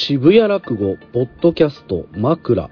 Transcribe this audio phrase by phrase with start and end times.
[0.00, 2.70] 渋谷落語ポッドキャスト枕。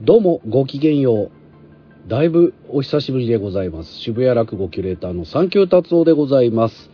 [0.00, 1.30] どうもごきげんよう。
[2.08, 3.98] だいぶお久しぶりでございます。
[3.98, 6.90] 渋谷落語キュレーターの三級達夫でございます。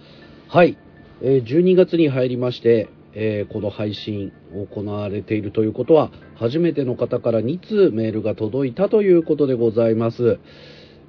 [0.48, 0.76] はい、
[1.22, 4.32] えー12月に入りまして、えーこの配信
[4.72, 10.40] 行われているということは初めての方から2通メールが届いたということでございます。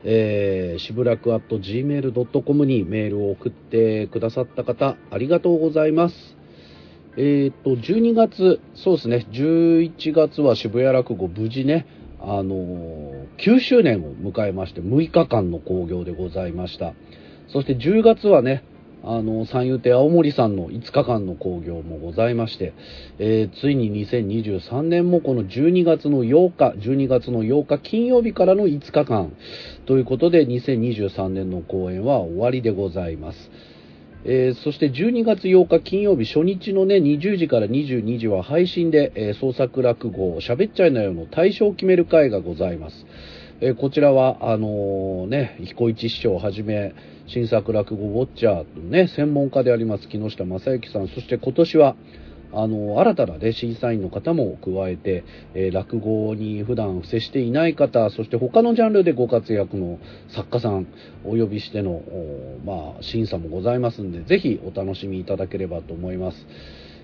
[0.04, 6.37] えー、しぶらく at gmail.com にメールを送ってくださった方、ありがとうございます。
[7.20, 11.88] えっ、と、12月、そうですね、11月は渋谷落語無事ね、
[12.20, 16.94] あのー9周年を迎えまして、6日間の興行でございました。
[17.48, 18.64] そして10月はね、
[19.04, 22.74] あの三遊亭青森さんの5日間の興行もございまして、
[23.18, 29.34] えーついに2023年もこの12月の8日、12月の8日金曜日からの5日間
[29.88, 33.50] ということで、2023年の公演は終わりでございます。
[34.30, 43.06] えーそして12月8日金曜日初日のね20時から22時は配信で、えー創作落語を喋っちゃいなよの対象を決める会がございます。
[43.62, 46.94] えーこちらは、あのーね、彦一師匠をはじめ、
[47.28, 51.96] 新作落語ウォッチャーのね、専門家であります木下正幸さん、そして今年は、
[52.54, 60.88] あの新たな、ね、審査員の方も加えて、えー落語に普段接していない方、そして他のジャンルでご活躍の作家さん
[61.26, 62.02] お呼びしての、
[62.66, 66.48] まあ、審査もございますんで、ぜひお楽しみいただければと思います。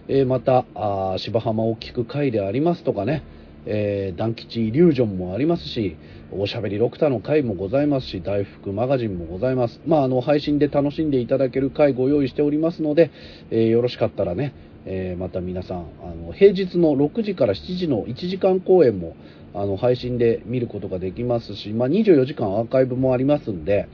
[0.08, 3.24] えーまた、あ芝浜を聞く会でありますとかね、
[3.66, 5.96] えー、団吉イリュージョンもありますし、
[6.32, 9.80] おしゃべりロクタの会もございますし、大福マガジンもございます。
[9.86, 13.12] まあ、あの、配信で楽しんでいただける会ご用意しておりますので、
[13.52, 14.54] えーよろしかったらね、
[14.86, 19.16] えーまた皆さん、あの、平日の6時から7時の1時間公演も、
[19.54, 23.88] あの、配信で見ることができますし、まあ、24時間アーカイブもありますんで、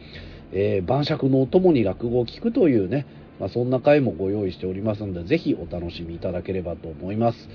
[0.52, 3.06] えー晩酌のお供に落語を聞くというね、
[3.40, 7.50] まあ、そんな回もご用意しておりますので、ぜひお楽しみいただければと思います。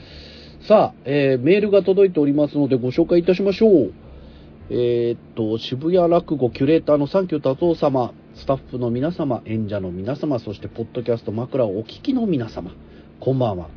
[0.69, 3.93] さあ、えーメールが届いておりますのでご紹介いたしましょう。
[4.71, 12.71] えーっと、渋谷落語キュレーターのサンキュー達夫様、スタッフの皆様、演者の皆様、そしてポッドキャスト枕をお聞きの皆様、
[13.25, 13.71] こんばんは。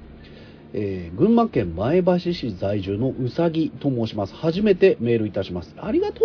[0.74, 4.34] えー群馬県前橋市在住のうさぎと申します。
[4.34, 5.74] 初めてメールいたします。
[5.78, 6.20] ありがと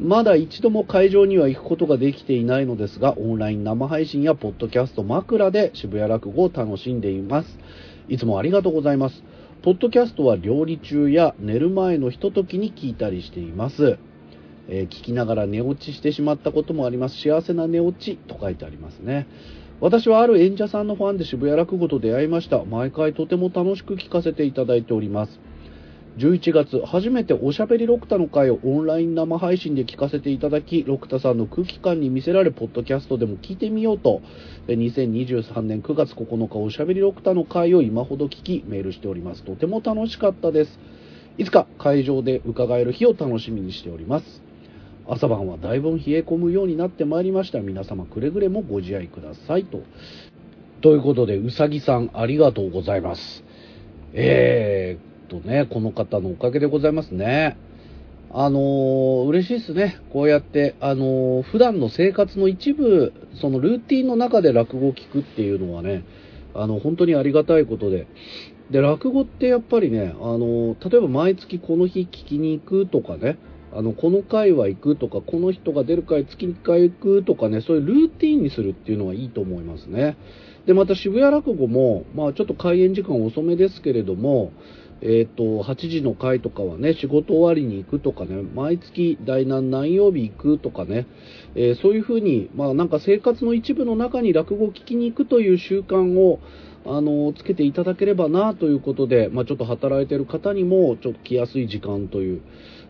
[0.00, 7.58] うまだ一度も会場には行くことができていないのですが、オンライン生配信やポッドキャスト枕で渋谷落語を楽しんでいます。
[8.08, 9.22] いつもありがとうございます。
[9.60, 13.98] ポッドキャストは料理中や寝る前のひとときに聞いたりしています。
[14.70, 17.20] えー聞きながら寝落ちしてしまったこともあります。
[17.20, 19.26] 幸せな寝落ちと書いてありますね。
[19.80, 22.64] 私はある演者さんのファンで渋谷落語と出会いました。
[22.64, 25.40] 毎回とても楽しく聞かせていただいております。
[26.16, 34.20] 11月、初めておしゃべりロクタの会をオンライン生配信で聞かせていただき、ロクタさんの空気感に見せられ、ポッドキャストでも聞いてみようと、
[34.66, 39.44] 2023年9月9日、おしゃべりロクタの会を今ほど聞き、メールしております。
[39.44, 40.80] とても楽しかったです。
[41.36, 44.47] いつか会場で伺える日を楽しみにしております。
[45.10, 47.60] 朝晩はだいぶ冷え込むようになってまいりました。
[47.60, 49.80] 皆様くれぐれもご自愛くださいと。
[50.82, 53.42] ということで、うさぎさんありがとうございます。
[54.12, 57.56] えーっとね、この方のおかげでございますね。
[58.30, 59.98] あのー嬉しいですね。
[60.12, 66.04] こうやって、あのー普段の生活の一部、そのルーティンの中で落語を聞くっていうのはね、
[66.54, 68.06] あの、本当にありがたいことで。
[68.70, 73.38] で、落語ってやっぱりね、あのー例えば毎月この日聞きに行くとかね、
[73.78, 80.16] あの、この回は行くとか、この人が出る回月に1回行くとかね、そういうルーティンにするっていうのはいいと思いますね。
[80.66, 84.50] で、また渋谷落語も、まあちょっと開演時間遅めですけれども、
[85.00, 91.06] えっ、と、8時の回とかはね、仕事終わりに行くとかね、毎月第何何曜日行くとかね、
[91.54, 96.40] えーそういうふうに、まあなんか生活の一部の中に落語を聞きに行くという習慣を、
[96.84, 102.42] あの、つけていただければなということで、まあちょっと働いてる方にも、ちょっと来やすい時間という、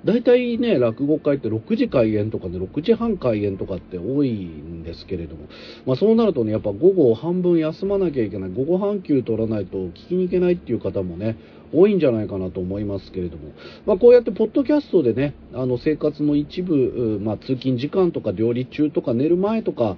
[0.04, 5.48] 大体ね、落語会って6時開演とかね、6時半開演とかって多いんですけれども、
[5.86, 11.36] まあそうなるとね、やっぱ午後半分休まなきゃいけない、午後半休取らないと聞きに行けないっていう方もね、
[11.72, 13.52] 多いんじゃないかなと思いますけれども、
[13.86, 19.96] まあこうやってポッドキャストでね、あの生活の一部、まあ通勤時間とか料理中とか寝る前とか、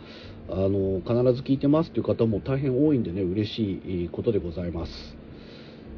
[0.48, 3.62] あの、必ず聞いてますっていう方も大変多いんでね、嬉し
[4.04, 5.19] いことでございます。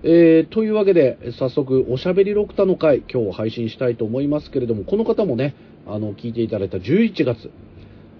[0.04, 5.54] えーというわけで、早速、おしゃべりロクタの回、今日配信したいと思いますけれども、この方もね、
[5.87, 7.50] あの、聞いていただいた11月、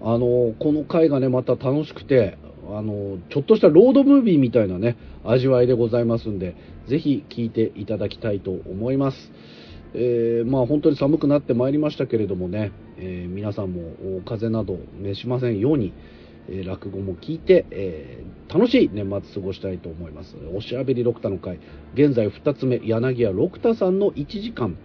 [0.01, 2.37] あの、この回がね、また楽しくて、
[2.69, 4.95] あの、ちょっとしたロードムービーみたいなね、
[5.25, 6.55] 味わいでございますんで、
[6.87, 9.17] ぜひ聞いていただきたいと思います。
[9.93, 13.81] えーまあ本当に寒くなってまいりましたけれどもね、えー皆さんも
[14.25, 15.93] 風邪など召しませんように、
[16.49, 20.35] えー落語も聞いて、えー楽しい年末過ごしたいと思います。
[20.53, 21.59] おしゃべり六太の会、
[21.95, 24.77] 現在2つ目、柳家六太さんの1時間、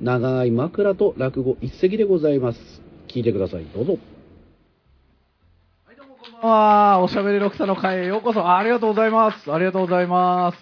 [0.00, 2.58] 長い枕と落語一席でございます。
[3.08, 3.64] 聞いてください。
[3.74, 3.98] どうぞ。
[6.20, 7.00] こんばんは。
[7.02, 8.48] おしゃべり六太の会へようこそ。
[8.48, 9.52] ありがとうございます。
[9.52, 10.56] ありがとうございます。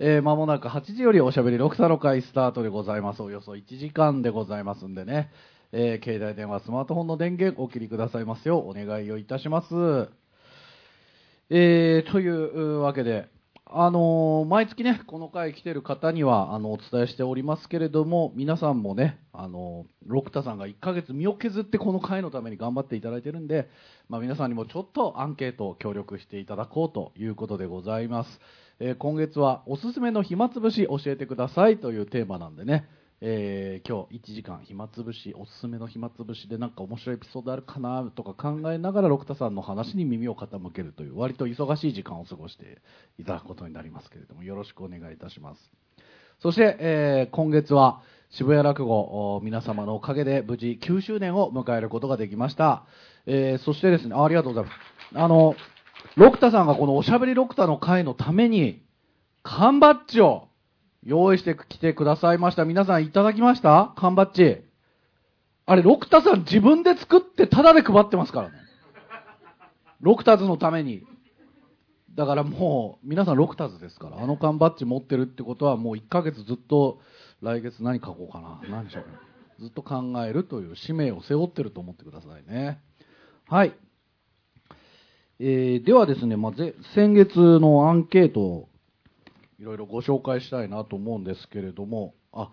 [0.00, 3.22] えー、間もなく8時よりおしゃべり六太の会スタートでございます。
[3.22, 5.30] およそ1時間でございますんでね。
[5.70, 10.08] えー、携帯電話、スマートフォンの電源お切りくださいますようお願いをいたします。
[11.50, 13.28] えー、というわけで、
[13.66, 23.68] あのー毎月ね、この回来てる方には、あの、お伝えしておりますけれども、皆さんもね、あのー、六太さんが1ヶ月身を削ってこの回のために頑張っていただいてるんで、
[24.08, 28.40] まあ、皆さんにもちょっとアンケートを協力していただこうということでございます。
[28.80, 32.88] えー今月はおすすめの暇つぶし教えてくださいというテーマなんでね、
[33.20, 42.80] えー今日1時間暇つぶし、おすすめの暇つぶしでなんか面白いエピソードあるかなとか考えながら六太さんの話に耳を傾けるという割と忙しい時間を過ごして
[43.18, 45.60] いただくことになりますけれども、よろしくお願いいたします。
[46.40, 52.84] そして、えー今月は渋谷落語、皆様のおかげで無事9周年を迎えることができました。
[53.26, 55.18] えーそしてですね、ありがとうございます。
[55.18, 55.56] あの、
[56.16, 58.82] 六太さんがこのおしゃべり六太の会のために、
[59.42, 60.47] 缶バッジを
[61.04, 62.64] 用意してきてくださいました。
[62.64, 63.92] 皆さんいただきました？
[63.96, 64.62] 缶バッジ。
[65.66, 68.54] あれ、六太さん自分で作ってタダで配ってますからね。
[70.00, 71.02] 六太ズのために。
[72.14, 77.00] だからもう、皆さんロクタズですから、あの缶バッジ持ってるってことは、もう1ヶ月ずっと、
[77.42, 79.10] 来月何書こうかな、何でしょうか、
[79.60, 82.80] ずっと考えるという使命を背負ってると思ってくださいね。
[83.46, 83.74] はい。
[85.38, 88.67] えーではですね、まあ、ぜ先月のアンケート
[89.58, 92.50] いろいろご紹介したいなと思うんですけれども、あ、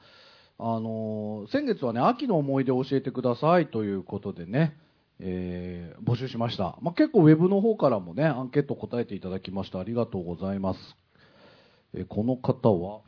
[0.57, 4.75] あのー先月はね、秋の思い出を教えてくださいということでね、
[5.19, 6.78] えー募集しました。
[6.81, 9.80] まあ、結構ウェブの方からもね、アンケート答えていただきました。
[9.80, 10.80] ありがとうございます。
[11.94, 13.02] えーこの方は、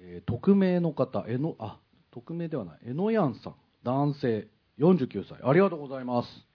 [0.00, 1.78] えー匿名の方、えの、あ、
[2.10, 3.54] 匿名ではない、えのやんさん、
[3.84, 4.48] 男性、
[4.78, 6.49] 49歳、ありがとうございます。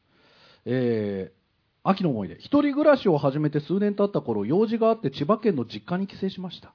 [0.66, 1.36] えー
[1.88, 6.74] 秋の思い出、一人暮らしを始めて数年経った頃、用事があって千葉県の実家に帰省しました。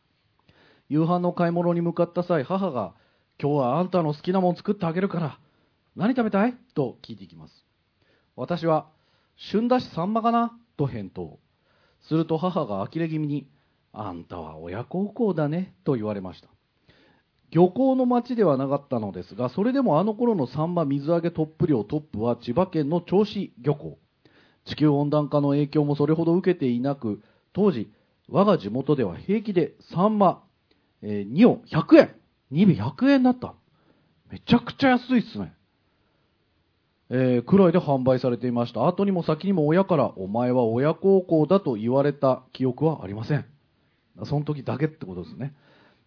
[0.89, 2.95] 夕飯の買い物に向かった際、母が、
[3.43, 5.41] 今日はあんたの好きなもん作ってあげるから、
[5.97, 6.55] 何食べたい？
[6.77, 7.67] と聞いていきます。
[8.37, 8.87] 私は、
[9.35, 10.57] 旬だしサンマかな？
[10.77, 11.41] と返答。
[12.03, 13.49] すると母が呆れ気味に、
[13.93, 16.49] あんたは親孝行だね、と言われました。
[17.51, 23.99] 漁港の町ではなかったのですが、それでもあの頃のサンマ水揚げトップ量トップは千葉県の銚子漁港。
[24.65, 27.91] 地球温暖化の影響もそれほど受けていなく、当時、
[28.29, 30.45] 我が地元では平気でサンマ、
[31.03, 32.15] えー2を100円、
[32.53, 33.55] 2尾100円だった。
[34.31, 35.53] めちゃくちゃ安いっすね。
[37.09, 38.87] えーくらいで販売されていました。
[38.87, 43.45] 後にも先にも親から、お前は親孝行だと言われた記憶はありません。
[44.25, 45.55] その時だけってことですね。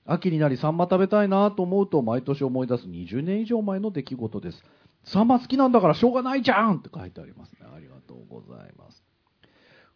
[0.06, 4.64] 秋になりサンマ食べたいなと思うと毎年思い出す20年以上前の出来事です。
[5.06, 7.60] サンマ好きなんだからしょうがないじゃんって書いてありますね。
[7.74, 9.04] ありがとうございます。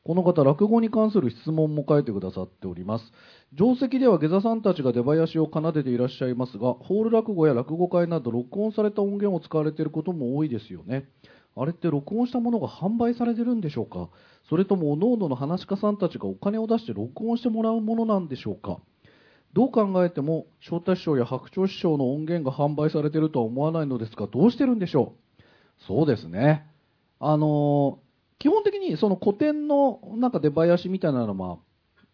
[0.03, 3.11] この方、落語に関する質問も書いてくださっております。
[3.57, 11.09] 定石では下座さんたちが出囃子を奏でていらっしゃいますが、ホール落語や落語会など録音された音源を使われていることも多いですよね。
[11.57, 14.09] あれって録音したものが販売されてるんでしょうか？
[14.47, 18.79] それとも各々の話し家さんたちがお金を出して録音してもらうものなんでしょうか？
[19.57, 25.83] どう考えても翔太師匠や白鳥師匠の音源が販売されてるとは思わないのですがどうしてるんでしょう？
[25.87, 26.67] そうですね。
[27.19, 28.07] あのー
[28.39, 31.57] 基本的にその古典のなんか出囃子みたいなのは、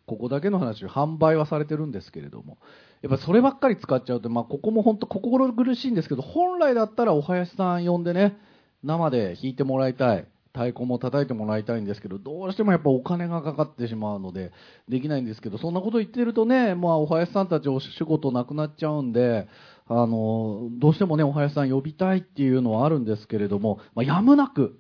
[0.06, 2.58] ここだけの話販売はされてるんですけれども
[3.02, 8.38] やっぱそればっかり使っちゃうと、まあ、ここも本当心苦しいんですけど本来だったらお囃子さん呼んでね
[8.84, 10.26] 生で弾いてもらいたい。
[10.54, 14.52] 太鼓も叩いてもらいたいんですけどどうしてもやっぱお金がかかってしまうので
[14.88, 19.48] できないんですけどそんなこと言ってるとね、まあ、お囃子さんたちお仕事なくなっちゃうんで
[19.88, 24.80] あのどうしてもねお囃子さん呼びたいっていうのはあるんですけれども、まあ、やむなく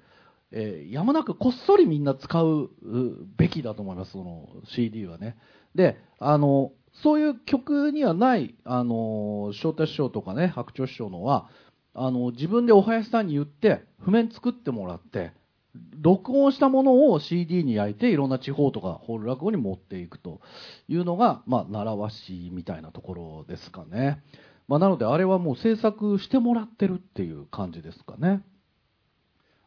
[0.54, 2.70] えーやむなくこっそりみんな使う
[3.38, 5.36] べきだと思います、その CD はね。
[5.76, 11.50] で、あの、そういう曲にはない、あの、翔太師匠とかね、白鳥師匠のは、
[11.96, 15.34] あの、自分でお囃子さんに言って、譜面作ってもらって、
[16.00, 20.42] 録音したものを CD に焼いて、いろんな地方とかホール落語に持っていくと
[20.88, 24.22] いうのが、まあ、習わしみたいなところですかね。
[24.68, 28.44] まあ、なので、あれはもう制作してもらってるっていう感じですかね。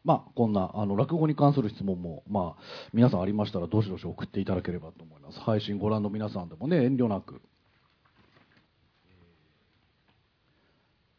[0.03, 2.61] まあ、こんな、あの、落語に関する質問も、まあ、
[2.93, 5.39] 皆さんありましたら、どしどし送っていただければと思います。
[5.41, 7.41] 配信ご覧の皆さんでもね、遠慮なく。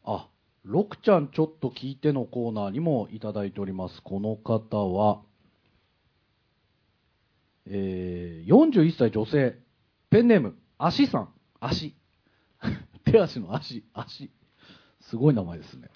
[0.05, 0.29] あ、
[0.65, 4.03] ロクちゃんちょっと聞いてのコーナーにもいただいております。
[4.03, 5.23] この方は、
[7.67, 9.57] えー、41歳女性、
[10.11, 11.29] ペンネーム、足さん、
[11.61, 11.95] 足。
[13.05, 14.31] 手足の足、足。
[15.01, 15.89] すごい名前ですね。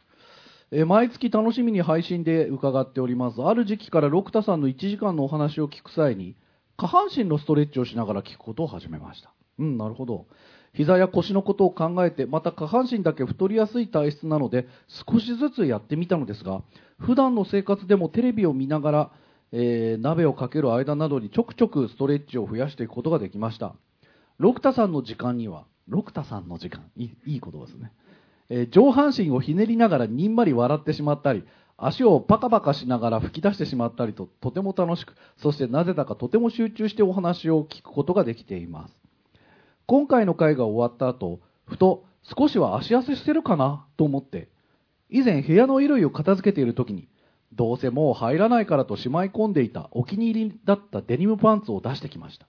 [0.70, 3.42] えー毎月楽しみに配信で伺っております。
[3.42, 6.36] ある時期から六田さんの1時間のお話を聞く際に、
[6.76, 9.34] 下半身のストレッチをしながら聞くことを始めました。
[9.58, 10.26] うん、なるほど。
[10.74, 16.62] 膝や腰のことを考えて、また下半身だけ太りやすい体質なので、少しずつやってみたのですが、
[16.98, 19.10] 普段の生活でもテレビを見ながら、
[19.52, 23.74] えー鍋をかける間などにちょくちょくストレッチを増やしていくことができました。
[24.38, 27.92] 六田さんの時間には、六田さんの時間、いいいい言葉ですね。
[28.48, 31.44] えー上半身をひねりながらにんまり笑ってしまったり、
[31.76, 39.02] 足をパカパカしながら吹き出してしまったりと、とても楽しく、そしてなぜだかとても集中してお話を聞くことができています。
[39.86, 44.48] 今回の会が終わった後、ふと少しは足汗してるかなと思って、
[45.10, 47.08] 以前部屋の衣類を片付けている時に、
[47.52, 52.46] どうせもう入らないからとしまい込んでいたお気に入りだったデニムパンツを出してきました。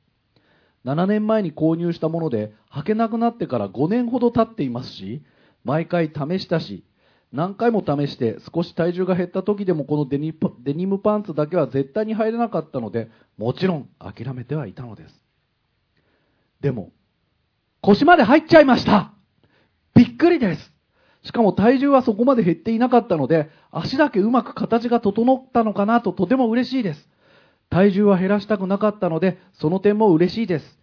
[0.85, 5.23] 7年前に購入したもので、履けなくなってから5年ほど経っていますし、
[5.63, 6.85] 毎回試したし、
[7.31, 15.21] 何回も試して少し体重が減った時でもこのデニデニムパンツだけは絶対に入れなかったので、もちろん諦めてはいたのです。
[16.61, 16.91] でも、
[17.83, 19.13] 腰まで入っちゃいました
[19.93, 20.73] びっくりです
[21.23, 27.09] しかも体重はそこまで減っていなかったので、足だけうまく形が整ったのかなととても嬉しいです。
[27.69, 30.79] 体重は減らしたくなかったので、その点も嬉しいです。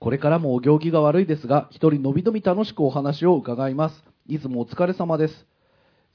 [0.00, 4.04] これからもお行儀が悪いですが、一人のびのび楽しくお話を伺います。
[4.26, 5.46] いつもお疲れ様です。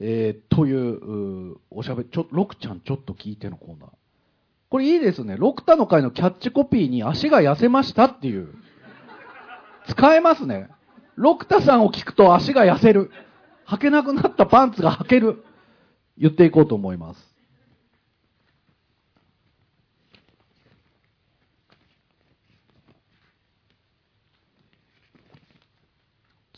[0.01, 3.89] えー、という、おしゃべり、ちょ、ロクちゃんちょっと聞いてのコーナー。
[4.69, 5.37] これいいですね。
[5.37, 8.53] ロクタの会のキャッチコピーに足が痩せましたっていう。
[9.89, 10.69] 使えますね。
[11.15, 13.11] ロクタさんを聞くと足が痩せる。
[13.67, 15.43] 履けなくなったパンツが履ける。
[16.17, 17.37] 言っていこうと思います。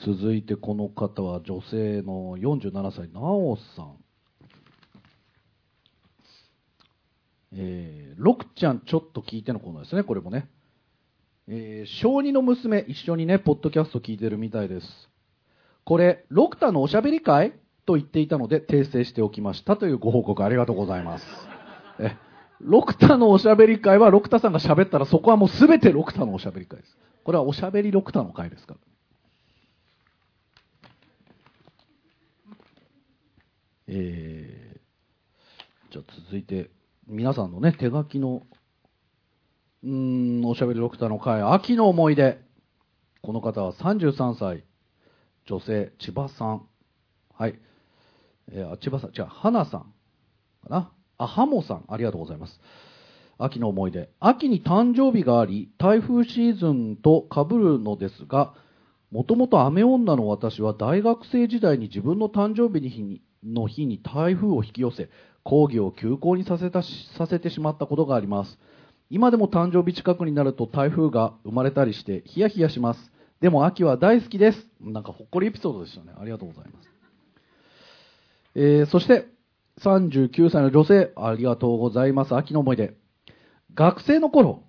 [0.06, 3.98] 続いてこの方は女性の47歳、なおさん。
[7.52, 10.48] えー、ロクちゃんちょっと聞いてのコーナーですね、これもね。
[11.52, 15.10] えー小児の娘、一緒にね、ポッドキャスト聞いてるみたいです。
[15.84, 17.54] これ、ロクタのおしゃべり会
[17.88, 21.26] と言っていたので訂正しておきましたというご報告ありがとうございます。
[21.98, 22.16] え、
[22.62, 26.96] ロクタのおしゃべり会はロクタさんが喋ったらそこはもうすべてロクタのおしゃべり会です。
[27.24, 28.76] これはおしゃべりロクタの会ですか？
[28.76, 28.80] ら。
[33.88, 36.70] えー、じゃあ続いて、
[37.08, 38.44] 皆さんのね、手書きの、
[39.84, 42.38] うん、おしゃべりドクターの会、秋の思い出。
[43.22, 44.66] この方は33歳、
[45.46, 46.68] 女性、千葉さん。
[47.34, 47.58] はい。
[48.52, 49.82] えー千葉さん、じゃあ、花さん。
[50.64, 50.92] かな。
[51.18, 52.60] あ、ハモさん、ありがとうございます。
[53.38, 54.10] 秋の思い出。
[54.20, 58.54] 秋に誕生日があり、台風シーズンと被るのですが、
[59.12, 65.10] もともと雨女の私は大学生時代に自分の誕生日の日にの日に台風を引き寄せ、
[65.44, 68.60] 講義を休校にさせたしさせてしまったことがあります。
[69.10, 73.12] 今でも誕生日近くになると台風が生まれたりしてヒヤヒヤします。
[73.42, 74.68] でも秋は大好きです。
[74.82, 76.12] なんかほっこりエピソードでしたね。
[76.20, 76.90] ありがとうございます。
[78.56, 79.28] えーそして、
[79.80, 82.36] 39歳の女性、ありがとうございます。
[82.36, 82.94] 秋の思い出。
[83.74, 84.64] 学生の頃、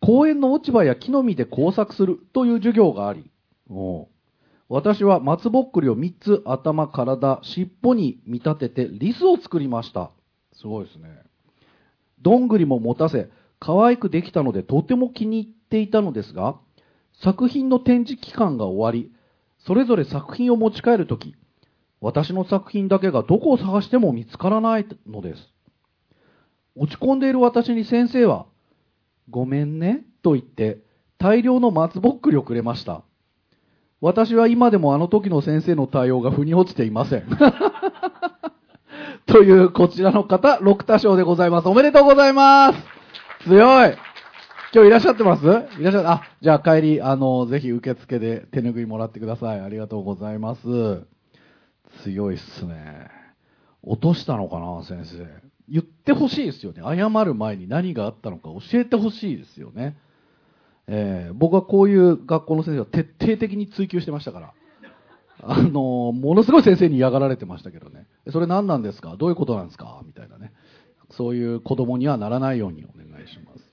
[0.00, 3.30] 公園の落ち葉や木の実で工作するという授業があり、
[4.68, 10.12] 私は松ぼっくりを3つ頭、体、尻尾に見立ててリスを作りました。
[10.54, 11.08] すごいですね。
[12.20, 13.28] どんぐりも持たせ、
[13.62, 16.56] 可愛くできたのでとても気に入っていたのですが、
[17.22, 19.12] 作品の展示期間が終わり、
[19.58, 21.36] それぞれ作品を持ち帰るとき、
[22.00, 25.48] 私の作品だけがどこを探しても見つからないのです。
[26.74, 28.46] 落ち込んでいる私に先生は、
[29.30, 30.78] ごめんね、と言って、
[31.18, 33.02] 大量の松ぼっくりをくれました。
[34.00, 37.28] 私は今でもあの時の先生の対応が腑に落ちていません。
[39.26, 41.68] というこちらの方、六田賞でございます。
[41.68, 42.91] おめでとうございます
[43.44, 43.96] 強い
[44.72, 45.42] 今日いらっしゃってます？
[45.44, 49.60] いらっしゃあ、じゃあ帰り、あの、ぜひ受付で手拭いもらってください。
[49.60, 50.60] ありがとうございます。
[52.04, 53.10] 強いっすね。
[53.82, 55.26] 落としたのかな、先生。
[55.68, 56.82] 言ってほしいですよね。
[56.82, 59.96] 謝る前に何があったのか教えてほしいですよね。
[60.86, 64.52] えー僕はこういう学校の先生を徹底的に追求してましたから。
[65.42, 68.06] あの、ものすごい先生に嫌がられてましたけどね。
[68.30, 69.16] それ何なんですか？
[69.18, 70.00] どういうことなんですか？
[70.06, 70.52] みたいなね。
[71.16, 73.72] そういう子供にはならないようにお願いします。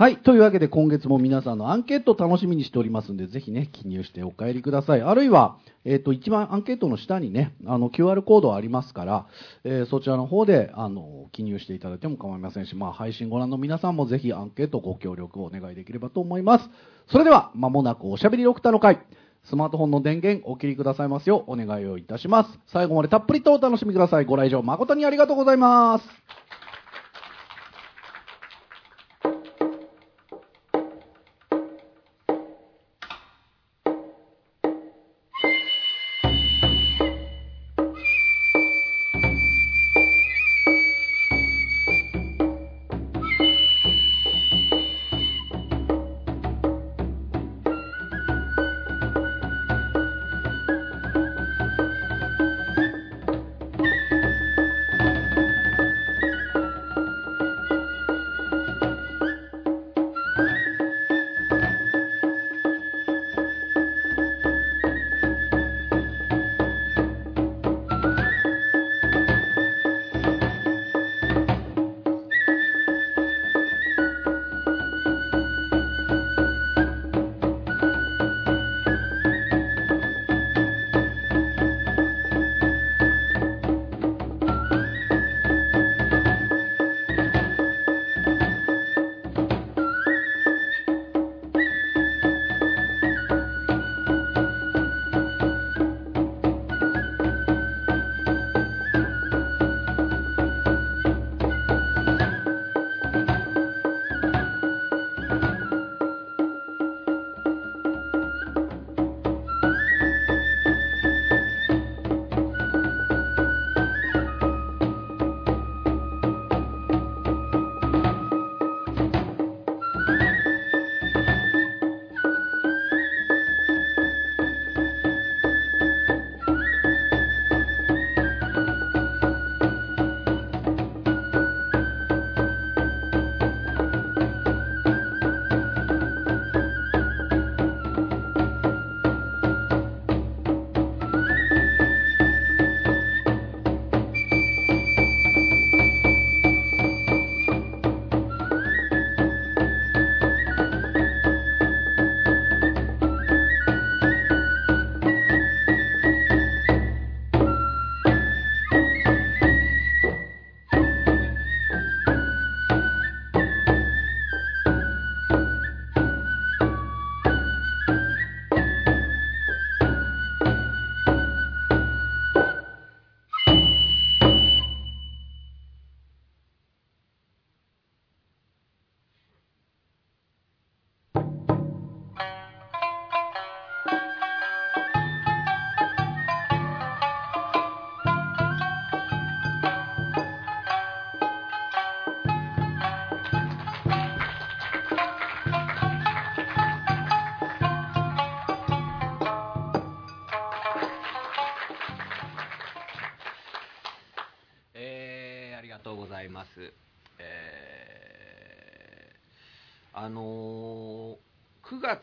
[0.00, 0.16] はい。
[0.16, 5.02] というわけで今月も皆さんのアンケートを楽しみにしておりますんで、ぜひね、記入してお帰りください。
[5.02, 9.26] あるいは、えっ、と、一番アンケートの下にね、あの、QR コードありますから、
[9.62, 16.70] えーそちらの方で、あの、記入していただいても構いませんし、まあ、配信ご覧の皆さんもぜひアンケートご協力をお願いできればと思います。
[17.08, 19.00] それでは、まもなくおしゃべりドクターの会。
[19.44, 22.58] スマートフォンの電源お切りくださいますようお願いをいたします。
[22.66, 24.24] 最後までたっぷりとお楽しみください。
[24.24, 26.39] ご来場誠にありがとうございます。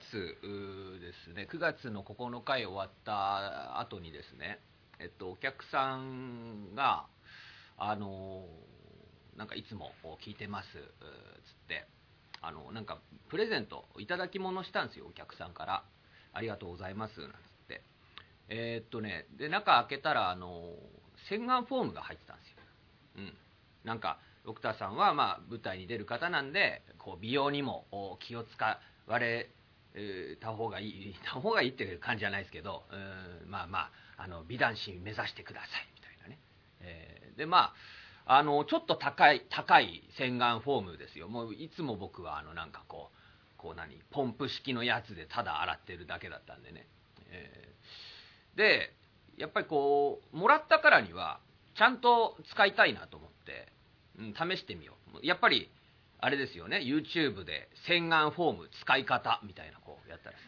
[0.07, 0.37] 月
[1.01, 4.59] ですね、9月の9日終わった後にですね、
[4.99, 7.07] えっと、お客さんが、
[7.77, 8.45] あの
[9.35, 9.91] なんかいつも
[10.25, 10.87] 聞いてます、うーつっ
[11.67, 11.85] て、
[12.41, 15.83] あのなんかプレゼント、いただき物したんですよ、お客さんから。
[16.33, 17.81] ありがとうございます、なんつって。
[18.49, 20.73] えーっとね、で、中開けたら、あの
[21.29, 22.57] 洗顔フォームが入ってたんですよ。
[23.17, 23.33] うん、
[23.83, 27.85] なんかドクターさんはまあ舞台に出る方なんでこう美容にも
[28.21, 29.49] 気を使われ
[30.39, 33.79] た方がいい た方がいいっていう感じじゃないですけどうんまあま
[34.17, 36.39] ああの美男子目指してくださいみたいなね、
[36.81, 37.73] えーでま
[38.25, 41.29] ああのちょっと高い高い洗顔フォームですよ。
[41.29, 46.87] もういつも僕はあのなんかこうこう何ポンプ式のやつでただ洗ってるだけだったんでね、
[47.29, 48.93] えーで
[49.37, 51.39] やっぱりこうもらったからには
[51.75, 53.71] ちゃんと使いたいなと思って、
[54.17, 55.25] うん、試してみよう。
[55.25, 55.71] やっぱり
[56.19, 56.77] あれですよね。
[56.77, 60.41] YouTube で洗顔フォーム使い方みたいなこうやったらさ。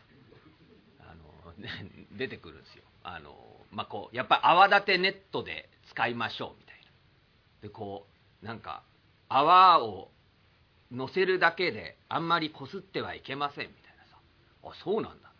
[1.12, 1.70] あの、ね、
[2.18, 2.84] 出てくるんですよ。
[3.04, 3.36] あの、
[3.72, 6.92] まあ、こうやっぱり泡立てネットで使いましょうみたいな。
[7.62, 8.08] でこ
[8.42, 8.84] うなんか
[9.28, 10.10] 泡を
[10.92, 14.18] 乗せるだけであんまりこすってはいけませんみたいなさ。
[14.64, 15.32] あそうなんだ。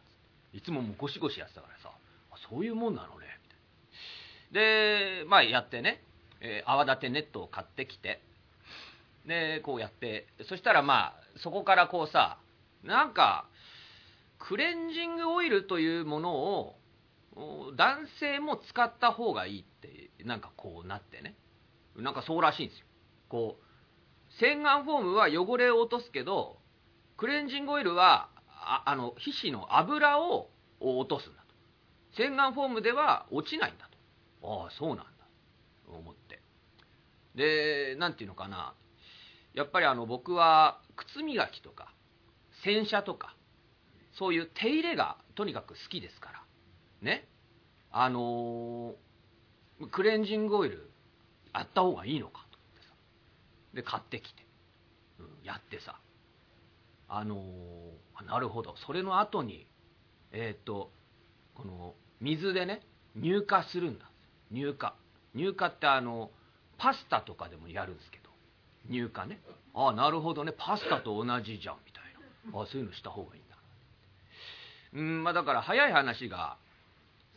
[0.54, 1.92] いつももうゴシゴシやってたからさ。
[2.32, 3.26] あそういうもんなのね。
[3.44, 5.24] みたいな。
[5.24, 6.04] でまあやってね、
[6.42, 8.22] えー泡立てネットを買ってきて。
[9.30, 12.40] でこうやってそしたらまあそこからこうさ
[12.84, 13.48] なんか
[14.40, 16.76] クレンジングオイルというものを
[17.78, 21.36] 男性も使った方がいいってなんかこうなってね。
[21.96, 22.86] なんかそうらしいんですよ。
[23.30, 26.58] こう洗顔フォームは汚れを落とすけど
[27.18, 31.56] クレンジングオイルはああの皮脂の油を落とすんだと。
[32.18, 33.90] 洗顔フォームでは落ちないんだ
[34.42, 34.64] と。
[34.64, 35.04] ああそうなんだ。
[35.86, 36.42] と思って。
[37.36, 38.74] でなんていうのかな。
[39.54, 41.94] やっぱりあの僕は靴磨きとか
[42.64, 43.36] 洗車とか
[44.18, 46.44] そういう手入れがとにかく好きですから。
[47.02, 47.28] ね。
[47.92, 50.92] あのークレンジングオイル
[51.54, 52.94] あった方がいいのかと思ってさ。
[53.74, 54.46] で買ってきて、
[55.20, 56.00] うん、やってさ。
[57.08, 58.76] あのーなるほど。
[58.86, 59.66] それの後に
[60.34, 60.92] えっ、と
[61.56, 62.82] この水でね
[63.16, 64.12] 乳化するんだ。
[64.52, 64.96] 乳化。
[65.34, 66.32] 乳化ってあの
[66.78, 68.19] パスタとかでもやるんですけど。
[68.88, 69.40] ど乳化ね。
[69.74, 70.54] ああなるほどね。
[70.58, 72.04] パスタと同じじゃんみたい
[72.52, 72.60] な。
[72.60, 73.58] ああそういうのした方がいいんだ。
[74.94, 76.58] うんまあだから早い話が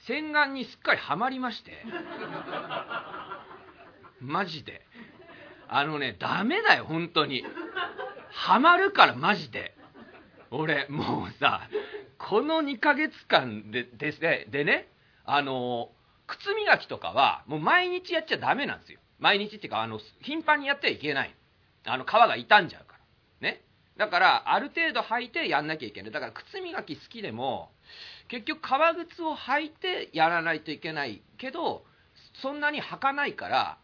[0.07, 1.73] 洗顔にすっかりはまりまして。
[4.21, 4.85] マジで。
[5.69, 7.45] あのねダメだよ本当に。
[8.31, 9.75] ハマるからマジで。
[10.51, 11.69] 俺もうさ
[12.19, 14.89] この2ヶ月間ででででね
[15.25, 15.91] あの
[16.27, 19.01] 靴磨きとかはもう毎日やっちゃダメなんですよ。
[19.23, 21.35] 毎日っていうかあの頻繁にやってはいけない。
[21.87, 22.99] あの皮が傷んじゃうか
[23.41, 23.49] ら。
[23.49, 23.63] ね。
[23.97, 26.11] だからある程度履いてやんなきゃいけない。
[26.11, 27.71] だから靴磨き好きでも
[28.29, 31.23] 結局革靴を履いてやらないといけない。
[31.39, 31.85] けど
[32.43, 33.79] そんなに履かないから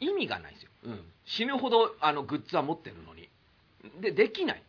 [0.00, 3.30] 意味がないですよ、うん、死ぬほどあのグッズは持ってるのに。
[4.00, 4.62] でできない。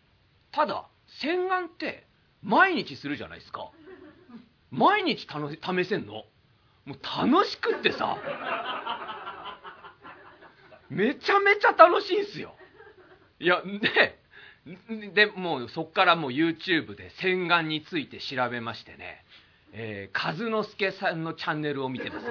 [0.51, 0.85] ただ
[1.21, 2.05] 洗顔って
[2.41, 3.69] 毎日するじゃないですか。
[4.71, 6.23] 毎日試せんの？
[6.85, 8.17] もう楽しくってさ。
[10.89, 12.55] めちゃめちゃ楽しいんすよ。
[13.39, 19.23] いやででもうそっからもう YouTube で洗顔について調べましてね、
[19.71, 22.25] えー、和之助さんのチャンネルを見てます。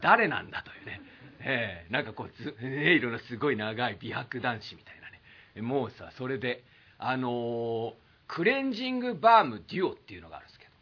[0.00, 1.00] 誰なんだというね、
[1.40, 5.62] えー、なんかこうず、えー、 いろいろすごい長い美白男子みたいなね。
[5.62, 6.64] もうさそれで
[6.98, 7.94] あのー、
[8.26, 10.72] クレンジングバームデュオっていうのがあるんですけど。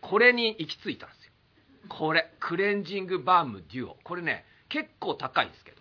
[0.00, 1.32] これに行き着いたんですよ。
[1.88, 3.98] これクレンジングバームデュオ。
[4.04, 5.77] これね結構高いんですけど。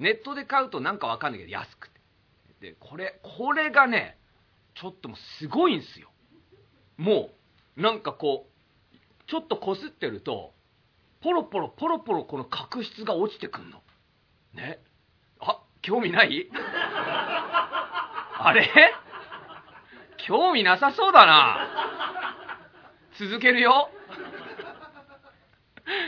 [0.00, 2.00] ネットで買うとなんかわかんないけど安くて。
[2.60, 4.18] でこれこれがね
[4.74, 6.10] ちょっともうすごいんすよ。
[6.96, 7.30] も
[7.76, 8.96] うなんかこう
[9.28, 10.52] ちょっとこすってると
[11.22, 13.82] ポロポロポロポロこの角質が落ちてくんの。
[14.54, 14.80] ね。
[15.38, 16.50] あ興味ない？
[18.42, 18.68] あれ？
[20.26, 21.68] 興味なさそうだな。
[23.18, 23.90] 続けるよ。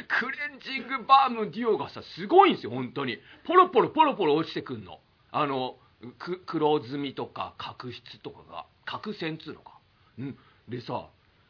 [0.09, 3.19] クレンジングバームデュオがさすごいんですよ本当に。
[3.47, 5.01] ポロポロポロポロ落ちてくんの。
[5.31, 5.77] あの
[6.19, 9.79] く黒ずみとか角質とかが角栓っつうのか。
[10.19, 10.39] うん。
[10.69, 11.09] でさ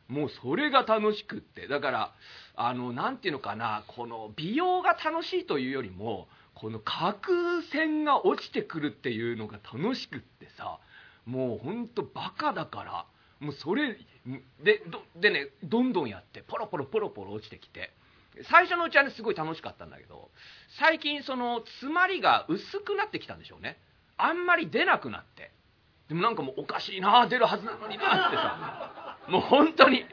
[0.08, 1.68] もうそれが楽しくって。
[1.68, 2.12] だから
[2.56, 10.78] あのなんていうのかなこの美容が楽しいというよりもこの角栓が落ちてくるっていうのが楽しくってさ
[11.26, 13.06] もうほんとバカだから
[13.40, 13.96] もうそれ
[14.62, 14.82] で
[15.16, 17.90] でねどんどんやってポロポロポロポロ落ちてきて。
[18.50, 20.30] 最初のうちはねすごい楽しかったんだけど
[20.78, 23.78] 最近その詰まりが薄くなってきたんでしょうね。
[24.16, 25.50] あんまり出なくなって。
[26.08, 29.18] でもなんかもうおかしいな出るはずなのになってさ。
[29.28, 30.04] もう本当に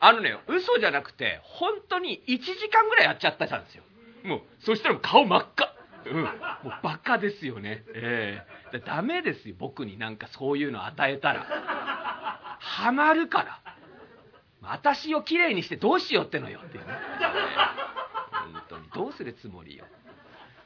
[0.00, 3.84] あのね嘘じゃなくて本当に1時間ぐらいやっちゃったんですよ。
[4.24, 5.74] もうそしたら顔真っ赤。
[6.06, 6.28] うん、もう
[6.82, 7.84] バカですよね。
[7.94, 8.78] ええ。
[8.78, 11.44] ー、ダメですよ僕になんかそういうの与えたら。
[12.58, 13.59] ハマるから。
[14.62, 16.92] 私をきれいにしてどうしようってのよっていうね、
[18.52, 19.84] 本当にどうするつもりよ、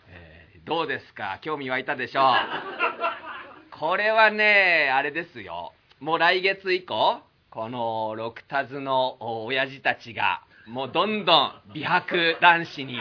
[0.08, 1.38] えー、どうですか？
[1.42, 3.78] 興味湧いたでしょう？
[3.78, 5.72] これはねあれですよ。
[6.00, 12.98] もう来月以降このロクタズの親父たちがもうどんどん美白男子に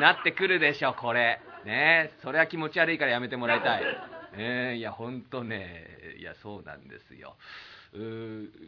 [0.00, 1.40] なってくるでしょこれ。
[1.64, 3.82] ねそれは気持ち悪いからやめてもらいたい、
[4.34, 5.86] えー、いや本当ね
[6.18, 7.36] いやそうなんですよ。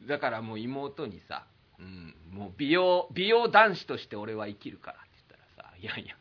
[0.08, 1.46] だからもう妹にさ、
[1.78, 6.16] うん、もう美容美容男子として俺は生きるからって言ったらさいやいや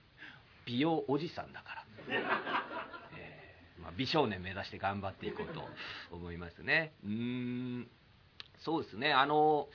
[0.65, 1.85] 美容おじさんだから、
[3.17, 5.67] えーまあ、美少年目指して頑張っていこうと
[6.11, 6.93] 思いますね。
[7.03, 7.89] うん
[8.59, 9.11] そうですね。
[9.11, 9.67] あの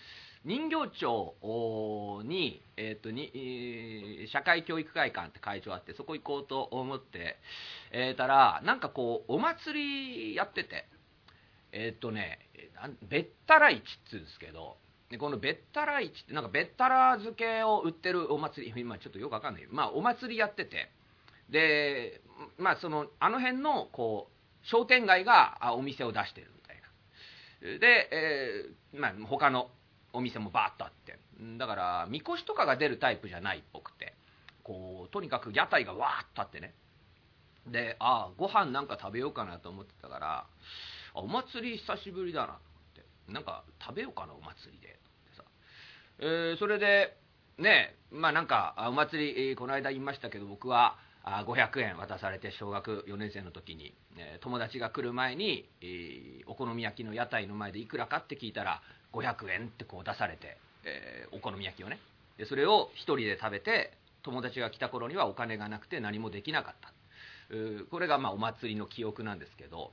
[0.45, 7.37] 人形町に,、えーとに社会教育会館って会場あってそこ行こうと思って、
[7.91, 10.87] えー、たらなんかこうお祭りやってて。
[11.77, 12.39] えっ、ー、とね
[13.09, 14.79] べったら市っつうんですけど
[15.11, 19.67] でこのべったら市ってなんかべったら漬けを売ってるお祭り 今ちょっとよくわかんない。
[19.71, 20.91] まあお祭りやってて。
[21.49, 22.23] で
[22.59, 27.79] まあそのあの辺のこう商店街がお店を出してるみたいな。
[27.79, 29.71] で、えーまあ、他の
[30.13, 31.17] お店もバーッとあって。
[31.57, 34.15] だからみこしとかが出るタイプじゃないっぽくて。
[34.65, 36.75] こうとにかく屋台がわーっとあってね。
[37.69, 40.47] でああご飯なんか食べようかなと思ってたから
[41.17, 42.47] あお祭り久しぶりだな。
[42.47, 42.63] と思っ
[43.27, 43.33] て。
[43.33, 44.89] なんか食べようかなお祭りで。
[44.89, 44.99] って
[45.37, 45.45] さ、
[46.21, 47.17] えーそれで
[47.59, 61.99] ねまあなんかお祭り、えーこの間言いましたけど僕はあ500円渡されて小学4年生の時に、えー友達が来る前に、えーお好み焼きの屋台の前でいくらかって聞いたら500円ってこう出されて、えーお好み焼きをね。
[62.37, 66.93] でそれを一人で食べて友達が来た頃にはお金がなくて何もできなかった。
[67.51, 69.93] うーこれがまあお祭りの記憶なんですけど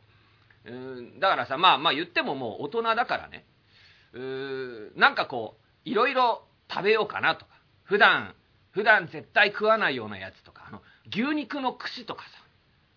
[0.65, 3.45] うーだからさまあまあ言ってももう大人だからね。
[4.13, 7.52] うーなんかこういろいろ食べようかなとか。
[7.84, 8.36] 普段
[8.71, 12.30] 普段絶対食わないようなやつとかあの牛肉の串とかさ。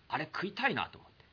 [0.09, 1.25] あれ食いたいなと思って。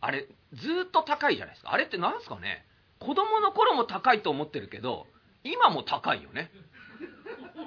[0.00, 1.72] あれずっと高いじゃないですか。
[1.72, 2.64] あれってなんすかね。
[3.00, 5.06] 子供の頃も高いと思ってるけど
[5.42, 6.50] 今も高いよね。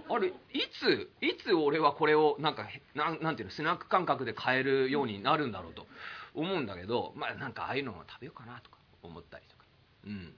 [0.10, 0.32] あれい
[0.80, 5.86] ついつ俺はこれをなんかななんていうのスナック感覚で買えるようになるんだろうと。
[6.34, 9.64] 思うんだけどまあなんかああいうのも食べようかなとか思ったりとか。
[10.06, 10.36] うん。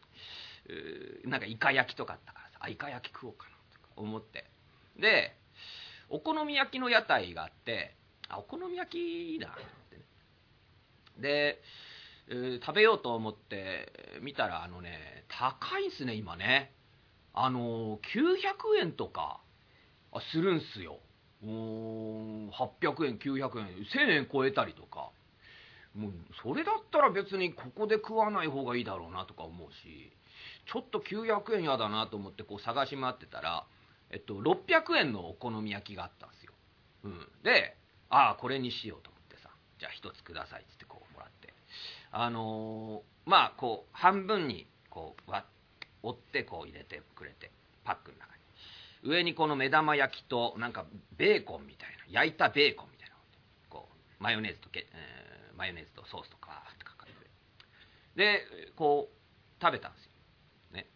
[1.30, 4.46] なんかイカ焼きとかあったからさあイカ焼き食おうかなとか思って。
[5.00, 5.36] で
[6.10, 7.96] お好み焼きの屋台があって
[8.30, 8.92] あお好み焼
[9.38, 10.02] きだと思ってね。
[11.20, 11.62] で、
[12.30, 16.72] え食べようと思って見たらあのね高いんすね今ね。
[17.34, 19.42] あのー900円とか
[20.32, 21.00] するんすよ。
[21.44, 25.12] 800円900円1000円超えたりとか。
[25.96, 26.12] もう
[26.44, 30.12] それだったら別にここで食わない方がいいだろうなとか思うし
[30.72, 33.66] ちょっと900円やだなと思ってこう探し回ってたら、
[34.12, 36.52] えっと、600円のお好み焼きがあったんですよ、
[37.06, 37.78] うん、で
[38.10, 41.54] ああこれにしようと思ってさじゃあ1つくださいっつってこうもらって。
[42.12, 45.46] あのーまあこう半分にこう割
[46.04, 47.52] 折ってこう入れてくれて
[47.84, 48.42] パックの中に。
[49.04, 50.86] 上にこの目玉焼きとなんか
[51.18, 53.16] ベーコンみたいな焼いたベーコンみたいな
[53.70, 55.25] こうマヨネーズとけ、えー
[55.58, 57.14] マヨネーズとソースとかーってかかって
[58.16, 58.42] で
[58.76, 60.12] こう食べたんですよ、
[60.74, 60.88] ね、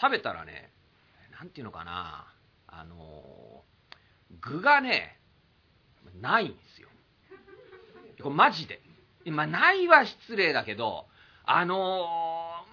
[0.00, 0.72] 食べたらね
[1.38, 2.30] なんていうのかな。
[2.76, 3.62] あの
[4.40, 5.20] 具がね
[6.20, 6.88] ないんですよ。
[8.20, 8.80] これマジで。
[9.24, 11.06] 今ないは失礼だけど
[11.44, 12.06] あの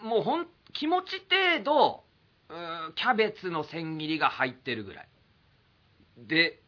[0.03, 2.03] ーもうほん気持ち程度
[2.95, 5.07] キャベツの千切りが入ってるぐらい。
[6.17, 6.61] で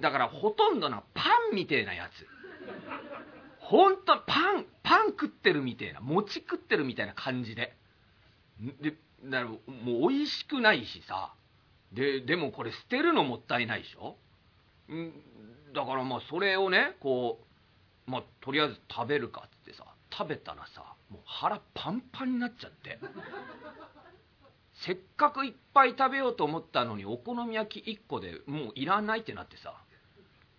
[0.00, 2.26] だからほとんどなパンみてえなやつ。
[3.64, 7.74] ほんとパンパン食ってるみてえな餅食ってるみたいな感じで。
[8.80, 9.58] でだからも
[10.06, 11.32] う美味しくないしさ。
[11.92, 14.16] ででもこれ捨てるのもったいないでしょ？
[15.74, 17.40] だからまあそれをねこ
[18.06, 22.98] うまあとりあえず食べるかっつってさ食べたらさもう腹パンパンになっちゃって。
[24.74, 29.83] せっかくいっぱい食べようと思ったのにお好み焼き1個でもういらないってなってさ。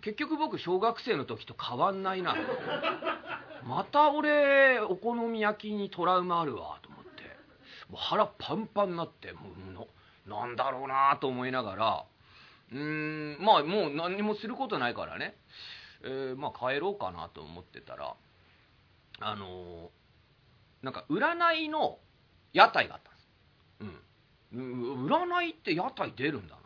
[0.05, 2.35] 結局僕小学生の時と変わんないな。
[3.65, 7.23] また俺お好み焼きにトラウマあるわと思って。
[7.89, 9.87] もう腹パンパンになってもうの
[10.27, 12.05] なんだろうなと思いながら。
[12.71, 15.35] うーんまあもう何にもすることないからね、
[16.03, 18.15] えーまあ帰ろうかなと思ってたら
[19.21, 19.89] あのー
[20.83, 21.97] なんか占いの
[22.53, 23.29] 屋台があったんです。
[24.53, 25.01] うん。
[25.01, 26.61] うん占いって屋台出るんだな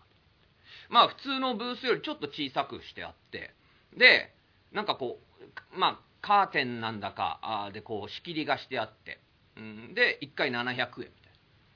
[0.90, 3.54] まあ普通のブースよりちょっと小さくしてあって
[3.98, 4.34] で
[4.72, 5.20] なんかこ
[5.76, 9.20] うまあカーテンなんだかあでこう仕切りがしてあって、
[9.58, 11.10] うん、で1回700円みたいな。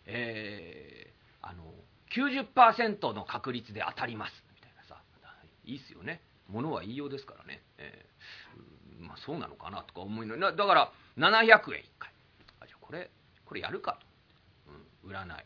[0.06, 1.63] えー、あの
[2.15, 4.32] 90%の確率で当たります。
[4.54, 5.02] みたいなさ。
[5.65, 6.21] いいっすよね。
[6.49, 12.12] 物は言いようですからね、えーまあそうなのかなとか思いなだから700円1回。
[12.60, 13.10] あじゃあこれ
[13.45, 14.71] これやるかと、
[15.04, 15.45] うん、占い。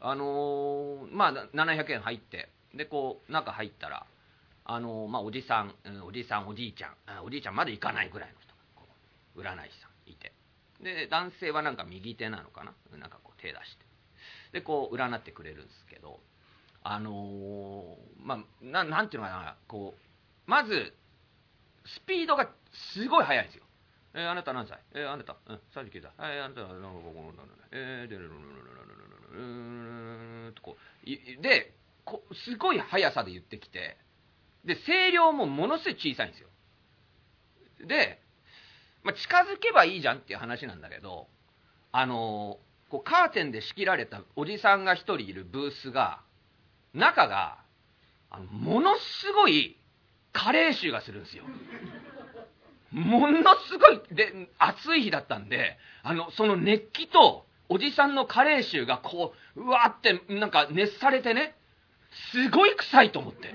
[0.00, 4.06] あのーまあ700円入ってでこう中入ったら
[4.64, 5.74] あのまあおじさん、
[6.06, 8.54] おじさんおじいちゃんおじいちゃんまで行かないぐらいの人
[9.44, 10.32] が占い師さんいて。
[10.82, 13.84] で男性はなんか右手なのかななんかこう手出して。
[14.52, 16.20] でこう占ってくれるんですけど
[16.82, 20.94] あのーまあななんていうのかなこうまず
[21.86, 22.48] スピードが
[22.94, 23.64] すごい速いんですよ。
[24.14, 24.78] えーあなた何歳？
[24.94, 26.10] えーあなた、うん、39歳。
[26.16, 27.32] はい、あなた、なんかここ
[27.72, 31.72] えーで、うーんとこう、いで、
[32.04, 33.96] こすごい速さで言ってきて、
[34.64, 36.48] で、声量もものすごい小さいんですよ。
[37.86, 38.20] で、
[39.02, 41.28] まあ、近づけばいいじゃんっていう話なんだけど、
[41.92, 46.20] あのーこうカーテンで仕切られたおじさんが一人いるブースが、
[46.92, 47.58] 中が、
[48.30, 49.78] あのものすごい
[50.32, 51.44] 加齢臭がするんですよ。
[52.90, 61.54] ものすごい、で、暑い日だったんで、あの、その熱気と、おじさんのカレー臭がこう、うわーって、なんか熱されてね、
[62.32, 63.54] すごい臭いと思って。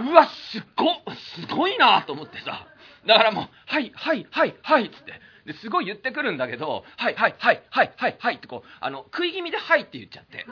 [0.00, 2.66] うわ、すご、すごいなと思ってさ。
[3.06, 5.20] だからもう、はい、はい、はい、はい、つって。
[5.46, 10.46] ですごい言ってくるんだけど、はい、はい、はい、はい、はい、はいってこう、あの、食い気味ではいって言っちゃって。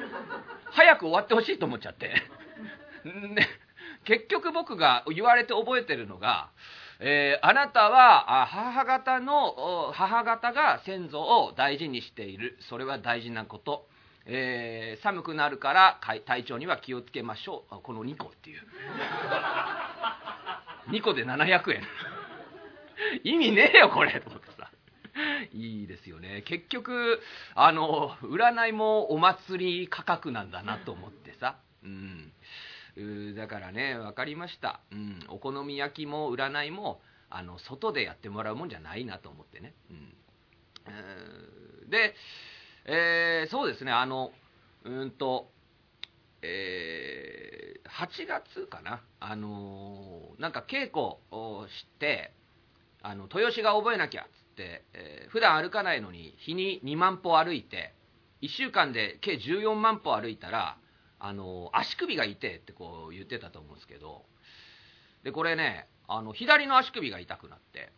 [0.71, 2.15] 早く終わってほしいと思っちゃって。
[3.05, 3.47] で
[4.05, 6.51] 結局僕が言われて覚えてるのが、
[7.01, 13.87] えーあなたは母方の母方が先祖を大事にしているそれは大事なこと、
[14.31, 17.75] えー寒くなるから体調には気をつけましょう。
[17.75, 18.63] あこの2個っていう。
[20.93, 21.83] 2個で700円。
[23.25, 24.71] 意味ねえよこれと思ってさ。
[25.53, 26.43] いいですよね。
[26.43, 27.21] 結局
[27.55, 31.57] あの占いもお祭り価格なんだなと思ってさ。
[31.83, 32.33] うん。
[33.35, 41.91] だからね分かりました、うん、お好み焼きも占いもあの外でやってもらうもんじゃないなと思ってね、うん。
[41.91, 42.15] で、
[42.91, 43.93] えーそうですね。
[43.93, 44.33] あの
[44.85, 45.51] うんと
[46.41, 49.03] えー8月かな。
[49.21, 52.33] あのーなんか稽古をして
[53.03, 57.93] あの豊志が覚えなきゃっつって、えー普段歩かないのに日に2万歩歩いて
[58.41, 60.79] 1週間で計14万歩歩いたら
[61.21, 64.25] あの足首が痛いってこう言ってたと思うんですけど。
[65.25, 67.93] でこれねあの左の足首が痛くなって。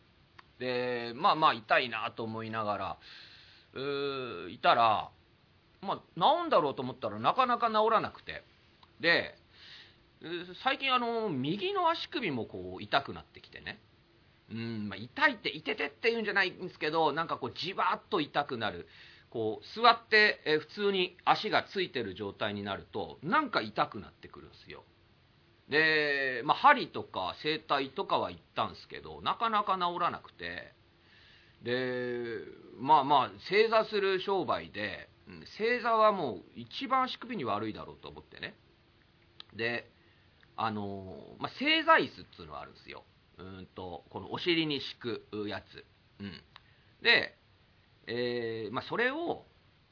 [0.58, 2.98] でまあまあ痛いなと思いながら
[3.74, 5.10] うーいたら、
[5.82, 8.42] まあ、治んだろうと思ったらなかなか治らなくて
[9.00, 9.34] で
[10.62, 13.80] 最近あの右の足首もこう痛くなってきてね
[14.50, 18.88] うん、まあ、痛いって、いててって言うんじゃないんですけど、なんかこう、じわっと痛くなる。
[19.30, 24.82] こう、座って、え普通に足がついてる状態になると、なんか痛くなってくるんですよ。
[25.68, 30.72] で、まあ、針とか整体とかは行ったんですけど、なかなか治らなくて、
[31.62, 32.40] で、
[32.78, 35.08] まあまあ、正座する商売で、
[35.58, 38.54] 正座はもう一番足首に悪いだろうと思ってね。
[39.54, 39.90] で、
[40.56, 43.04] あのまあ、正座椅子っていうのがあるんですよ。
[43.38, 45.84] うんとこのお尻に敷くやつ、
[46.20, 46.32] うん、
[47.02, 47.36] で、
[48.06, 49.46] えーまあ、それを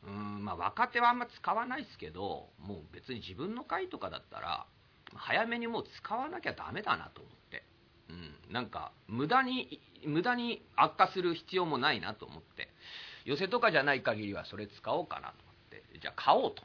[0.06, 4.66] うん、まあ、若手はあんま使わないですけどもう別に自分の会とかだったら
[5.14, 7.64] 早めにもう使わなきゃダメだなと思って、
[8.10, 8.12] う
[8.50, 12.68] ん、なんか無駄に無駄に悪化する必要もないなと思って。
[13.24, 15.82] 寄せとかじゃない限りはそれ使おうかなと思って。
[16.00, 16.62] じゃあ買おうと。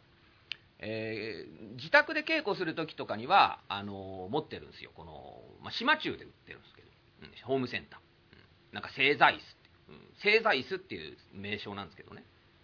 [0.80, 4.92] えー自宅で稽古する時とかにはあのー持ってるんですよ。
[4.96, 6.88] この、まあ、島中で売ってるんですけど、
[7.24, 8.40] うんホームセンター、うん。
[8.74, 9.46] なんか正座椅子って、
[9.90, 10.00] うん。
[10.22, 12.24] 正座椅子っていう名称なんですけどね。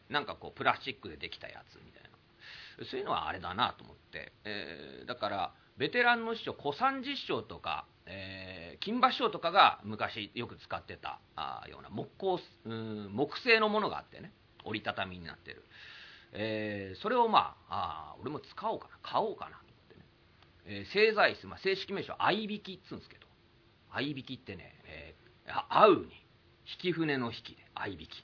[0.10, 2.10] なんかこうプラスチックでできたやつみたいな。
[2.86, 14.31] そういうのはあれだなと思って、えーだからベテランの師匠小三治師匠とか、えー金馬師匠とかが昔よく使ってたあような木工うん木製のものがあってね
[14.63, 15.63] 折りたたみになってる。
[16.33, 20.05] えーそれをまああ俺も使おうかな買おうかなと思ってね、
[20.65, 23.27] えー正座椅子、まあ、正式名称合いびきっつうんですけど
[23.91, 26.11] 合いびきってね、えー合うに引
[26.79, 28.23] き船の引きで合いびき。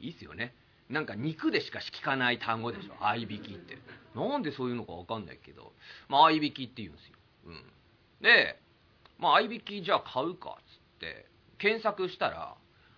[0.00, 0.54] いいっすよね。
[0.90, 3.78] なんか肉でしか聞かない単語でしょ合いびきって。
[4.14, 5.72] なんでそういうのか分かんないけど、
[6.08, 7.14] まあ、合いびきって言うんですよ、
[7.46, 7.64] うん、
[8.20, 8.60] で、
[9.18, 11.26] まあ、合いびきじゃあ買うかっつって
[11.58, 12.54] 検索したら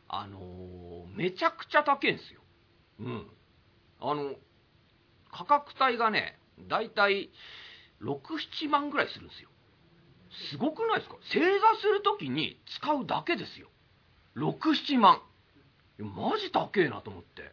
[0.09, 2.41] あのーめちゃくちゃ高いんですよ。
[3.01, 3.27] うん。
[4.01, 4.35] あの
[5.33, 7.31] 価格帯がね大体
[8.03, 9.49] 67万ぐらいするんですよ。
[10.51, 11.17] すごくないですか？
[11.33, 13.69] 正座するときに使うだけですよ。
[14.37, 15.23] 67万。
[15.99, 17.53] マジ高えなと思って。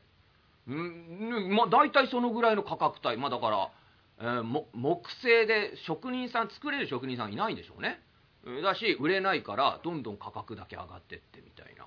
[0.67, 3.17] うんまあ大体そのぐらいの価格帯。
[3.17, 3.71] まあだから、
[4.19, 8.01] えー木製で職人さん作れる職人さんいないんでしょうね。
[8.61, 11.85] だし売れないからどんどん価格だけ上がってってみたいな。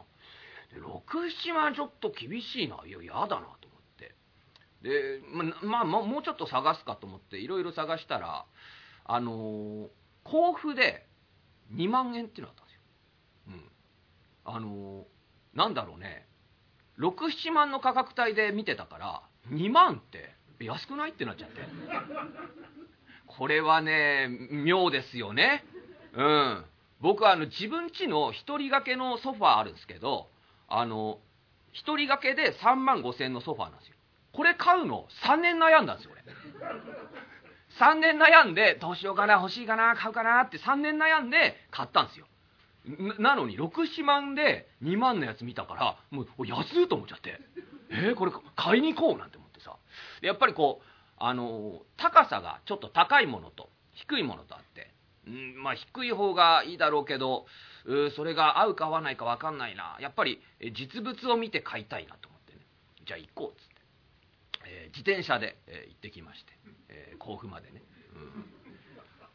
[0.75, 3.51] 67万ちょっと厳しいないや嫌だなと思っ
[3.99, 4.15] て。
[4.83, 5.21] で
[5.63, 8.47] ままあもうちょっと探すかと思っていろいろ探したら
[9.05, 9.89] あのー
[10.25, 11.07] 甲府で
[11.73, 12.81] 2万円っていうのあったんですよ、
[13.49, 15.05] うん、あのー
[15.57, 16.27] なんだろうね。
[16.99, 21.57] 67万の価格帯で見てたから2万って安くないってなっちゃって。
[23.27, 25.65] これはね妙ですよね。
[26.17, 26.65] うん。
[27.01, 30.29] 僕はあの自分家の一人掛けのソファーあるんですけど
[30.69, 31.19] あの
[31.73, 33.95] 一人掛けで3万5千円のソファーなんですよ。
[34.33, 36.23] これ買うの3年悩んだんですよ俺。
[37.79, 42.27] 3年悩んでどうしようかな欲しいかな買うかなって3年悩んで買ったんですよ。
[43.19, 47.41] なのに67万で2万のやつ見たからもう安いと思っちゃって。
[47.91, 49.77] えーこれ買いに行こうなんて思ってさ。
[50.23, 50.85] やっぱりこう
[51.19, 54.91] あの高さがちょっと高いものと低いものとあって、
[55.27, 57.47] うんまあ、低い方がいいだろうけど
[57.85, 59.97] うそれが合うか合わないか分かんないな。
[60.01, 60.41] やっぱり
[60.75, 62.61] 実物を見て買いたいなと思ってね。
[63.07, 63.75] じゃあ行こうっつって、
[64.67, 66.53] えー自転車で、えー行ってきまして、
[66.89, 67.83] えー甲府までね、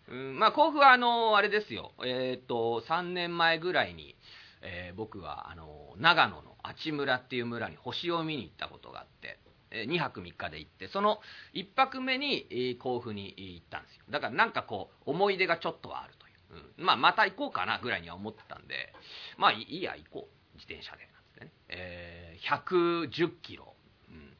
[0.09, 0.31] うん。
[0.31, 1.93] うんまあ甲府はあのあれですよ。
[2.05, 4.15] えっ、と3年前ぐらいに、
[4.61, 9.39] え僕はあの長野の阿智村っていう村に星を見に行ったことがあって。
[9.71, 11.19] 2泊3日で行ってその
[11.53, 14.03] 1泊目に甲府に行ったんですよ。
[14.09, 16.85] だからなんかこう思い出がちょっとはあるという、うん。
[16.85, 18.93] まあ、また行こうかなぐらいには思ってたんで
[19.37, 20.41] まあいいや行こう。
[20.61, 23.73] 自転車でなんつってね、えー110キロ、
[24.09, 24.33] うん、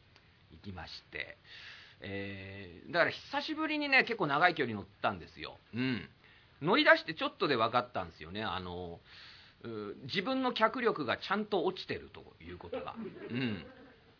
[0.51, 1.37] 行きまして、
[2.01, 6.09] えーだから久しぶりにね結構長い距離乗ったんですよ、うん、
[6.61, 8.43] 乗り出してちょっとで分かったんですよね。
[8.43, 8.99] あの
[10.05, 12.95] 自分の脚力がちゃんと落ちてるということが、
[13.29, 13.63] うん、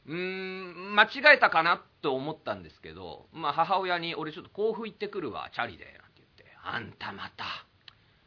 [0.07, 7.45] うーん間違えたかなと思ったんですけど、まあ、母親に「俺ちょっと甲府行ってくるわチャリで」なんて言って「あんたまた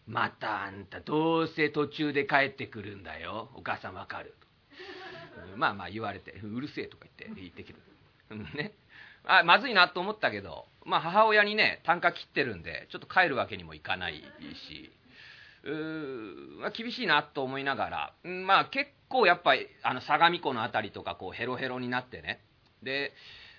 [0.06, 3.50] またあんたどうせ途中で帰ってくるんだよ。
[3.54, 4.34] お母さんわかる」
[5.50, 7.78] と、まあまあ言われて「うるせえ」とか言って言ってきる、
[8.54, 8.74] ね。
[9.26, 14.22] あまずいなと思ったけど、まあ、母親にね単価切ってるんでちょっと帰るわけにもいかない
[14.68, 14.92] し。
[15.64, 22.40] うーまあ、厳しいなと思いながら、まあ、結構やっぱりあの相模湖の辺りとかこうヘロヘロになってね。
[22.82, 23.12] で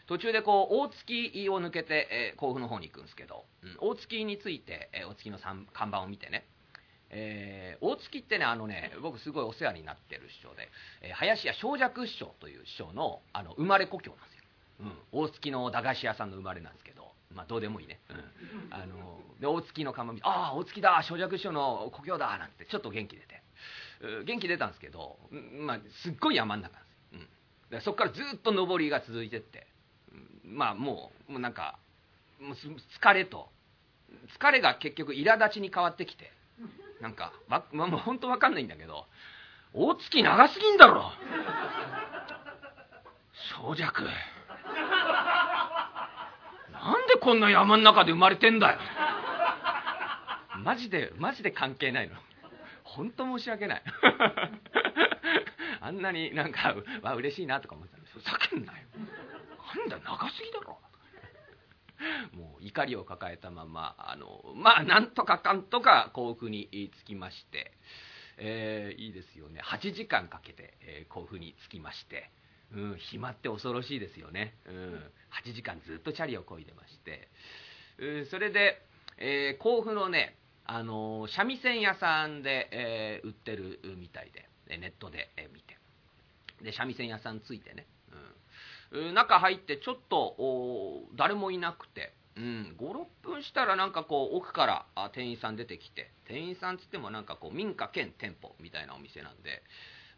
[0.08, 6.46] 途中でこう大月を抜けて、えー甲府の方に行くんですけど、うん大月について、えー大月の看板を見てね、
[7.10, 10.70] えー大月ってねあのね僕すごいお世話になってる師匠で、
[11.02, 14.44] えー林家正尺師匠という師匠のあの生まれ故郷なんですよ、
[14.82, 23.42] うん、大月の駄菓子屋さんの生まれなんですけどまあどうでもいいね、うん、あので大月の看板見て「ああ大月だ正尺師匠の故郷だ」なんてちょっと元気出て。
[24.26, 25.18] 元気出たんですけど、
[25.60, 27.16] まあ、すっごい山ん中なんです。
[27.16, 29.68] よ、うん、でそこからずっと上りが続いてって、
[30.46, 31.80] うんまあもうもうなんか
[32.40, 33.50] もうす疲れと
[34.40, 36.32] 疲れが結局苛立ちに変わってきて
[37.02, 39.06] なんかわ、まあ、もう本当わかんないんだけど
[39.74, 41.12] 大月長すぎんだろ。
[43.62, 44.10] 正尺な
[46.98, 48.80] んでこんな山ん中で生まれてんだよ。
[50.64, 52.16] マジでマジで関係ないの。
[52.86, 53.84] 本当申し訳ない。
[55.82, 58.88] あんなになんかわ嬉しいなとか思ってたのふざけんなよ。
[59.76, 60.80] なんだ長すぎだろ。
[62.34, 67.72] もう怒りを抱えたままあのまあなんとかかんとか甲府に着きまして、
[68.38, 69.62] えーいいですよね。
[69.62, 72.30] 8時間かけて、えー甲府に着きまして、
[72.72, 75.12] うん、暇って恐ろしいですよね、うん、
[75.46, 77.30] 8時間ずっとチャリをこいでまして、
[77.98, 78.82] うんそれで、
[79.18, 85.78] えー甲府のねあの三味線屋さんで、えー売ってるみたいでネットで、え見て。
[86.64, 87.86] で三味線屋さんついてね、
[88.92, 90.36] うん、中入ってちょっと
[91.16, 96.12] 誰もいなくて、うん、56分したらなんかこう奥からあ店員さん出てきて。
[96.26, 99.62] 店員さんつってもなんかこう民家兼店舗みたいなお店なんで、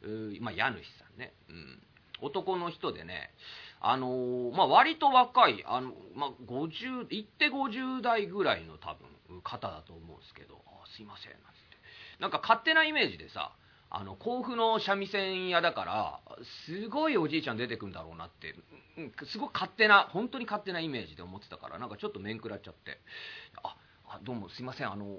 [0.02, 1.82] うまあ、家主さんね、うん、
[2.22, 3.32] 男の人でね
[3.80, 8.96] あのーまあ、割と若いあの、まあ、50行って50代ぐらいの多
[9.30, 11.78] 分方だと思うんですけど「あすいません」なんつって。
[12.20, 13.54] なんか勝手なイメージでさ
[13.90, 16.20] あの甲府の三味線屋だから
[16.66, 18.56] すごいおじいちゃん出てくるんだろうなって
[18.98, 23.00] うんすごく勝手な本当に勝手なイメージで思ってたからなんかちょっと面食らっちゃって
[23.64, 23.78] 「あ
[24.10, 25.18] あどうもすいませんあの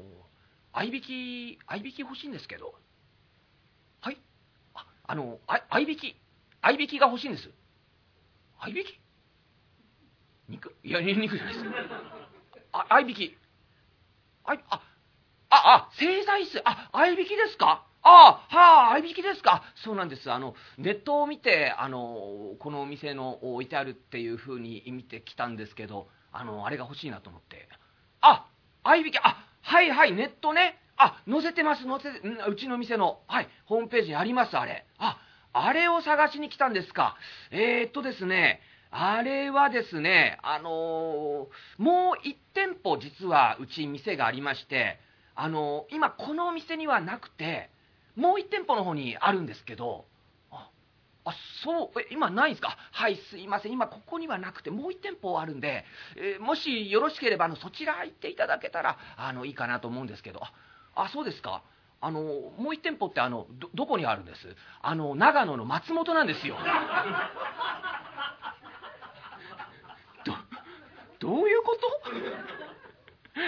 [0.73, 2.75] 合いびき合いびき欲しいんですけど。
[4.01, 4.19] はい？
[4.75, 6.17] ああの合いびき
[6.61, 7.51] 合いびきが欲しいんです。
[8.59, 9.01] 合いびき？
[10.49, 10.75] 肉？
[10.83, 11.67] いや肉じゃないです
[12.73, 13.37] あ合いびき。
[14.45, 14.81] あいあ
[15.51, 17.85] あ製材室あ合いびきですか？
[18.03, 19.63] ああはあ合いびきですか？
[19.85, 20.31] そうなんです。
[20.31, 27.69] あのネットを見てあのこのお店の置いてあるっていうふうに見てきたんですけどあのあれが欲しいなと思って。
[28.21, 28.47] あ
[28.83, 29.19] 合いびき。
[29.19, 30.79] あはいはいネットね。
[30.97, 33.21] あ載せてます載せてうちの店の。
[33.27, 34.87] はいホームページにありますあれ。
[34.99, 35.19] あ
[35.53, 37.17] あれを探しに来たんですか。
[37.51, 44.99] えー、っとですねあれはですねあのーもう1店舗実はうち店がありまして
[45.35, 47.71] あのー今このお店にはなくて
[48.17, 50.05] もう1店舗の方にあるんですけど
[51.25, 52.77] あそうえ今ないんですか。
[52.93, 53.73] はいすいません。
[53.73, 55.85] 今ここにはなくてもう1店舗あるんで、
[56.17, 60.41] えーもしよろしければあのそちら行っていただけたらあのいいかなと思うんですけど。
[60.43, 60.53] あ
[60.95, 61.63] あそうですか。
[62.01, 64.55] あのもう1店舗ってあのどどこにあるんです？
[64.83, 66.57] あの長野の松本なんですよ。
[70.25, 70.35] ど
[71.29, 71.81] どういうこと？
[73.37, 73.41] え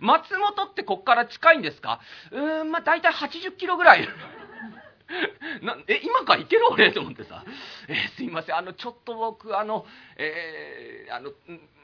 [0.00, 2.00] 松本ってこっから近いんですか？
[2.30, 4.06] うーんまあ大体80キロぐらい。
[5.62, 6.92] なえ今から行ける俺？
[6.92, 7.44] と思ってさ。
[7.88, 8.56] えーすいません。
[8.56, 9.84] あのちょっと僕あの、
[10.16, 11.34] えーあのん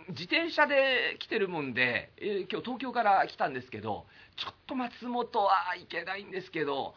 [0.09, 4.07] 自転車で来てるもんで、えー今日東京から来たんですけど
[4.37, 6.95] ちょっと松本は行けないんですけど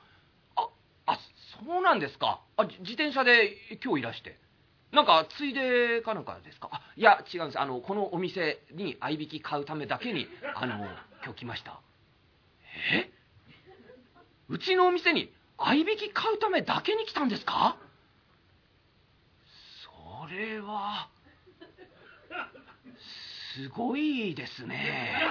[0.56, 0.70] あ
[1.08, 1.20] あ
[1.66, 2.42] そうなんですか？
[2.58, 4.40] あ自転車で今日いらして。
[4.94, 6.70] なんかついでかなんかですか？
[6.72, 7.60] あいや違うんです。
[7.60, 10.76] あのこのお店に合いびき買うためだけにあの
[11.24, 11.80] 今日来ました。
[12.94, 13.12] え？
[14.50, 17.78] うちのお店に合いびき買うためだけに来たんですか？
[20.28, 21.10] それは
[23.56, 25.14] すごいですね。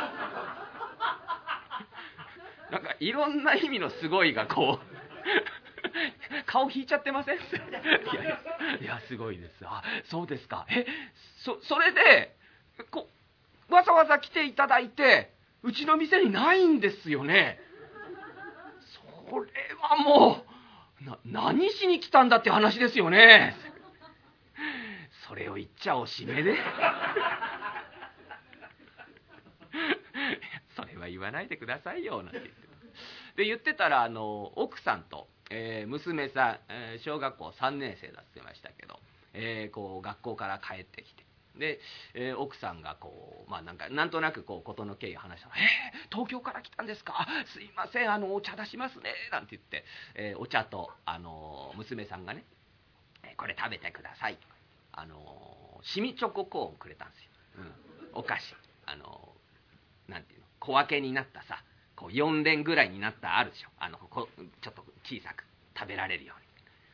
[2.71, 4.87] なんかいろんな意味のすごいがこう
[6.47, 7.39] 顔引いちゃってません？
[7.41, 8.41] いやいや
[8.81, 9.65] いやすごいです。
[9.67, 10.67] あそうですか。
[10.71, 10.87] え
[11.45, 12.37] そそれで
[12.91, 13.09] こ
[13.69, 17.61] わざわざ来ていただいてうちの店にないんですよね。
[19.31, 19.51] それ
[19.81, 20.45] はも
[21.03, 23.57] うな何しに来たんだって話ですよね。
[25.27, 26.57] それを言っちゃおしめで
[30.75, 32.53] それは言わないでくださいよなんて言って
[33.37, 38.99] で言ってたらあの奥さんと、えー娘さん、えー小学校3年生だって言ってましたけど、
[39.33, 41.25] えーこう学校から帰ってきて。
[41.57, 41.81] で、
[42.15, 47.27] えー奥さんがこうまあなんかなんとなくこう事の経緯を話したら「えー東京から来たんですか？
[47.47, 49.85] すいませんあのお茶出しますね」なんて言って、
[50.15, 52.45] えーお茶とあの娘さんがね
[53.37, 54.39] 「これ食べてください」
[54.93, 57.75] あのシミチョココーンくれたんですよ、うん、
[58.15, 58.55] お菓子。
[58.87, 59.30] あの
[60.61, 61.65] 小分けになったさ
[61.97, 63.69] こう4連ぐらいになったあるでしょ。
[63.79, 64.29] あのこ
[64.63, 65.45] ちょっと小さく
[65.77, 66.47] 食べられるように。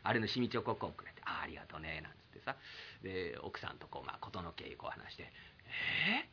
[0.02, 2.56] あれのシミチョココンくれて「ああありがとうね」なんつってさ。
[3.02, 5.32] で奥さんとこう、まあ、事の経緯こう話して
[5.66, 6.28] 「え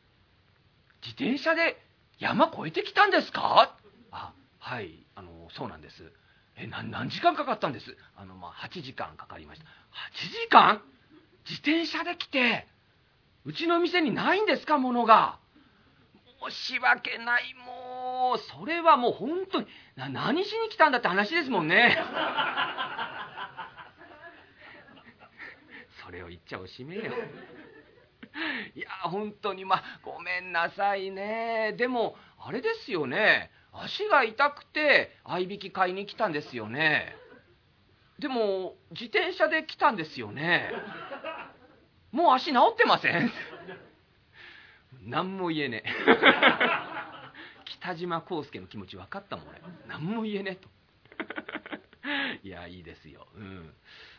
[1.01, 1.79] ー、自転車で
[2.19, 3.75] 山越えてきたんですか?」
[4.11, 6.11] あはいあのそうなんです。
[6.55, 7.97] えな何時間かかったんです？
[8.15, 9.65] あの、まあ、8時間かかりました。
[9.65, 9.69] 8
[10.29, 10.81] 時間？
[11.49, 12.67] 自転車で来て
[13.43, 15.39] うちの店にないんですかものが？
[16.51, 21.97] 申し訳ないもうそれはもう本当に何しに来たんだって話ですもんね。
[26.05, 27.03] それを言っちゃおしめよ。
[28.75, 31.73] いや本当にまあごめんなさいね。
[31.77, 33.51] でもあれですよね。
[33.71, 37.15] 足が痛くて合いびき買いに来たんですよね。
[38.19, 40.71] でも自転車で来たんですよね。
[42.11, 43.31] もう足治ってません？
[45.05, 45.89] 何も言えねえ。
[47.79, 49.61] 北島康介の気持ち分かったもん俺。
[49.87, 50.69] 何も言えねえと。
[52.43, 53.27] いやいいですよ。
[53.35, 53.73] うん。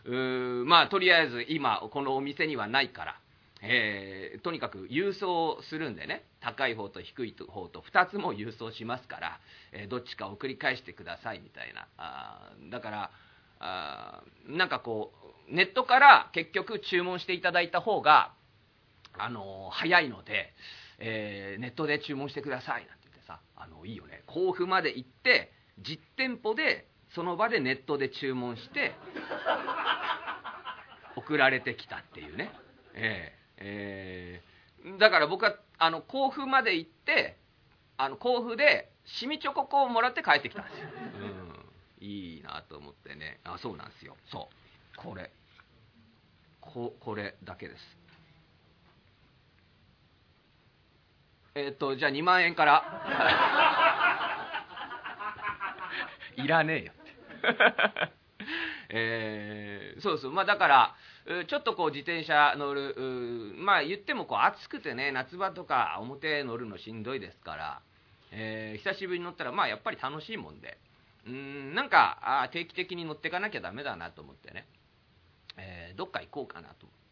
[0.05, 3.21] うーまあとりあえず今このお店にはないから。
[3.67, 6.25] えーとにかく郵送するんでね。
[6.41, 9.41] 高い方と低い方と2つも郵送しますから、
[9.73, 11.87] えーどっちか送り返してくださいみたいな。
[11.97, 13.11] あーだから
[13.61, 15.13] あーなんかこ
[15.49, 18.33] うネットから結局注文していただいた方が
[19.19, 20.53] あの早いので、
[20.99, 24.23] えーネットで注文してくださいなんて言ってさあのいいよね。
[24.27, 28.95] 甲府まで行って実店舗でその場でネットで注文して
[31.17, 32.51] 送られてきたっていうね。
[32.95, 34.55] えええー
[34.99, 37.39] だから僕はあの甲府まで行って
[37.97, 40.89] あの甲府でシミチョココをもらって帰ってきたんですよ、
[42.01, 43.41] うん、いいなと思ってね。
[43.45, 44.17] あそうなんですよ。
[44.31, 44.97] そう。
[44.97, 45.31] これ。
[46.61, 47.81] ここれだけです
[51.57, 52.83] えっ、とじゃあ2万円から。
[56.37, 58.13] いらねえよって。
[58.91, 60.33] えーそうそう。
[60.33, 60.97] まあだから
[61.27, 67.83] うちょっとこう自転車乗るうまあ言ってもこう暑くてね夏場とか表乗るのしんどいですから、
[68.33, 70.77] えー久しぶりに乗ったらまあやっぱり楽しいもんで。
[71.27, 74.67] うーんなんかあー定期的に乗っていかなきゃダメだなと思ってね、
[75.57, 77.04] えーどっか行こうかなと思って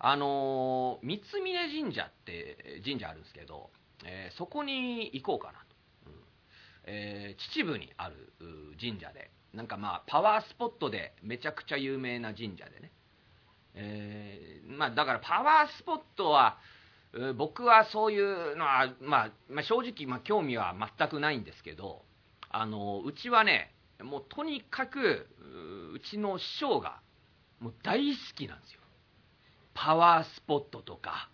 [0.00, 3.70] あのー三峯神社って神社あるんですけど、
[4.04, 5.64] えーそこに行こうかなと、
[6.06, 6.12] うん。
[6.86, 8.32] えー秩父にある
[8.80, 9.30] 神社で。
[9.54, 12.92] なんかまあパワースポットでめちゃくちゃ有名な神社でね、
[13.74, 16.58] えーまあ、だからパワースポットは
[17.36, 22.02] 僕はそういうのは、まあ、まあ正直、まあ、興味は全くないんですけど
[22.48, 25.26] あのうちはねもうとにかく
[25.94, 27.00] うちの師匠が
[27.58, 28.79] もう大好きなんですよ。
[29.74, 31.28] パワースポットとか、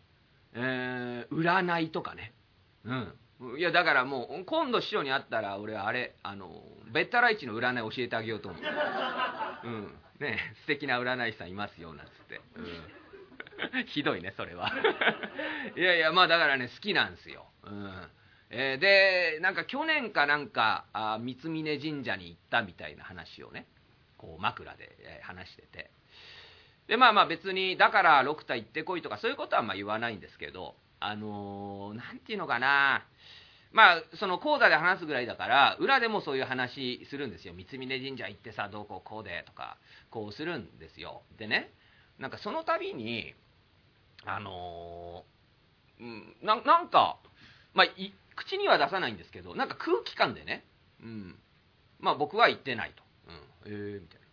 [0.55, 2.33] えー占いとかね。
[2.85, 3.59] うん。
[3.59, 6.63] いやだからもう今度師匠に会ったら俺あれあの
[6.93, 8.63] ベッタライチの占い教えてあげようと思う。
[9.65, 9.95] うん。
[10.21, 12.41] ね素敵な占い師さんいますよなんつって、
[13.75, 14.73] うん、 ひどいねそれは。
[15.77, 18.09] いやいやまあだからね好きなんですよ、うん。
[18.49, 23.67] えーでなんか去年かなんかあ三峯神社に行ったみたいな話をね
[24.17, 25.91] こう枕でえー話してて
[26.89, 33.05] でまあまあ別にだから六太行ってこいとかそういうことはまあ言わないんですけどあのーていうのかな。
[33.73, 37.53] まあその講座で話すぐらいだから裏でもそういう話するんですよ。
[37.53, 39.77] 三峯神社行ってさどうこうこうでとか
[40.11, 41.23] こうするんですよ。
[41.39, 41.71] でね
[42.19, 43.35] なんかその度に
[44.25, 47.19] あのーうん、ななんか、
[47.75, 50.65] まあ、い口には出さないんですけどなんか空気感でね、
[51.03, 51.39] うん、
[52.01, 53.03] まあ僕は行ってないと、
[53.67, 54.27] うん、ええみたいな。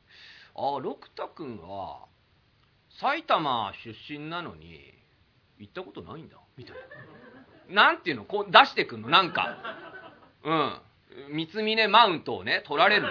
[0.55, 2.05] あ六太君は
[2.99, 4.93] 埼玉出身なのに
[5.59, 6.75] 行ったことないんだみたい
[7.69, 7.83] な。
[7.83, 9.57] なんていうのこう出してくんのなんか。
[10.43, 10.81] うん。
[11.29, 13.07] 三峯マウントをね取られる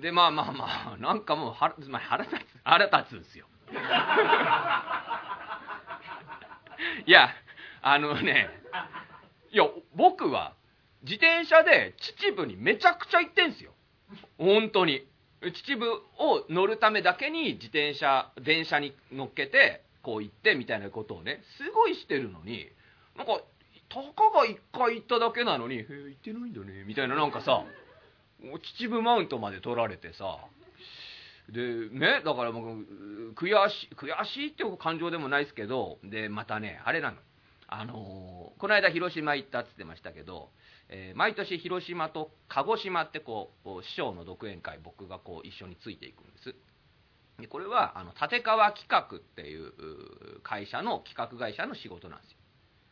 [0.00, 3.46] でまあまあまあなんかもう腹,、腹立つ腹立つんですよ。
[7.06, 7.28] いや
[7.82, 8.48] あのね
[9.52, 9.64] いや
[9.94, 10.54] 僕は
[11.02, 13.72] 自転車で秩父にめちゃくちゃ行ってんすよ。
[14.36, 15.06] 本当に。
[15.40, 15.86] 秩父
[16.18, 22.66] を乗るためだけに自転車電車に乗っけてこう行ってみたいなことをねすごいしてるのに
[23.16, 23.40] なんか
[23.88, 27.64] たかが1回行っただけなのに「へえ行ってないんだね」みたいななんかさ
[28.40, 30.38] 秩父マウントまで取られてさ
[31.48, 32.68] でねだから僕
[33.36, 37.18] 悔しい悔しいっていう感情でもないですけどでまたねあれなの。
[37.70, 40.50] あのーこの間広島行ったっつってましたけど、
[40.88, 46.54] えー毎年広島と鹿児島ってこう師匠の独演会僕がこう一緒についていくんです。
[47.40, 52.38] でこれはあの立川企画っていう会社の企画会社の仕事なんですよ。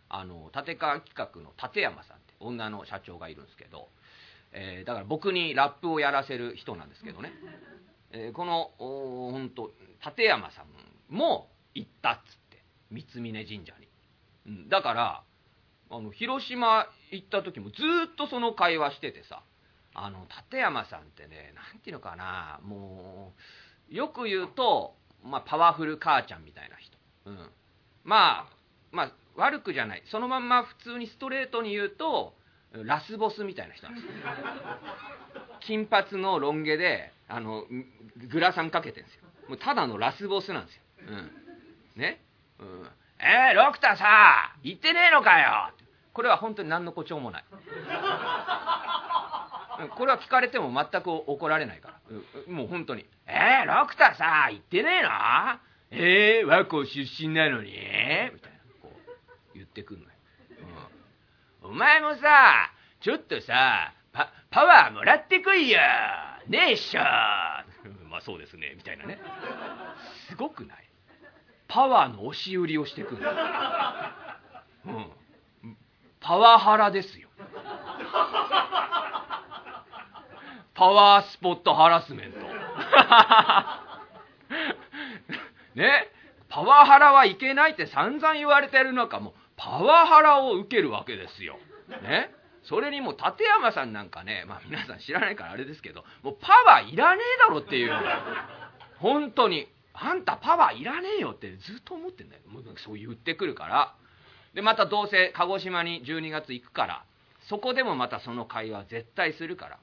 [0.08, 3.88] あの立川企画の立山さんって女の社長がいるんですけど、
[4.52, 7.32] えーだから僕にラップをやらせる人なんですけどね、
[8.12, 9.72] えーこのおーほんと
[10.04, 13.88] 立山さんも行ったっつって三峯神社に、
[14.46, 15.22] うん、だから
[15.90, 17.76] あの広島行った時もず
[18.12, 19.42] っとその会話しててさ。
[19.98, 22.60] あの立山さんってねなんていうのかな。
[22.62, 23.32] も
[23.90, 27.50] うよく言うと、まあ、パワフル母ちゃんみたいな人、うん、
[28.04, 28.46] まあ
[28.92, 30.02] まあ悪くじゃない。
[30.10, 32.34] そのまんま普通にストレートに言うと
[32.74, 34.06] ラスボスみたいな人なんです。
[34.06, 34.12] よ
[35.60, 37.64] 金髪のロン毛であの
[38.30, 39.22] グラサンかけてるんですよ。
[39.48, 42.20] もうただのラスボスなんですよ、うん、ね、
[42.58, 45.72] うん、えー、ロクタさ行ってねえのかよ。
[46.16, 47.44] これは本当に何の誇張もない。
[49.98, 51.88] これは聞かれても全く怒られないか
[52.48, 52.52] ら。
[52.52, 55.10] もう本当に「えー、ロクタさ行ってねえの？
[55.90, 57.68] えー、和光出身なのに?」
[58.32, 58.58] みたいな。
[58.80, 59.12] こう
[59.54, 60.10] 言ってくんのよ、
[61.62, 62.70] うん、お前もさ
[63.02, 65.78] ちょっとさパパワーもらってこいよ。
[66.48, 67.02] ねえっしょ
[68.08, 68.72] まあそうですね。
[68.74, 69.18] みたいなね。
[70.30, 70.88] すごくない？
[71.68, 73.22] パワーの押し売りをしてくる
[74.86, 75.12] うん。
[76.26, 77.28] パワハラですよ。
[80.74, 82.38] パワースポットハラスメント。
[85.78, 86.10] ね
[86.48, 89.36] パワハラはいけないって散々言われてる中も。
[89.56, 91.60] パワハラを受けるわけですよ。
[92.02, 97.92] ねそれにもう立山さんなんかねまあ皆さん知らないからあれですけどもうパワーいらねえだろっていう。
[98.98, 99.68] 本当に。
[99.98, 102.42] あんたパワーいらねえよってずっと思ってんだよ。
[102.48, 103.94] もうそう言ってくるから。
[104.56, 107.04] でまたどうせ鹿児島に12月行くから
[107.48, 109.78] そこでもまたその会話絶対するから。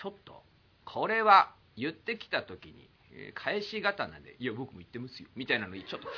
[0.00, 0.42] ちょっと
[0.84, 2.88] これは言ってきた時に
[3.34, 6.08] 返し刀で「いや僕も言ってますよ」みたいなのにちょっと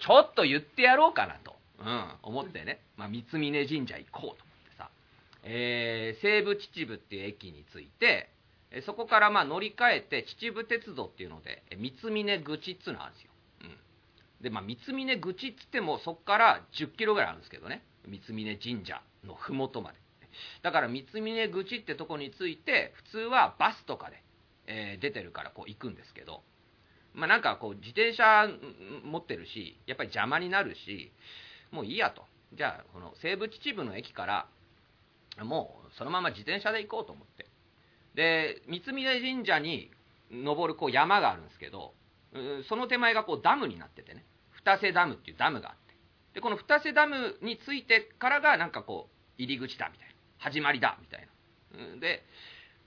[0.00, 4.36] ちょっと言ってやろうかなと、うん、思ってね、まあ、三峯神社行こうと思っ
[4.70, 4.90] てさ、
[5.44, 8.30] えー西武秩父っていう駅に着いて
[8.86, 13.27] そこからまあ乗り換えて秩父鉄道っていうので三峯口っつうのあるんですよ、
[14.40, 17.84] でまあ三峯口っつってもそこから1 0キロぐらいあるんですけどね。
[18.06, 19.98] 三峯神社の麓まで。
[20.62, 24.22] だから三峯口ってとこに着いて普通はバスとかで、
[24.66, 26.42] えー出てるからこう行くんですけど。
[27.14, 28.48] まあなんかこう自転車
[29.04, 31.10] 持ってるしやっぱり邪魔になるし
[31.72, 32.24] もういいやと。
[32.54, 34.48] じゃあこの西武秩父の駅から
[35.44, 37.46] もうそのまま自転車で行こうと思って。
[38.14, 39.90] で三峯神社に
[40.30, 41.94] 登るこう山があるんですけど
[42.68, 44.24] その手前がこうダムになっててね。
[44.64, 45.94] 二瀬ダムっていうダムがあって。
[46.34, 50.14] でこの二瀬ダムについてからがなんかこう入り口だみたいな。
[50.38, 51.28] 始まりだみたい
[51.72, 52.00] な。
[52.00, 52.22] で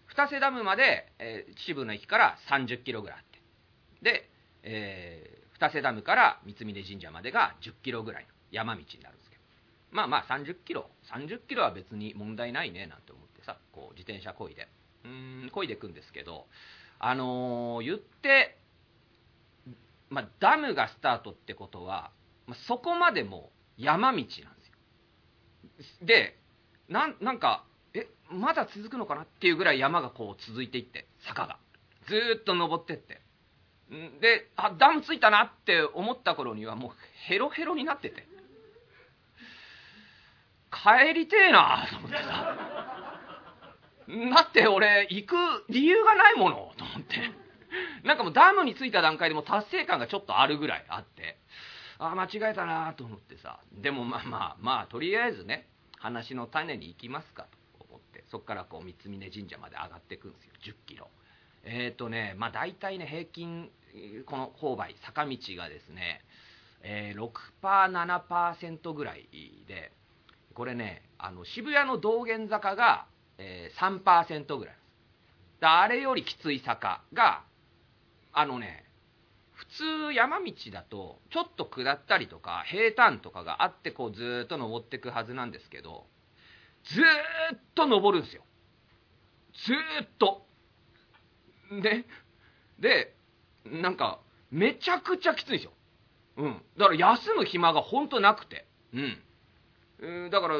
[0.07, 3.39] 二瀬ダムまで、えー秩父の駅から30キロぐらいあって。
[4.01, 4.29] で、
[4.63, 9.41] えー二瀬ダムから三峯神社までが10キロぐらいの山道になるんですけど。
[9.91, 14.67] まあまあ30キロ30キロは別に問題ないねなんて思ってさこう自転車こいで。
[15.03, 16.45] うんこいでくんですけど
[16.99, 18.57] あのー言って、
[20.11, 22.11] まあ、ダムがスタートってことは、
[22.45, 24.27] まあ、そこまでも山道なんで
[25.85, 26.05] すよ。
[26.05, 26.37] で
[26.89, 31.57] なんかえまだ続くのかなっていうぐらい山がこう続いていって坂が。
[32.07, 33.21] ずっと登ってって。
[34.19, 36.91] であダムついたなって思った頃にはもう
[37.27, 38.27] ヘロヘロになってて。
[40.71, 42.57] 帰りてえなと思ってさ。
[44.35, 45.35] だって俺行く
[45.69, 47.40] 理由がないものと思って。
[48.03, 51.37] なんかもうダムに着いた段階でも達成感がちょっとあるぐらいあって
[51.99, 55.67] ああ間違えたなと思ってさでもまあまあまあとりあえずね
[55.97, 57.47] 話の種に行きますか
[57.77, 60.53] と思ってそこからこう三峯神社まで上がっていくんですよ。
[60.63, 61.09] 1 0キロ。
[61.63, 63.71] えっ、ー、とねまあ大体ね平均
[64.25, 66.21] この勾配坂道がですね、
[66.81, 69.27] えー、6%7% ぐらい
[69.67, 69.91] で
[70.55, 73.05] これねあの渋谷の道玄坂が、
[73.37, 74.75] えー、3%ぐらい。
[75.63, 77.43] あれよりきつい坂が
[78.33, 78.85] あのね
[79.51, 86.05] 普通山道だとちょっと下ったりとか平坦とかがあってこうずっと登っていくはずなんですけど
[86.83, 88.43] ずっと登るんですよ。
[89.53, 89.73] ず
[90.03, 90.45] っと。
[91.81, 92.05] で
[92.79, 93.15] で
[93.65, 94.19] なんか
[94.49, 95.71] めちゃくちゃきついんですよ。
[96.37, 96.61] うん。
[96.77, 98.65] だから休む暇が本当なくて。
[98.93, 100.55] うんだから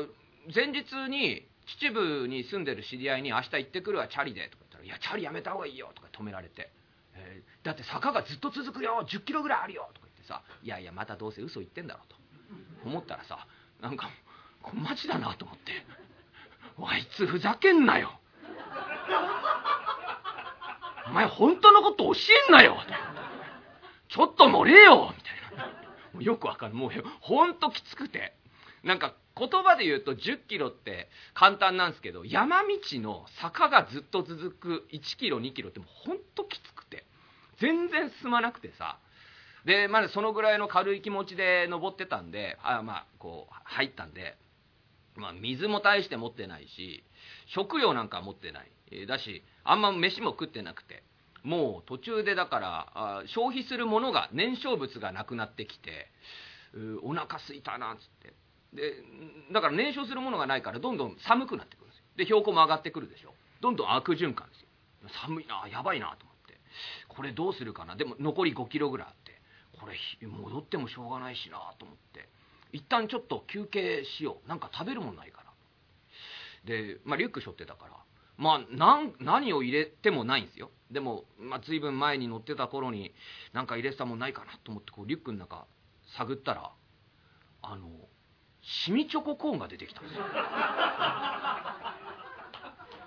[0.54, 6.72] 前日に秩父に住んでる知り合いに「明日行ってくるわチャリで」とか言ったら「いやチャリやめた方がいいよ」とか止められて。
[7.16, 12.16] えー、だって坂がずっと続くよ1 0キロぐらいあるよとか言ってさいやいやまたどうせ嘘言ってんだろうと
[12.90, 13.48] 思ったらさ
[13.82, 14.10] なんか
[14.74, 15.72] マジだなと思って
[16.84, 18.12] あいつふざけんなよ
[21.08, 22.78] お前本当のこと教えんなよ
[24.12, 25.58] ちょっと乗れよみたい
[26.16, 26.22] な。
[26.22, 26.92] よくわかるもう
[27.22, 28.34] ほんときつくて。
[28.84, 32.68] なんか言葉で言うと10キロって簡単なんですけど山道
[33.00, 37.06] の坂がずっと続く1キロ2キロってもうほんときつくて
[37.60, 38.98] 全然進まなくてさ。
[39.66, 44.36] でまだそのぐらいの軽い気持ちで登ってたんであまあこう入ったんで、
[45.16, 47.04] まあ、水も大して持ってないし
[47.46, 48.72] 食料なんか持ってない。
[49.08, 51.04] だしあんま飯も食ってなくて
[51.44, 56.08] もう途中でだから消費するものが燃焼物がなくなってきて
[57.04, 58.41] お腹すいたなっつって。
[58.74, 59.04] で
[59.54, 62.04] だから燃焼するものがないからどんどん寒くなってくるんですよ。
[62.18, 63.34] で標高も上がってくるでしょ。
[63.62, 64.68] どんどん悪循環ですよ。
[65.26, 66.60] 寒いなやばいなと思って。
[67.10, 67.96] これどうするかな。
[67.96, 69.40] でも残り5キロぐらいあって。
[69.80, 69.96] これ
[70.28, 72.30] 戻ってもしょうがないしなと思って。
[72.72, 74.48] 一旦ちょっと休憩しよう。
[74.48, 75.52] なんか食べるもんないから。
[76.66, 77.94] で、まあ、リュック背負ってたから。
[78.38, 80.72] まあ何何を入れてもないんですよ。
[80.90, 83.14] でも、まあ、随分前に乗ってた頃に
[83.54, 85.66] 何か入れてたもんないかなと思ってこうリュックの中
[86.18, 86.72] 探ったら
[87.62, 87.88] あの
[88.62, 90.24] シミチョココーンが出てきたんですよ。
[90.24, 90.30] は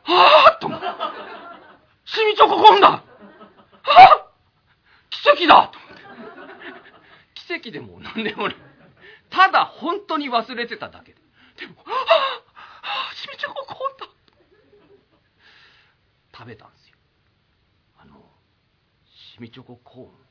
[0.04, 0.86] あと思って。
[2.04, 3.02] シミチョココーンだは
[3.82, 4.30] あ
[5.10, 6.02] 奇跡だと思って。
[7.34, 8.56] 奇跡でも何でもない。
[9.30, 11.18] ただ本当に忘れてただけで。
[11.58, 11.96] でも、はあ、は
[13.12, 14.06] あ、シミチョココーンだ
[16.36, 16.96] 食べたんですよ。
[17.98, 18.16] あの、
[19.34, 20.24] シミチョココーン。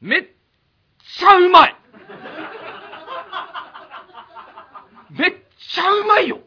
[0.00, 1.76] めっちゃうまい
[5.10, 5.32] めっ
[5.72, 6.40] ちゃうまいよ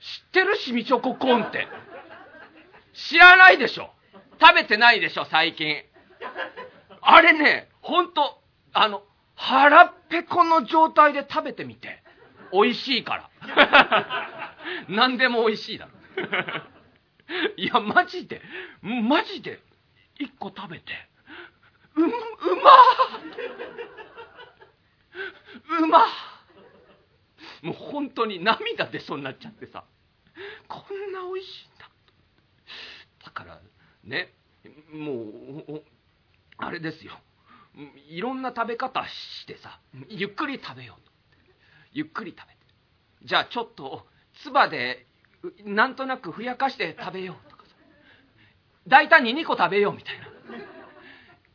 [0.00, 0.56] 知ってる？
[0.56, 1.66] しみチョココーンって。
[2.94, 3.90] 知らないでしょ
[4.40, 5.76] 食べてないでしょ最近。
[7.00, 8.40] あれね、ほんと、
[8.72, 9.02] あの、
[9.34, 12.02] 腹ペコの状態で食べてみて。
[12.52, 13.30] 美味しいから。
[14.88, 15.92] 何でも美味しいだろ。
[17.56, 18.42] いや、マジで、
[18.82, 19.60] マジで、
[20.18, 20.92] 一個食べて、
[21.96, 22.14] う、うま
[25.80, 26.31] うま
[27.62, 29.84] もう本当に涙出そうになっちゃってさ。
[30.68, 31.90] こんな美味しいんだ。
[33.24, 33.60] だから
[34.04, 34.32] ね
[34.92, 35.82] もう
[36.58, 37.12] あれですよ。
[38.08, 41.12] いろんな食べ方してさゆっくり食べようと。
[41.92, 42.58] ゆっくり食べて。
[43.24, 44.06] じゃあちょっと
[44.42, 45.06] 唾で
[45.64, 47.70] なんとなくふやかして食べようとかさ。
[48.88, 50.26] 大胆に2個食べようみたいな。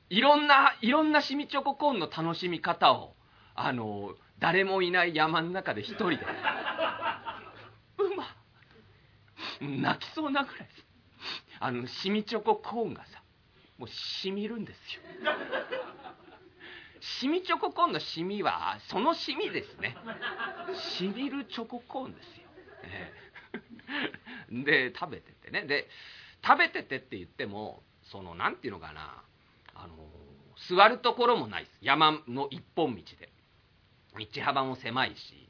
[0.10, 3.14] いろんないろんなしみチョココーンの楽しみ方を
[3.56, 6.16] あの誰もいない山の中で一人で。
[6.16, 6.20] う
[8.16, 8.26] ま
[9.62, 10.70] 泣きそうなぐらい
[11.60, 13.24] あのしみチョココーンがさ
[13.78, 15.02] もうしみるんですよ。
[17.00, 19.96] しみチョココーンのしみはそのしみですね。
[20.98, 22.32] しみるチョココーンですよ、
[22.84, 25.64] えー、で食べててね。
[25.64, 25.88] で
[26.46, 29.24] 食べててって言ってもその何ていうのかな。
[29.74, 29.96] あの
[30.70, 31.78] 座るところもないです。
[31.82, 33.30] 山の一本道で。
[34.18, 35.50] 道幅も狭いし、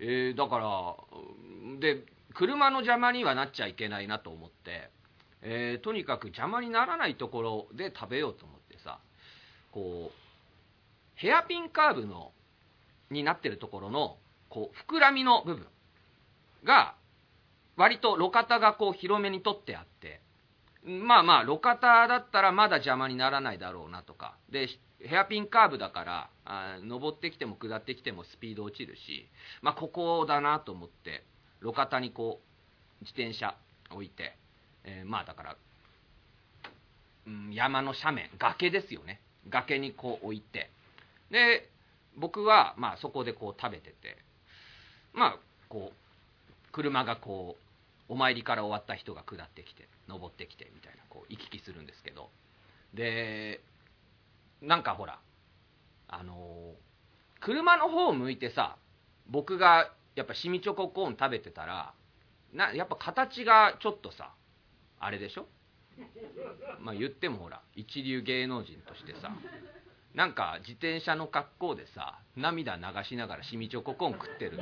[0.00, 4.90] えー、だからで車の邪魔にはなっちゃいけないなと思って、
[5.42, 8.98] えー、とにかく邪魔にならないところで食べようと思ってさ。
[9.70, 10.28] こう
[11.14, 12.32] ヘアピンカーブの
[13.10, 14.16] になってるところの
[14.48, 15.66] こう膨らみの部分
[16.64, 16.94] が
[17.76, 20.20] 割と路肩がこう広めに取ってあって。
[20.84, 24.36] まあまあ路肩だったらまだ邪魔にならないだろうなとか。
[24.50, 24.68] で
[25.00, 29.28] ヘアピンカーブだからあ登ってきても下ってきてもスピード落ちるし、
[29.62, 31.24] まあ、ここだなと思って
[31.62, 32.40] 路肩にこ
[33.00, 33.54] う自転車
[33.90, 34.36] 置いて、
[34.84, 35.56] えーまあだから、
[37.26, 39.20] うん、山の斜面崖ですよね。
[39.48, 40.70] 崖にこう置いて。
[41.30, 41.68] で
[42.16, 44.18] 僕はまあそこでこう食べてて。
[45.12, 47.67] まあこう車がこう
[48.08, 52.30] お参りから終わった人が下ってきて登ってきてみたいなこう行き来するんですけど。
[52.94, 53.60] で
[54.62, 55.20] なんかほら
[56.08, 56.88] あのー
[57.40, 58.76] 車の方向いてさ
[59.28, 61.94] 僕がやっぱシミチョココーン食べてたら
[62.52, 64.32] なやっぱ形がちょっとさ
[64.98, 65.46] あれでしょ？
[66.80, 69.30] まあ言ってもほら一流芸能人としてさ
[70.14, 74.58] なんか自転車の格好でさ涙流しながらシミチョココーン食ってる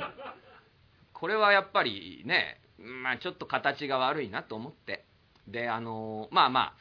[1.13, 5.05] これはやっぱりねまあちょっと形が悪いなと思って。
[5.47, 6.73] であのまあまあ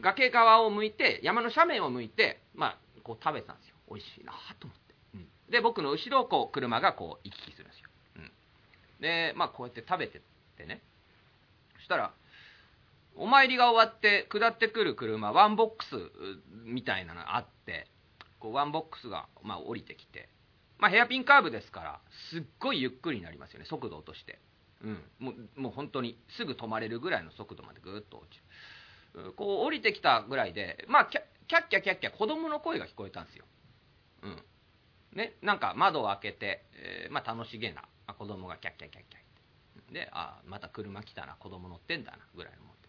[0.00, 3.74] 崖側を向いて山の斜面を向いてまあこう食べたんですよ。
[3.88, 5.28] 美味しいなと思って、うん。
[5.50, 8.30] で僕の後ろをこう車がこう行き来するんですよ、うん。
[9.00, 10.20] でまあこうやって食べてっ
[10.56, 10.82] てね。
[11.76, 12.12] そしたら
[13.16, 15.96] お参りが終わって下ってくる車ワンボックス
[16.64, 17.86] みたいなのがあって
[18.38, 20.28] こうワンボックスが、まあ、降りてきて、
[20.78, 24.38] まあ、ヘアピンカーブですからすっごいゆっくりになりますよね速度落として、
[24.82, 28.38] うん、もうもう本当にすぐ止まれるぐらいの速度までぐっと落ち
[29.14, 29.32] る。
[29.36, 33.46] こう降りてきたぐらいで、まあ、キャキャッキャキャッキャ子供の声が聞こえたんですよ、
[34.22, 34.42] うん。
[35.16, 37.82] ね、なんか窓を開けて、えーまあ、楽しげな
[38.18, 39.22] 子供がキャッキャキャッキャっ
[39.86, 42.88] てであまた車来たな子供乗ってんだなぐらいのもんで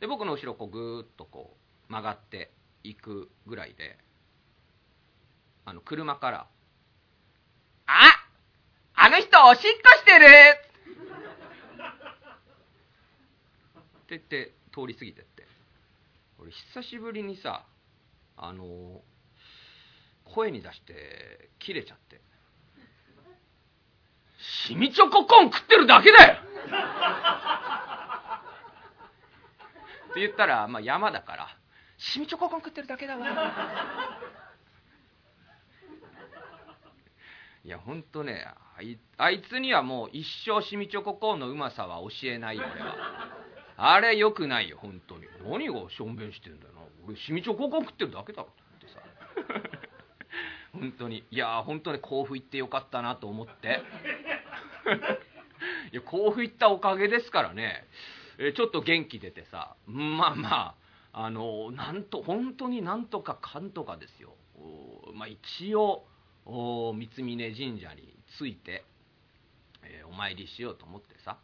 [0.00, 1.56] で僕の後ろこうぐーっとこ
[1.88, 2.50] う曲がって
[2.82, 3.98] いくぐらいで
[5.64, 6.46] あの車から
[7.86, 8.26] 「あ
[8.94, 10.72] あの人おしっこしてる!」って
[14.16, 15.52] 言って通り過ぎてって。
[16.42, 17.64] 俺久しぶりにさ
[18.36, 19.00] あの
[20.24, 22.20] 声に出して切れちゃって
[24.66, 26.34] 「シミチョココーン食ってるだけだよ!」
[30.10, 31.56] って言ったら、まあ、山だから
[31.96, 33.26] 「シミチョココーン食ってるだけだわ」
[37.64, 38.44] いやほんとね
[38.76, 43.41] あいあいつにはもう一生シミチョココーンのうまさは教えないよ俺は。
[43.76, 45.24] あれよくないよ本当に。
[45.44, 46.80] 何がしょんべんしてんだよな。
[47.06, 49.00] 俺シミチョココ食ってるだけだろってさ。
[50.72, 51.24] 本当に。
[51.30, 53.82] いや本当に甲府行ってよかったなと思って。
[55.92, 57.86] いや甲府行ったおかげですからね。
[58.38, 59.76] えーちょっと元気出てさ。
[59.86, 60.74] まあま
[61.12, 64.34] ああのなんと本当になんとかかんとかですよ。
[64.56, 66.06] おまあ一応
[66.46, 68.84] お三峯神社に着いて、
[69.82, 71.38] えーお参りしようと思ってさ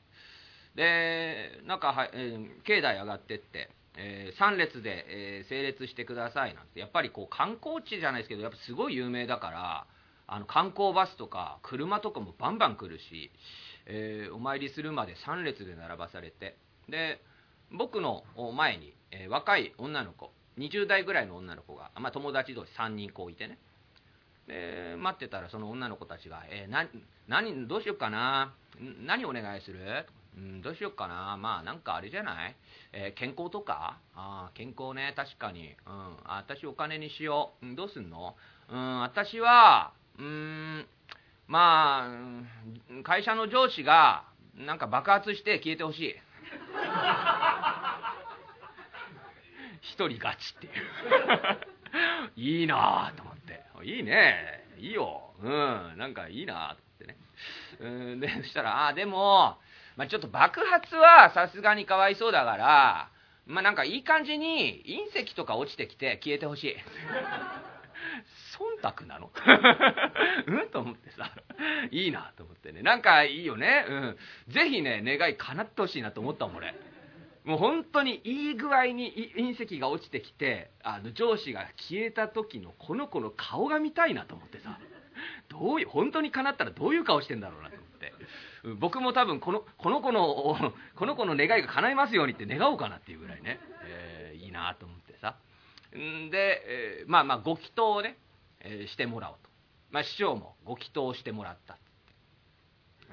[0.78, 6.78] でなんかは、えー境内上がってって、え3列で、えー整列してくださいなんて。
[6.78, 9.86] やっぱりこう観光地じゃないですけどやっぱすごい有名だから
[10.28, 13.32] あの観光バスとか車とかもバンバン来るし、
[13.86, 16.56] えーお参りするまで3列で並ばされて。
[16.88, 17.20] で
[17.72, 18.22] 僕の
[18.54, 23.58] 前に、えー若い女の子20代ぐらいの女の子が、まあ、友達同士3人こういてね。
[24.46, 26.86] で待ってたらその女の子たちが「えーな
[27.26, 28.54] 何どうしよっかな
[29.04, 30.06] 何お願いする?」
[30.38, 31.36] うん、どうしよっかな。
[31.36, 32.54] まあなんかあれじゃない、
[32.92, 33.98] えー健康とか？
[34.14, 35.12] あ健康ね。
[35.16, 38.36] 確かに、うん、私お金にしよう、うん、どうすんの？
[38.70, 40.86] うん私はうん
[41.48, 44.24] まあ会社の上司が
[44.54, 46.14] なんか爆発して消えてほしい。
[49.80, 50.72] 一人勝ちっていう。
[52.36, 53.64] いいなぁと思って。
[53.84, 54.64] いいね。
[54.78, 55.32] いいよ。
[55.42, 57.16] うんなんかいいなぁと思ってね。
[57.80, 59.56] うんでそしたらあでも、
[59.98, 63.10] まあ、ちょっと爆発はさすがにかわいそうだから
[63.46, 66.76] まあなんかいい感じに隕石とか落ちてきて消えてほしい。
[68.80, 69.30] 忖度なの？
[70.46, 70.68] うん？
[70.70, 71.30] と思ってさ。
[71.90, 72.82] いいなと思ってね。
[72.82, 73.86] なんかいいよね。
[73.88, 74.18] うん。
[74.48, 76.74] ぜひね願い叶ってほしいなと思ったもん俺。
[77.44, 84.78] もう本当にいい具合に隕石が落ちてきてあの上司が消えた時のこの子の顔が見たいなと思ってさ。
[85.48, 87.76] どういう本当に叶ったらどういう顔してんだろうなと。
[87.76, 87.87] 思って
[88.76, 95.36] 僕も多分このこの子の この子の願いが叶いますようにって願おうかなっていうぐらいね、えーいいなと思ってさ。
[95.96, 98.16] んで、えーまあまあご祈祷をね、
[98.60, 99.50] えーしてもらおうと、
[99.90, 101.78] まあ、師匠もご祈祷してもらった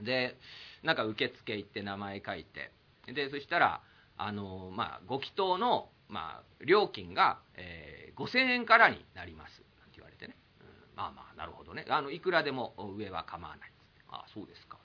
[0.02, 0.38] で
[0.84, 2.72] なんか受付行って名前書いて。
[3.08, 3.82] でそしたら
[4.18, 11.86] あの、まあ、ご祈祷の、まあ、料金が、えー5000円からになりますなんて言われてね、うんまあまあなるほどね。
[11.90, 13.74] あのいくらでも上は構わないっ
[14.10, 14.78] ああそうですか。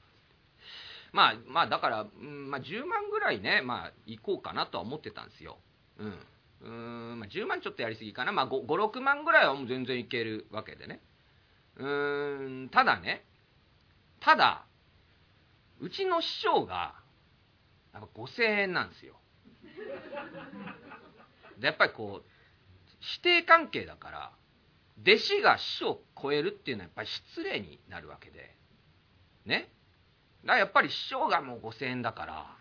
[1.13, 5.59] まあ、まあ、だから、うんまあ、10万ぐらいね、まあ、行こうかなとは思ってたんですよ。
[5.99, 6.19] うん。
[6.63, 6.69] うー
[7.15, 8.33] ん、まあ、10万ちょっとやりすぎかな。
[8.33, 11.01] まあ、5、6万ぐらいはもう全然いけるわけでね。
[11.77, 13.25] うーん、ただね、
[14.21, 14.65] ただ、
[15.81, 16.95] うちの師匠が、
[17.93, 19.15] なんか5000円なんですよ。
[21.59, 24.33] で、やっぱりこう、師弟関係だから、
[25.03, 28.55] 弟子が師匠を超えるっていうのはやっぱり失礼になるわけで。
[29.47, 29.71] ね。
[30.45, 32.57] だやっぱり師匠がもう5000円だから、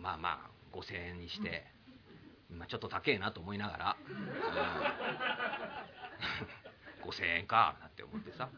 [0.00, 1.64] まあまあ、5000円にして、
[2.50, 3.96] まあ、ちょっと高えなと思いながら、
[7.02, 8.48] うん、 5000円かなんて思ってさ、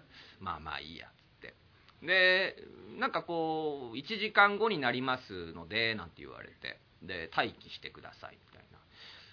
[0.40, 1.54] まあまあいいや、つって。
[2.02, 2.56] で、
[2.98, 8.78] なんかこう、1時間後になりますので、なんて言われて、で、待機してください、みたいな。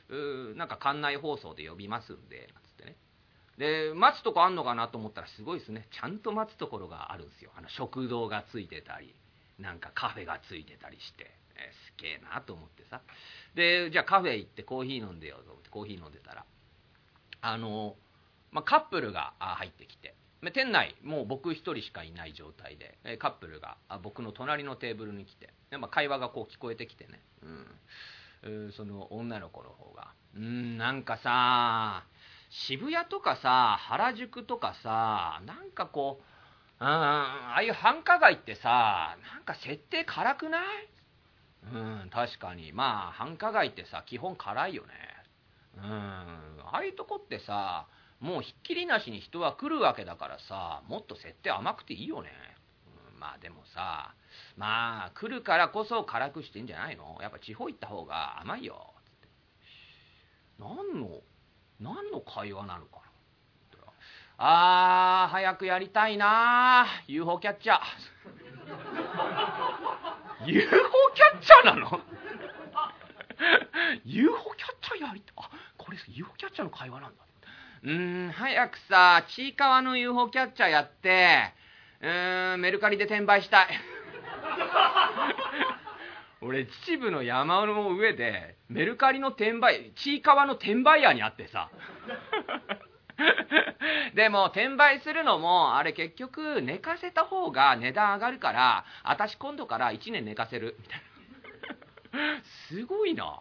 [0.09, 2.95] うーなんか館内放送で呼びますんで、なんつってね。
[3.57, 5.87] で、待つとこあんのかなと思ったらすごいですね。
[5.91, 7.51] ちゃんと待つところがあるんですよ。
[7.55, 9.15] あの食堂がついてたり、
[9.59, 13.01] なんかカフェがついてたりして、えーすげえなと思ってさ。
[13.55, 16.45] で、じゃあカフェ行ってコーヒー飲んでよと思ってコーヒー飲んでたら、
[17.41, 17.95] あの、
[18.51, 32.03] まあ、カップルが入ってきて、ま店内、もう僕一人しかいない状態で、えカップルが僕の隣のテーブルに来て、でまあ、会話がこう聞こえてきてね、うんその女の子の方が、うん、なんかさ、
[32.49, 36.23] 渋谷とかさ、原宿とかさ、なんかこう、
[36.83, 40.63] うん、ああいう繁華街ってさ、なんか設定辛くない？
[41.71, 42.73] うん、確かに。
[42.73, 44.89] まあ、繁華街ってさ、基本辛いよね。
[45.77, 47.87] うん、ああいうとこってさ、
[48.19, 52.29] もうひっきりなしに人は来るわけだからさ、もっと設定甘くていいよね。
[53.13, 54.13] うん、まあでもさ、
[54.57, 57.17] まあ、来るからこそ辛くしてんじゃないの？
[57.21, 58.93] やっぱ地方行った方が甘いよ。
[59.05, 59.27] つって
[60.59, 61.21] 何の、
[61.79, 63.03] 何の会話なのかな？
[64.45, 67.77] あー、早くやりたいな UFO キャッチャー。
[70.45, 70.67] UFO
[71.15, 72.01] キャッチャーなの
[74.03, 75.33] ?UFO キャッチャーやりたい？
[75.37, 77.23] あ、これ UFO キャッチャーの会話なんだ。
[77.83, 81.53] うーん、早くさ、ちいかわの UFO キャッチャーやって、
[82.01, 83.67] うーん、メルカリで転売したい。
[86.41, 91.69] 俺、秩父の山の上で、メルカリの転売、ちいかわの転売屋に会ってさ。
[94.15, 101.03] でも、転売するのも、あれ結局、寝かせた方が値段上がるから、私今度から1年寝かせる、みたいな。
[102.69, 103.39] すごいな。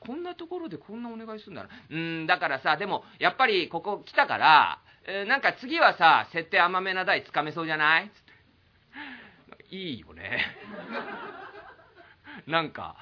[0.00, 1.68] こんなところでこんなお願いするんだな。
[1.90, 8.08] うん、だからさ、でも、やっぱりここ来たから、えーなんか次はさ、設定甘めな台つかめそうじゃない？
[8.08, 8.22] つっ
[9.68, 10.40] ていいよね。
[12.46, 12.96] なんか、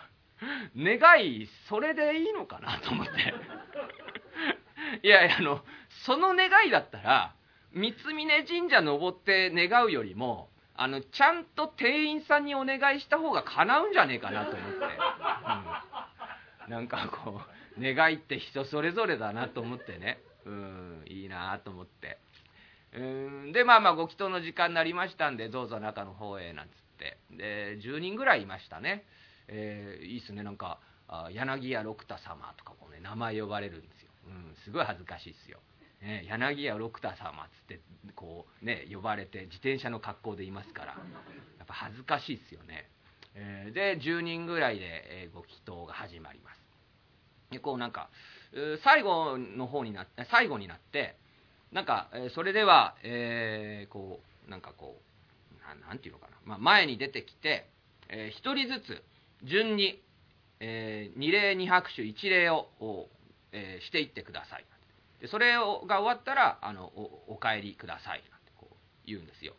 [0.76, 3.34] 願い、それでいいのかなと思って。
[5.06, 5.64] いやいや、あの、
[6.04, 7.34] その願いだったら、
[7.72, 14.76] 三峯神社登って願うよりも、あの、ちゃんと店員さんにお願いした方が叶うんじゃねえかなと思って。
[16.66, 17.40] うん、なんかこ
[17.78, 20.18] う、願いって人それぞれだなと思ってね。
[20.44, 22.18] うん、いいなと思って。
[22.94, 27.18] うん、で、まあまあ、ご祈祷の時間になりましたんで、どうぞ中の方へ、なんつって。
[27.30, 29.04] で、10人ぐらいいましたね。
[29.48, 30.78] えーいいっすね、なんか、
[31.30, 34.10] 柳家六太様とかもね、名前呼ばれるんですよ。
[34.26, 35.60] うん、すごい恥ずかしいですよ。
[36.02, 37.80] ね、柳家六太様っつって
[38.16, 40.86] こうね呼ばれて自転車の格好でいますから
[41.58, 42.88] やっぱ恥ずかしいですよね、
[43.34, 46.60] えーで10人ぐらいで、えご祈祷が始まります。
[47.52, 48.10] でこうなんか
[48.52, 51.16] う最後の方になって最後になって
[51.70, 55.00] なんか、えそれでは、えーこうなんかこ
[55.56, 57.68] うななんていうのかな、まあ、前に出てきて、
[58.08, 59.02] えー一人ずつ
[59.44, 60.02] 順に、
[60.58, 62.66] えー二礼二拍手一礼を、
[63.52, 64.64] えーしていってください。
[65.22, 69.54] でそれをが終わったらあのおお帰りくださいなんてこう言うんですよ。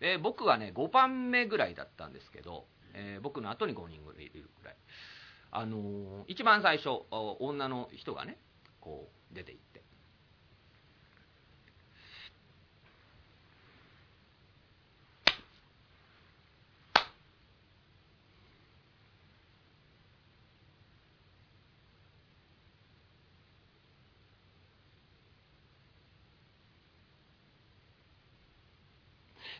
[0.00, 2.64] で僕はね5番目ぐらいだったんですけど、
[2.94, 4.76] えー僕の後に5人ぐらいいるぐらい。
[5.50, 8.38] あのー一番最初女の人がね
[8.80, 9.82] こう出ていって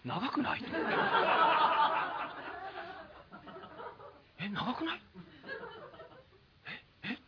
[0.04, 0.62] 長くない？
[4.40, 5.00] え長くない？
[7.04, 7.18] ええ？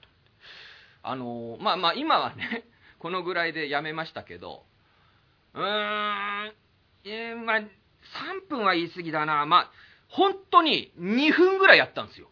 [1.02, 2.64] あのーまあまあ今はね
[2.98, 4.62] このぐらいでやめましたけど
[5.54, 6.52] うーん
[7.04, 7.64] えーまあ3
[8.48, 9.44] 分は言い過ぎだな。
[9.46, 9.70] まあ
[10.08, 12.28] 本当に2分ぐらいやったんですよ。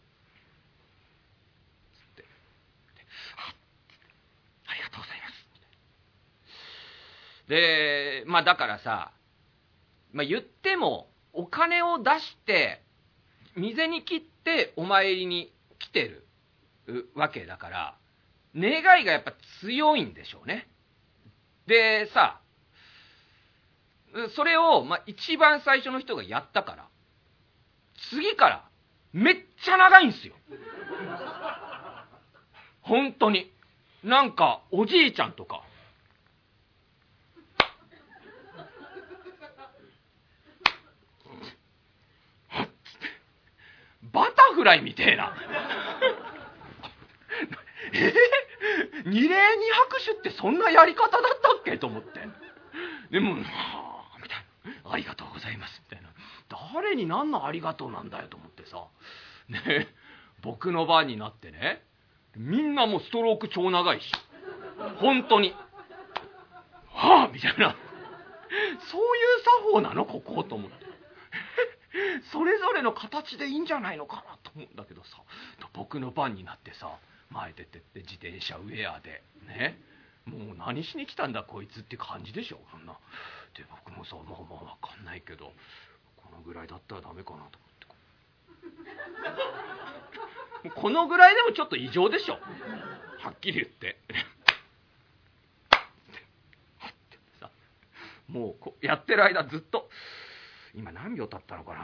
[1.93, 2.23] つって。
[2.23, 2.27] で
[4.67, 5.27] ありがとうございま
[7.47, 7.49] す。
[7.49, 9.11] でまあだからさ
[10.11, 12.81] まあ、言ってもお金を出して
[13.55, 16.27] 水に切ってお参りに来てる
[17.15, 17.95] わけだから
[18.55, 20.67] 願いがやっぱ強いんでしょうね。
[21.67, 22.41] でさ
[24.35, 26.87] それを、まあ、一番最初の人がやったから
[28.09, 28.69] 次から
[29.13, 30.33] めっちゃ長いんすよ。
[32.81, 33.51] 本当に。
[34.03, 35.61] なんかおじいちゃんとか
[44.11, 45.33] バタフライみてえな。
[47.93, 48.13] え、
[49.05, 51.77] 二礼二拍手ってそんなやり方だったっけ？
[51.77, 52.19] と思って。
[53.11, 53.39] でも、は
[54.15, 54.91] あ、みたいな。
[54.91, 56.09] ありがとうございます、みたいな。
[56.73, 58.85] 誰に何のありがとうなんだよと思ってさ。
[59.49, 59.87] ね
[60.41, 61.83] 僕の番になってね、
[62.35, 64.11] みんなもうストローク超長いし、
[64.99, 65.55] 本当に。
[66.87, 67.29] はあ？
[67.33, 67.75] みたいな。
[68.91, 70.05] そういう作法なの？
[70.05, 70.88] ここと思って。
[72.31, 75.09] それぞれの形でいいんじゃないのかなと思うんだけどさ。
[75.73, 76.99] 僕の番になってさ
[77.31, 79.79] 前出てって自転車ウェアでね。
[80.25, 82.93] もう何しに来たんだこいつって感じでしょそんな。
[83.57, 85.51] で僕もさまあまあ分かんないけど
[86.17, 87.69] このぐらいだったらダメかなと思っ
[90.63, 90.69] て。
[90.75, 92.33] このぐらいでもちょっと異常でしょ。
[93.19, 93.97] はっきり言って。
[98.27, 99.89] もうやってる間ずっと
[100.79, 101.79] 今何秒経ったのかな？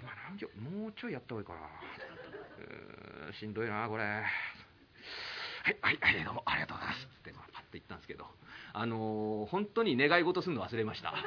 [0.00, 0.48] 今何秒？
[0.80, 1.52] もうちょいやった方がいいか
[3.28, 3.32] な。
[3.34, 4.02] しんどいなこれ。
[4.02, 4.24] はい
[5.82, 7.04] はいはいどうもありがとうございます。
[7.04, 8.24] ってパッて言ったんですけど。
[8.72, 11.10] あのー、本当に願い事するの忘れました。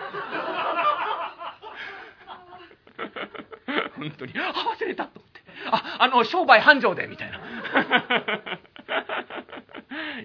[3.96, 4.34] 本当に。
[4.40, 5.42] あ忘れたと思って。
[5.72, 7.40] ああの商売繁盛でみたいな。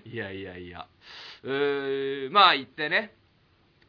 [0.07, 0.89] いやいやいや。
[1.43, 3.15] うーまあ言ってね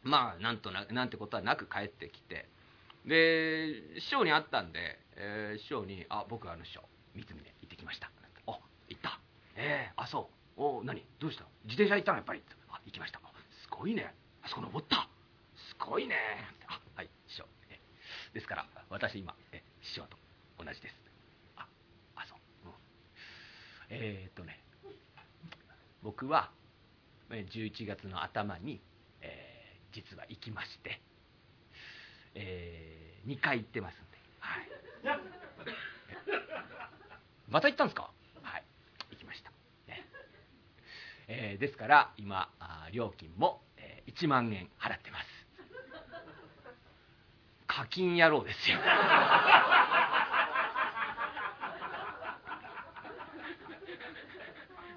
[0.06, 2.48] まあなんとななんてことはなく帰ってきて。
[3.06, 6.82] で師匠に会ったんで、えー、師匠に「あ僕あの師匠
[7.14, 8.10] 三峰行ってきました」
[8.50, 9.20] 「あ行った。
[9.54, 10.60] ええー、あそう。
[10.60, 11.06] お何？
[11.20, 11.44] どうした？
[11.64, 12.16] 自転車行ったの？
[12.16, 13.20] やっぱり」あ行きました。
[13.62, 14.12] すごいね。
[14.42, 15.08] あそこ登った。
[15.54, 16.16] すごいね。
[16.66, 17.46] あはい師匠。
[17.70, 17.78] え
[18.34, 20.16] ですから私今え師匠と
[20.58, 20.96] 同じです。
[21.56, 21.68] あ
[22.16, 22.72] あそう、うん、
[23.90, 24.64] えー、っとね。
[26.02, 26.50] 僕は
[27.30, 28.80] 11月の頭に
[29.96, 31.00] 実は行きまして、
[32.34, 34.68] えー、2回行ってますんで、はい、
[37.48, 38.10] また行ったんですか？
[38.42, 38.64] はい。
[39.12, 39.50] 行きました、
[39.88, 40.04] ね。
[41.28, 42.50] えー、ですから今
[42.92, 45.26] 料金も、えー、1万円払ってます。
[47.66, 48.76] 課金野郎ですよ。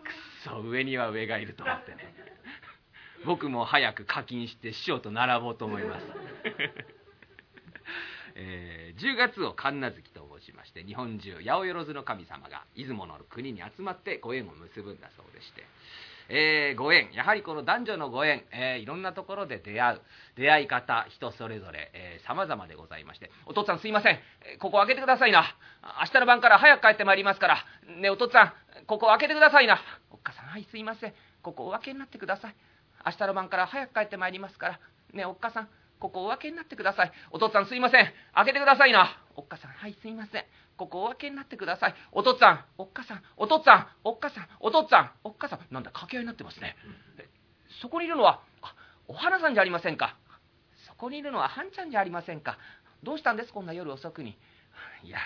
[0.04, 0.12] く
[0.44, 2.14] そ上には上がいると思ってね
[3.26, 6.06] 僕も早く課金して師匠と並ぼうと思います、
[8.36, 15.64] えー、10月を神奈月と申しまして日本中八百万の神様が出雲の国に集まってご縁を結ぶんだそうでして、
[16.30, 20.02] えー、ご縁やはりこの男女のご縁、えー、いろんなところで出会う
[20.38, 21.92] 出会い方人それぞれ
[22.26, 23.32] さまざまでございまして。
[23.46, 24.20] お父さんすいません。
[24.60, 25.44] ここ開けてくださいな。
[26.02, 27.58] 明日の晩から早く帰ってまいりますから。
[28.00, 28.54] ねお父さん
[28.86, 29.80] ここ開けてくださいな。
[30.12, 31.14] おっかさんはいすいません。
[31.42, 32.56] ここお開けになってください。
[33.06, 34.80] 明日の晩から早く帰ってまいりますから。
[35.14, 35.70] ねおっかさん
[36.00, 37.12] ここお分けになってください。
[37.32, 38.14] お父さんすいません。
[38.36, 39.22] 開けてくださいな。
[39.36, 40.46] おっかさんはいすいません。
[40.78, 41.96] ここお分けになってください。
[42.12, 45.60] お父さんおっかさんお父さんおっかさんお父さんおっかさん。
[45.72, 46.76] なんだ掛け合いになってますね。
[47.82, 48.74] そこにいるのはあ
[49.08, 50.16] お花さんじゃありませんか。
[50.88, 52.58] そこにいるのははんちゃんじゃありませんか。
[53.04, 54.38] どうしたんですこんな夜遅くに。
[55.04, 55.18] いや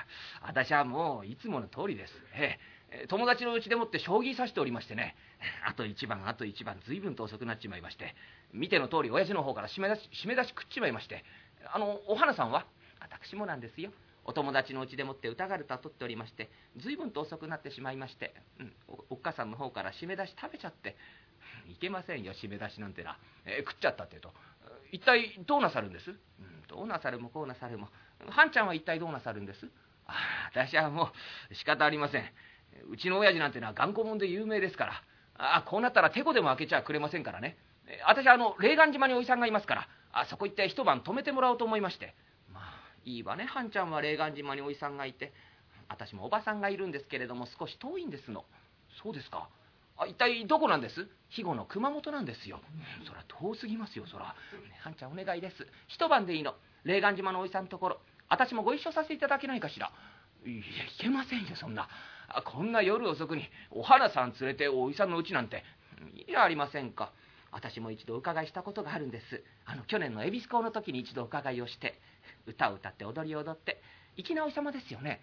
[0.42, 2.14] 私はもういつもの通りです。
[2.36, 2.73] ええ。
[3.08, 5.16] 友達のうちでもって将棋指しておりましてね。
[5.66, 8.16] あと一番あと一番随分と遅くなっちまいまして。
[8.52, 11.24] 見ての通り親父の方から締め出し締め出し食っちまいまして。
[11.74, 12.66] あのお花さんは
[13.00, 13.92] 私もなんですよ。
[14.26, 18.74] お友達のうちでもって歌がると取っておりまして随分と遅くなってしまいまして、うん、
[19.10, 20.96] おっかさんの方から締め出し食べちゃって。
[21.68, 24.34] いけませんよ締め出しなんてな、えー、食っちゃったって言うと。
[24.92, 27.90] 一体どうなさるんです、うん、どうなさるもこうなさるも。
[28.30, 29.70] はんちゃんは一体どうなさるんです？
[30.06, 31.12] ああ私はも
[31.50, 32.34] う仕方ありません。
[32.90, 35.04] うちの親父なんてのは頑固者で有名ですから。
[35.36, 37.58] あこうなったらてこでも開けちゃくれませんからね。
[38.08, 39.88] 私あの霊岩島におじさんがいますから。
[40.12, 42.14] あそこ行って一晩泊めてもらおうと思いまして。
[42.54, 42.64] まあ
[43.06, 44.02] いいわね半ちゃんは。
[44.02, 45.34] 霊岩島におじさんがいて。
[45.90, 48.46] 私もおばさんがいるんですけれども少し遠いんですの。
[49.04, 49.50] そうですか。
[49.98, 51.08] あ一体どこなんです？
[51.30, 52.60] 肥後の熊本なんですよ、
[53.06, 55.68] そら遠すぎますよそら、ね、半ちゃんお願いです。
[55.88, 56.56] 一晩でいいの。
[56.84, 58.00] 霊岩島のおじさんのところ。
[58.28, 59.92] 私もご一緒させていただけないかしら。
[60.46, 60.64] いやい
[61.00, 61.88] けませんよそんな。
[62.46, 65.64] こんな夜遅くにお花さん連れておいさんのうちなんて
[66.16, 67.12] いいじゃありませんか。
[67.52, 69.44] 私も一度お伺いしたことがあるんです。
[69.66, 72.00] あの去年の恵比寿港の時に一度お伺いをして
[72.48, 73.80] 歌を歌って踊りを踊って
[74.18, 75.22] 粋なお日様ですよね。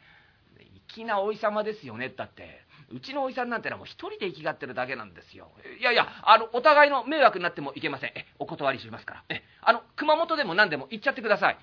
[0.95, 2.09] 粋なお日様ですよね。
[2.17, 2.63] だって
[2.93, 5.51] うちのおじさんなんてのはもう一人で生きがってるだけなんですよ。
[5.81, 8.11] いやいやあのお互いの迷惑になってもいけません。
[8.11, 9.25] えお断りしますから。
[9.29, 11.59] えあの熊本でも何でも行っちゃってください。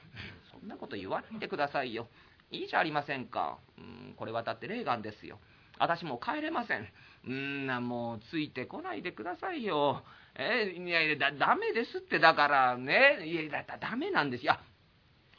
[0.51, 2.07] そんなこと言わないでくださいよ。
[2.51, 3.57] いいじゃありませんか。
[3.77, 5.39] うんこれはだってレーガンですよ。
[5.79, 6.87] 私もう帰れません。
[7.27, 10.03] うんなもうついてこないでくださいよ。
[10.35, 13.25] えいやいやだダメですってだからね。
[13.25, 14.45] いやだだダメなんです。
[14.45, 14.57] よ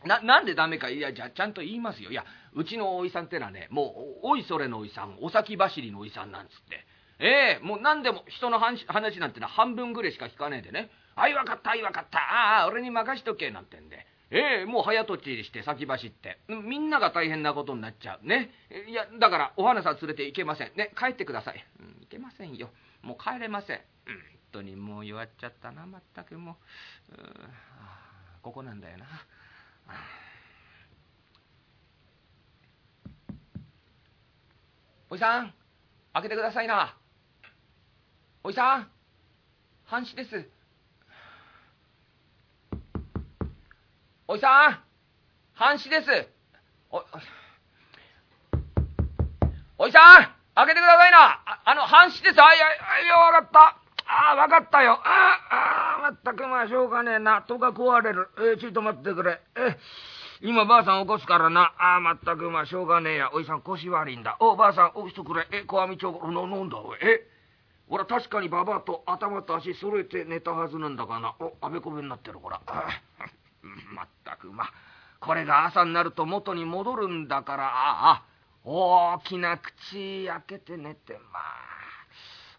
[0.05, 0.91] ななんでダメか。
[0.91, 2.11] いやじゃちゃんと言いますよ。
[2.11, 2.25] いや
[2.55, 6.87] うちのおいさんってのはねもうおいそれのおいさんお先走りのおいさんなんつって。
[7.21, 8.87] ええもう何でも人の話
[9.19, 12.19] なんてのは半分ぐらいしか聞かねえでね「はい分かったはい分かった。
[12.19, 13.98] ああ俺に任しとけ」なんてんで。
[14.31, 16.39] ええもう早とちりして先走って。
[16.49, 18.27] みんなが大変なことになっちゃう。
[18.27, 18.51] ね。
[18.89, 20.73] いやだからお花さん連れて行けません。
[20.77, 22.71] ね帰ってください、うん、行けませんよ。
[23.03, 23.83] もう帰れません、うん、本
[24.53, 25.87] 当にもう弱っちゃったな。
[25.87, 26.57] まったくも
[27.11, 27.15] う。
[27.15, 27.17] う
[28.43, 29.07] ここなんだよな。
[35.11, 35.55] おじさん
[36.13, 36.95] 開けてくださいな。
[38.45, 38.91] おじさん
[39.85, 40.58] 半死です。
[44.31, 44.79] おじさん
[45.55, 46.29] 半死です
[46.91, 47.03] お
[49.79, 52.67] おじさん開けてくださいなああの半死ですあいや
[53.05, 53.59] いやわかった
[54.05, 59.79] ああわかったよああまったくまあしょうがねえな戸が壊れるえー、ちょっと待ってくれえ
[60.43, 61.73] 今ばあさん起こすからな。
[61.79, 63.31] ああ、まったくまあしょうがねえや。
[63.35, 64.37] おじさん腰悪いんだ。
[64.39, 65.49] おばあさん起きてくれ。
[65.51, 66.99] え、小網町、な、なんだおい。
[67.03, 67.27] え
[67.89, 71.35] 俺は確かにばばと頭と足揃えて寝たはずなんだがな。
[71.41, 72.61] お、あべこべになってる、ほら。
[73.63, 74.73] まったくまあ。
[75.21, 78.23] これが朝になると元に戻るんだから、ああ、
[78.65, 81.43] 大きな口開けて寝て、まあ。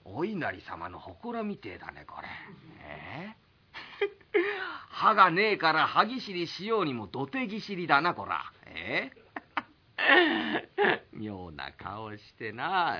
[0.05, 2.27] お稲荷様の祠みてえだね、これ。
[2.81, 3.49] えー
[4.89, 9.11] 歯がねえから歯ぎしりしようにも土手ぎしりだなこらえ
[9.97, 11.03] え？
[11.13, 12.97] 妙な顔してな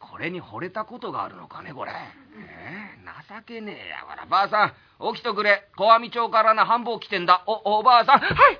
[0.00, 8.58] これに惚れたことがあるのかねこれ、えー、情けねえやわらばあさん起きとくれ小網町からな繁忙来てんだおおばあさんはいはいあら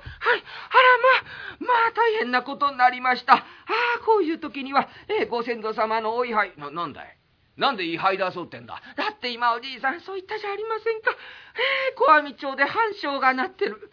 [1.59, 3.43] ままあ大変なことになりましたああ
[4.05, 7.17] こういう時には、えー、ご先祖様のお位牌ななんだい？
[7.57, 8.81] なんで位牌出そうってんだ？
[8.95, 11.11] だって今おじいさんそう言ったじゃありませんか。
[11.11, 13.91] えー、小網町で半章がなってる。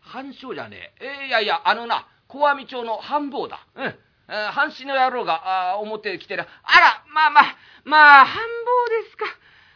[0.00, 1.22] 半章じゃねえ。
[1.22, 3.66] えー、いやいや、あのな、小網町の半坊だ。
[3.74, 3.94] うん。
[4.28, 6.44] 半死の野郎が、あ表来てる。
[6.62, 9.24] あら、まあまあ、まあ、半坊ですか。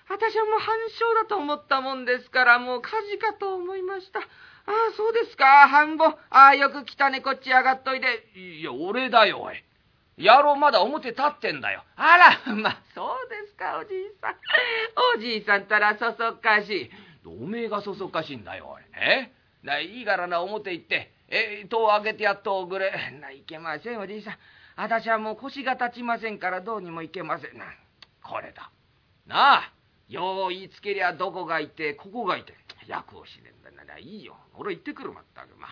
[0.09, 4.21] 私はもう半章だと思ったもんですから、もう火事かと思いました。
[4.21, 4.23] あ
[4.67, 6.05] あ、そうですか、半坊。
[6.29, 8.39] ああ、よく来たね、こっち上がっといて。
[8.39, 9.65] いや、俺だよ、おい。
[10.19, 11.83] 野郎まだ表立ってんだよ。
[11.97, 14.37] あら、 まあ、そうですか、おじいさん。
[15.17, 16.91] おじいさんたらそそっかしい。
[17.25, 18.83] おめえがそそっかしいんだよ、おい。
[18.95, 19.33] え？
[19.63, 22.93] ないいからな、表行って、え、戸を開けてやっとおくれ。
[23.21, 24.35] な、いけません、おじいさん。
[24.77, 27.65] 私はもう腰が立ちませんからどうにもいけませんな。
[28.23, 28.71] これだ。
[29.27, 29.73] なあ、
[30.09, 32.55] よう言いつけりゃどこがいて、ここがいて。
[32.87, 34.37] 役をしねえんだならいいよ。
[34.57, 35.57] 俺行ってくるまったく。
[35.57, 35.69] ま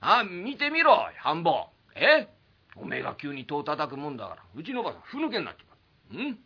[0.00, 1.70] あ、あ、見てみろ、半坊。
[1.94, 2.28] え？
[2.76, 5.74] おめえが急に戸を叩くもんだからうちのばさんふぬけになっちま
[6.18, 6.22] う。
[6.22, 6.38] うん？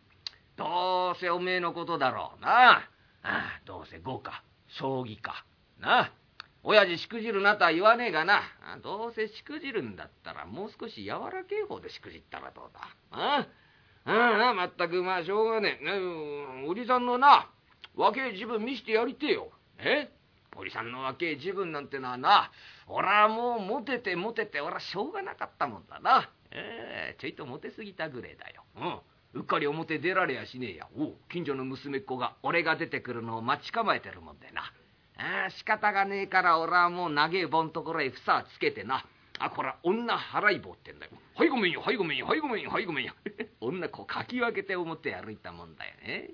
[0.55, 2.89] どうせおめえのことだろうなあ
[3.23, 5.45] あどうせ碁か将棋か
[5.79, 6.11] なあ？
[6.63, 8.41] 親父しくじるなとは言わねえがな
[8.81, 12.79] どうせしくじるんだったらもう少し柔らけえ方でしくじったらどうだ
[13.11, 13.47] あ
[14.05, 17.49] あああまったくまあしょうがねえおじさんのな
[17.95, 20.09] 若え自分見してやりてえよえ？
[20.55, 22.51] おじさんの若え自分なんてのはな
[22.87, 26.29] 俺はもうモテてモテて俺はしょうがなかったもんだな。
[26.51, 28.63] えー、ちょいとモテすぎたぐれえだよ。
[29.33, 29.39] うん。
[29.41, 30.87] うっかり表出られやしねえや。
[30.95, 34.71] お近所の娘っ子が俺が出てくるのを待ち構えてるもんでな。
[35.17, 39.05] ああ、仕方がねえから俺はもう長え盆ところへ房つけてな。
[39.39, 41.11] あ、こら、女払い棒ってんだよ。
[41.35, 43.13] はいごめんよ、はいごめんよ、はいごめんよ、はいごめんよ。
[43.61, 46.29] 女こうかき分けて表歩いたもんだよね。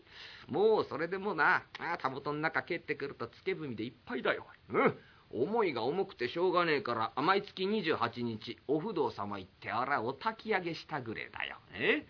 [0.48, 4.46] もうそれでもな、あたもとの中蹴ってくるとつけ踏みでいっぱいだよ。
[4.70, 5.00] うん。
[5.32, 11.58] 思いが重くてしょうがねえから毎月28日お不動様行ってあらお焚き上げしたぐれだよ。
[11.74, 12.08] え？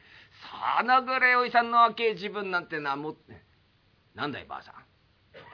[0.80, 3.18] そのぐれおいさんの若え自分なんてなも
[4.16, 4.76] なんだいばあさん？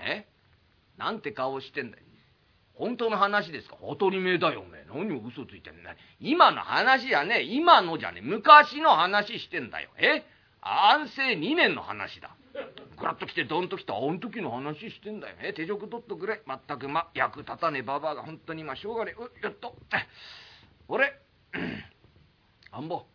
[0.07, 0.27] え？
[0.97, 2.03] なんて顔してんだよ。
[2.75, 3.77] 本当の話ですか？
[3.81, 4.85] 当たり前だよおめえ。
[4.93, 7.43] 何を嘘ついてんだ今の話じゃねえ。
[7.43, 8.21] 今のじゃねえ。
[8.21, 9.89] 昔の話してんだよ。
[9.97, 10.25] え？
[10.61, 12.35] 安政2年の話だ。
[12.97, 13.95] グラッと来てドンと来た。
[13.95, 15.37] あん時の話してんだよ。
[15.37, 16.41] ね手錠取っとくれ。
[16.45, 18.23] まったくま役立たねえばばあが。
[18.23, 19.21] 本当にまあしょうがねえ。
[19.23, 19.75] うやっと。
[20.89, 21.13] 俺
[22.71, 22.89] あん。
[22.89, 23.05] ぼ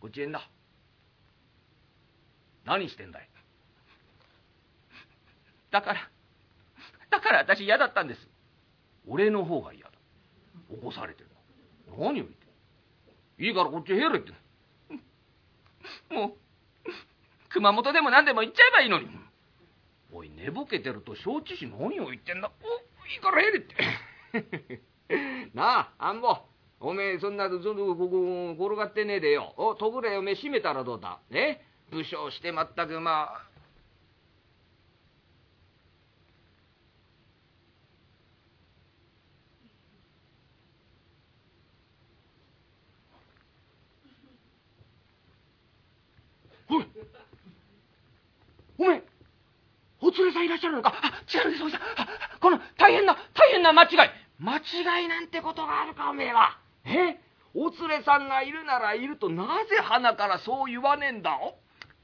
[0.00, 0.46] こっちへんだ。
[2.66, 3.28] 何してんだい？
[5.70, 6.10] だから
[7.14, 8.20] だから私嫌だったんです。
[9.06, 9.92] 俺の方が嫌だ。
[10.68, 11.28] 起こされてる
[11.96, 12.34] 何を言って
[13.38, 14.32] いいからこっちへれって。
[16.12, 16.32] もう
[17.50, 19.06] 熊本でも何でも行っちゃえばいいのに。
[20.12, 22.50] おい寝ぼけてると承知し何を言ってんだ。
[22.62, 24.82] おいいからへれって。
[25.54, 26.36] なああんぼ
[26.80, 29.54] おめえそんなそのここ転がってねえでよ。
[29.56, 31.20] おとぐれおめえ閉めたらどうだ。
[31.30, 31.64] ね。
[31.92, 33.54] 武将してまったくまあ
[46.68, 46.86] おい
[48.78, 49.02] おめえ
[50.00, 50.92] お連れさんいらっしゃるのか。
[51.02, 51.80] あ違うんですおじさん。
[52.40, 54.10] この大変な大変な間違い。
[54.38, 56.58] 間違いなんてことがあるかおめえは。
[56.84, 57.18] え？
[57.54, 61.38] お連れさんがいるならいるとなぜ鼻からそう言わねえんだ？
[61.40, 61.56] お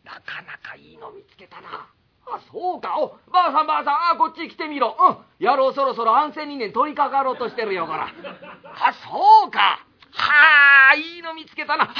[0.05, 1.88] なかなかいいの見つけたな。
[2.26, 2.98] あそうか。
[3.01, 3.94] おばあさんばあさん。
[4.12, 4.97] あこっち来てみろ。
[4.98, 5.44] うん。
[5.44, 8.05] 野郎そろそろ安静にね取りかかろうとしてるよこら。
[8.05, 8.10] あ
[9.02, 9.84] そうか。
[10.12, 11.92] はあいいの見つけたな。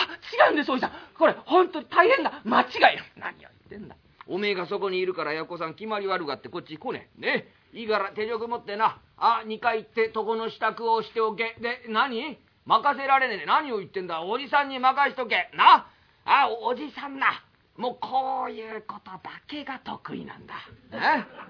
[0.49, 0.93] 違うんですおじさん。
[1.19, 2.69] これ本当に大変だ間違い。
[3.17, 3.97] 何を言ってんだ
[4.31, 7.21] おめえがそこにいるからやっこさん決まり悪がってこっち来ねえ。
[7.21, 7.49] ね。
[7.73, 9.01] いいから手錠持ってな。
[9.17, 11.57] あ2回行って床の支度をしておけ。
[11.61, 12.39] で何？
[12.65, 14.23] 任せられねえ何を言ってんだ？
[14.23, 15.51] おじさんに任しとけ。
[15.57, 15.89] な。
[16.25, 17.43] あおじさんな。
[17.77, 20.55] もうこういうことだけが得意なんだ。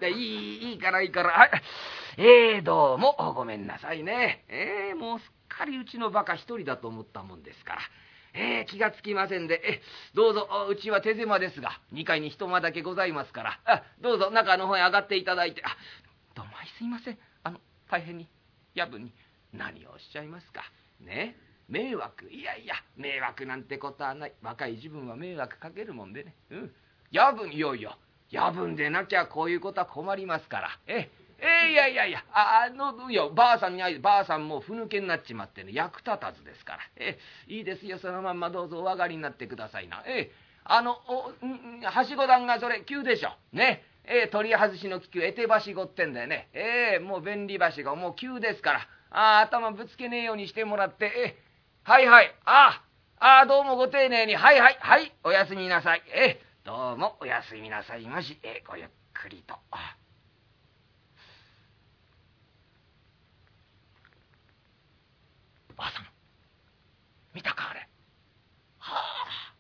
[0.01, 1.31] でいいいいからいいから。
[1.31, 1.51] はい、
[2.17, 3.15] えー、どうも。
[3.35, 4.45] ごめんなさいね。
[4.49, 7.81] えー、もうすっかりうちのバカ一人だと思ったもんですから。
[8.35, 9.81] えー、気がつきませんで、え
[10.15, 15.77] どうぞ、うちは手狭ですが、2階に一間だけございますから、あどうぞ中の方へ上がっていただいて、あ
[16.35, 17.19] どうもすいません。
[17.43, 18.29] あの、大変に、
[18.75, 19.13] 夜分に、
[19.53, 20.63] 何をおっしゃいますか。
[21.01, 21.37] ね
[21.69, 22.29] 迷惑。
[22.31, 24.33] いやいや迷惑なんてことはない。
[24.43, 26.35] 若い自分は迷惑かけるもんでね。
[26.51, 26.73] うん。
[27.11, 27.97] 夜分いよいよ。
[28.31, 30.79] 夜分でなきゃこういうことは困りますから。
[30.87, 31.20] ええ。
[31.41, 37.19] えいやいやいやああのよばあさんにばあさんもふぬけになっちまってね役立たずですからえ
[37.49, 40.31] いいですよそのまんまどうぞお上がりになってくださいなえ
[40.65, 41.33] あのお
[41.85, 51.51] はしご段がそれ急でしょねえ取り外しの気球えてばしごってんだよねええもう便利橋がもう急ですからあ頭ぶつけねえようにしてもらってえ
[51.83, 52.35] はいはい。
[52.45, 52.83] あ
[53.19, 54.37] あ、どうもご丁寧に。
[54.37, 54.77] はいはい。
[54.81, 55.13] はい。
[55.25, 56.03] おやすみなさい。
[56.15, 58.39] えどうもおやすみなさいまし。
[58.43, 59.55] えごゆっくりと。
[65.81, 66.07] ばあさん、
[67.35, 67.89] 見たかあれ。
[68.79, 69.55] はあ、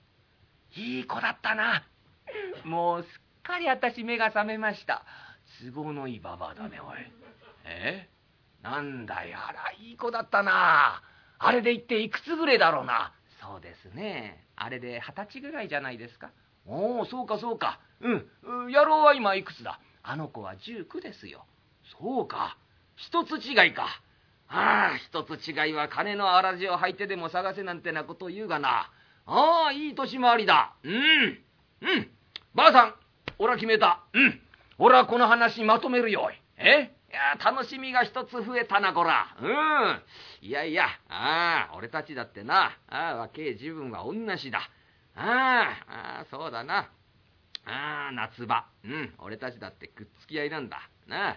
[0.76, 1.82] いい子だったな。
[2.64, 3.08] もうすっ
[3.42, 5.02] かり私目が覚めました。
[5.64, 6.96] 都合のいいばばあだね、おい。
[7.64, 8.08] え？
[8.62, 11.02] なんだよ、あら、いい子だったな。
[11.38, 13.14] あれで言っていくつぐれだろうな。
[13.40, 14.46] そうですね。
[14.56, 16.30] あれで二十歳ぐらいじゃないですか。
[16.66, 17.80] おお、そうかそうか。
[18.02, 18.70] うん。
[18.70, 19.80] 野郎は今いくつだ？
[20.02, 21.46] あの子は19ですよ。
[21.98, 22.58] そうか。
[22.96, 24.02] 一つ違いか。
[24.52, 28.90] ああ、一つ違いは金の荒地を履いてでも探せなんてなことを言うがな。
[29.26, 30.74] ああ、いい年回りだ。
[30.82, 30.92] うん。
[30.92, 30.96] う
[31.96, 32.10] ん。
[32.54, 32.94] ばあさん、
[33.38, 34.00] 俺は決めた。
[34.12, 34.40] うん。
[34.78, 36.30] 俺はこの話まとめるよ。
[36.56, 36.90] え？
[37.10, 44.70] いや楽しみが一つ増えたなこらうんいやいやああ俺たちだってなああ若え自分は同じだ
[45.16, 46.88] ああそうだな
[47.64, 51.36] ああ夏場うん俺たちだってくっつき合いなんだなあ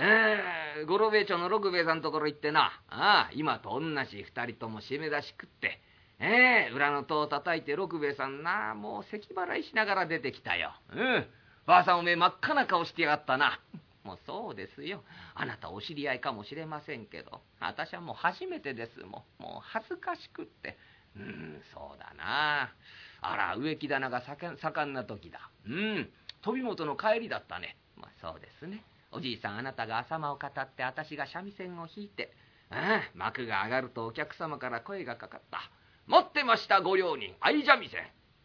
[0.00, 5.80] えー、五郎兵衛町の六兵衛さんのところ行ってなああ今と同じ二人とも締め出し食って
[6.20, 11.26] ええー、裏の戸を叩いて六兵衛さんなもう咳払いしながら出てきたようん
[11.66, 13.60] ばあさんおめえ真っ赤な顔してやがったな
[14.08, 15.04] もうそうですよ。
[15.34, 19.42] あなたお知り合いかもしれませんけど、私はもう初めてですもん。
[19.42, 20.78] もう恥ずかしくって。
[21.14, 22.72] うん、そうだな。
[23.20, 25.50] あら、植木棚が盛んな時だ。
[25.66, 26.10] うん、
[26.40, 27.76] 飛元の帰りだったね。
[27.96, 28.82] まあそうですね。
[29.12, 32.32] おじいさんあなたが朝間を語って私が三味線を弾いて、
[32.70, 35.70] ああ幕が上がるとお客様から声がかかった。
[36.06, 38.00] 持ってましたご両人、愛三味線。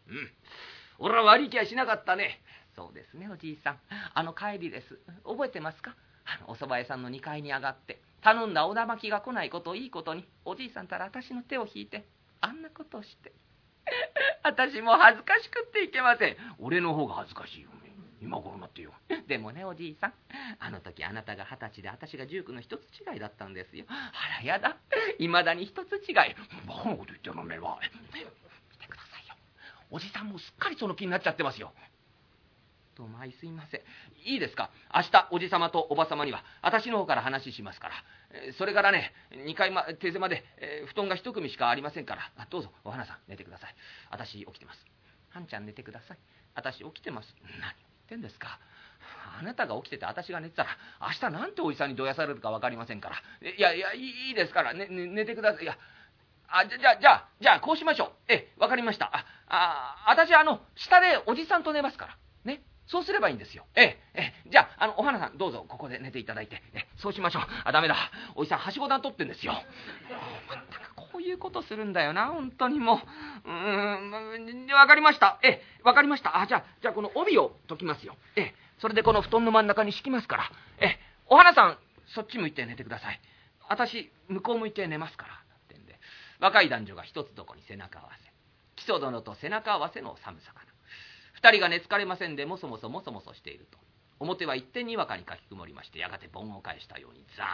[0.08, 0.30] うん。
[0.98, 2.40] 俺は割り気はしなかったね。
[2.76, 3.78] そうですねおじいさん
[4.14, 5.94] あの帰りです覚えてますか？
[6.48, 12.04] お蕎麦屋さんの2階に上がって頼んだおだまきが来ないことをいいことにおじいさんたら私の手を引いて
[12.40, 13.32] あんなことをして
[14.42, 17.70] 私も恥ずかしくっていけません俺の方が恥ずかしいよ
[18.24, 18.92] 今頃なってよ
[19.28, 20.14] でもねおじいさん。
[20.58, 23.84] あの時あなたが二十歳で私が19の一つ違いだったんですよ。
[23.88, 24.76] あらやだ。
[25.18, 26.14] いまだに一つ違い。
[26.66, 27.78] バカなこと言ってるのめは。
[28.12, 29.34] 見てくださいよ。
[29.90, 31.72] おじさんもすっかりその気になっちゃってますよ。
[32.96, 33.80] どうもすいません。
[34.24, 34.70] いいですか？
[34.94, 37.94] 明日おじさまとおばさまには私の方から話しますから、
[38.30, 42.46] えそれからね2階、ま、手狭で、えー、布団が一組しかありませんから。
[42.50, 43.74] どうぞお花さん寝てください。
[44.10, 44.86] 私起きてます。
[45.30, 46.18] はんちゃん寝てください。
[46.54, 47.34] 私起きてます。
[47.60, 47.74] 何？
[47.74, 48.58] 言ってんですか。
[49.38, 50.70] あなたが起きてて私が寝てたら
[51.00, 53.16] 明日なんておじさんにどやされるか分かりませんから。
[53.50, 55.64] いやいやいいですから、ねね、寝てください。
[55.64, 55.76] いや
[56.48, 58.12] あじゃじゃじゃじゃあこうしましょう。
[58.28, 59.06] え分かりました。
[59.06, 62.16] ああ私あの下でおじさんと寝ますから。
[62.86, 63.64] そうすればいいんですよ。
[63.74, 66.62] ええ、ええ、じゃあ、あの、お花さん、どうぞ、ここで寝ていただいて。
[66.74, 67.42] えそうしましょう。
[67.64, 67.96] あ、ダメだ。
[68.34, 69.54] おじさん、はしご段取ってんですよ。
[70.48, 73.00] まったく、こういうことするんだよな、本当にも
[73.44, 73.48] う。
[73.48, 75.38] うーん、わかりました。
[75.42, 76.40] ええ、わかりました。
[76.40, 78.16] あ、じゃあ、じゃあ、この帯を解きますよ。
[78.36, 80.50] ええ、それでこの布団の真ん中に敷きますから。
[80.80, 80.98] ええ、
[81.28, 83.20] お花さん、そっち向いて寝てください。
[83.68, 85.32] 私、向こう向いて寝ますから。
[85.32, 85.36] っ
[85.68, 85.98] てんで、
[86.38, 88.30] 若い男女が一つどこに背中合わせ。
[88.76, 90.73] 基礎殿と背中合わせの寒さかな。
[91.44, 93.76] 二人が寝つかれませんでもそもそもそもそしていると。
[94.18, 97.46] 表は一点にわかにかき曇りましてやがて盆を返したようにザー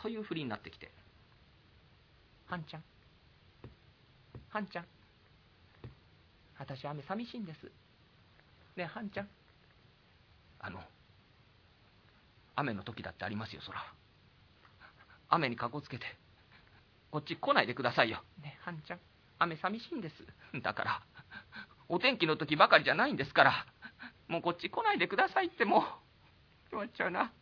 [0.00, 0.90] ッというふりになってきて
[2.48, 2.84] 「はんちゃん。
[4.48, 4.86] はんちゃん。
[6.58, 7.64] 私雨寂しいんです。
[7.64, 7.70] ね
[8.78, 9.28] えはんちゃん。
[10.60, 10.82] あの
[12.56, 13.84] 雨の時だってありますよそら。
[15.28, 16.06] 雨にかこつけて
[17.10, 18.22] こっち来ないでくださいよ。
[18.42, 19.00] ねえはんちゃん。
[19.38, 20.14] 雨寂しいんです。
[20.62, 21.02] だから
[21.90, 23.66] お天気の時ばかりじゃないんですから、
[24.28, 25.82] もうこっち来ないでくださいってもう、
[26.70, 27.32] 終わっちゃうな。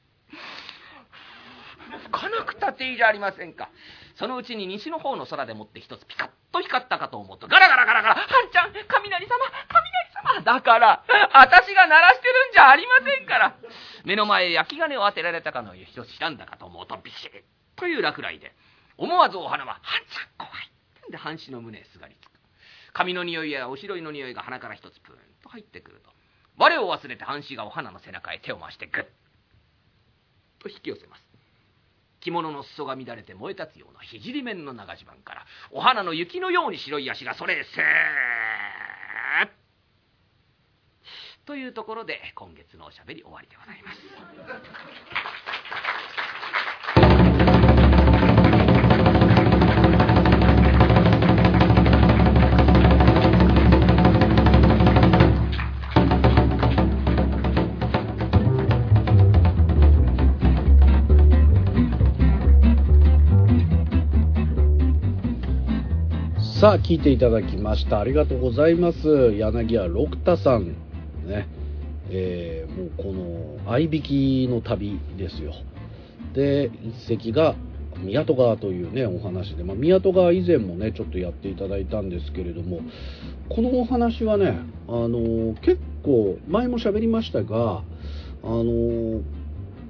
[2.05, 3.69] 吹かなくたっていいじゃありませんか。
[4.17, 9.37] そのうちに西の方の空でもって一つピカッと光ったかと思うと、ガラガラガラガラ、はんちゃん、雷様、
[9.69, 10.43] 雷様。
[10.43, 11.05] だから、
[11.35, 13.55] 私が鳴らしてるんじゃありませんから。
[14.05, 17.31] 目の前へ焼き金を当てられたかのよう一つ知らんだかと思うと、ビシッ
[17.77, 18.55] という落雷で、
[18.97, 20.65] 思わずお花は、はんちゃん怖い。
[20.65, 22.38] ってんで半紙の胸へすがりつく。
[22.99, 26.11] 髪の匂いやおしろいの匂いが鼻から一つプーンと入ってくると
[26.59, 29.05] 我を忘れて半紙がお花の背中へ手を回してグッ
[30.61, 31.23] と引き寄せます
[32.21, 39.49] 着物の裾が乱れて燃え立つような聖面の長襦袢からお花の雪のように白い足がそれへせー
[41.47, 43.99] というところで今月のおしゃべり終わりでございます。
[66.61, 68.01] さあ、聞いていただきました。
[68.01, 68.99] ありがとうございます。
[69.37, 70.71] 柳家六太さん。
[71.25, 71.47] ね。
[72.11, 73.13] えー、もうこ
[73.65, 75.53] の、合いびきの旅ですよ。
[76.35, 77.55] で、一席が、
[77.99, 82.81] 宮戸川というね、お話で、まあ、宮戸川以前もね、ちょっとやっていただいたんですけれども、
[83.49, 84.59] このお話はね、
[84.89, 87.85] あの結構、前も喋りましたが、
[88.43, 89.23] あの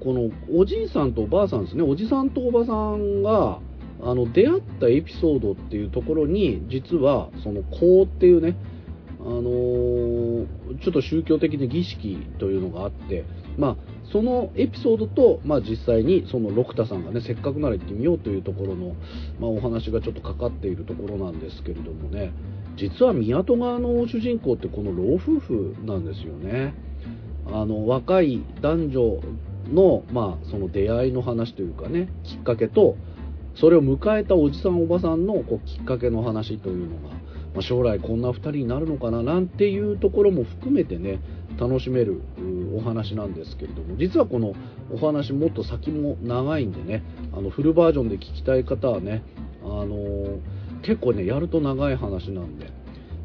[0.01, 3.59] このおじいさんとおばあさんですね、おじさんとおばさんが、
[4.01, 8.55] あの出会ったエピソードっていうところに実はその香っていうね
[9.19, 13.25] あのー、ちょっと宗教的な儀式というのがあって、
[13.57, 13.77] まあ、
[14.13, 18.95] そのエピソードと、まあ、実際にその六田さんがねせっかくなら行ってみようというところの、
[19.39, 22.31] まあ、お話がちょっとかかっているところなんですけれどもね
[22.77, 26.73] 実は宮戸川の主人公ってこの老夫婦なんですよね。
[27.51, 29.19] あの若い男女
[29.73, 32.95] の,、まあその出会いの話というかねきっかけと
[33.59, 37.15] それを迎えたおじさんおばさんのこうきっかけの話というのが、
[37.53, 41.19] まあ、将来こんな2人になるのかななんていうところも含めてね
[41.59, 42.21] 楽しめる
[42.73, 44.53] お話なんですけれども実はこの
[44.93, 47.03] お話もっと先も長いんでね
[47.33, 49.23] あのフルバージョンで聞きたい方はね、
[49.63, 50.39] あのー、
[50.83, 52.71] 結構ねやると長い話なんで、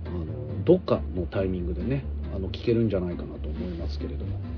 [0.06, 2.04] あのー、どっかのタイミングでね
[2.34, 4.53] あの聞けるんじゃないかなと思いますけれども。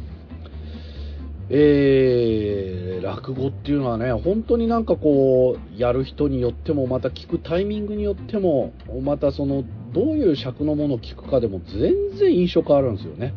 [1.48, 13.32] えー、落語っていうのはね、本当になんかこう、やる人によっても、また聞くタイミングによっても、またその、どういう尺のものを聞くかでも全然印象変わるんですよね。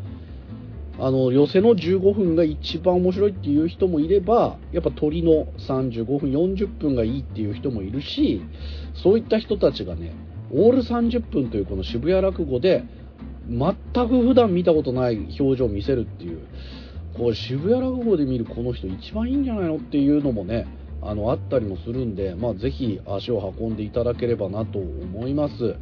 [0.98, 8.42] あの、寄せの15分が一番面白いっていう人もいれば、やっぱ鳥の35分、40分がいいっていう人もいるし、
[8.96, 10.14] そういった人たちがね、
[10.52, 12.84] オール30分というこの渋谷落語で、
[13.50, 16.40] 全く普段見たことない表情を見せるっていう、
[17.20, 20.66] こう渋谷落語で見るこの人一番いいんじゃないのっていうのもね
[21.02, 25.76] あのあったりもするんで、まあ、ぜひ足を運んでいただければなと思います。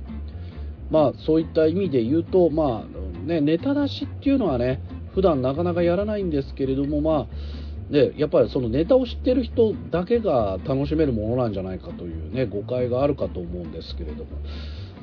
[0.89, 4.79] まあ、そういった意味で言うと、まあね、ネタ出しっていうのはね
[5.13, 14.29] 普段なかなかやらないんですけれども、まあね、やっぱりそのネタを知ってる人だけが楽しめるものなんじゃないかというね誤解があるかと思うんですけれども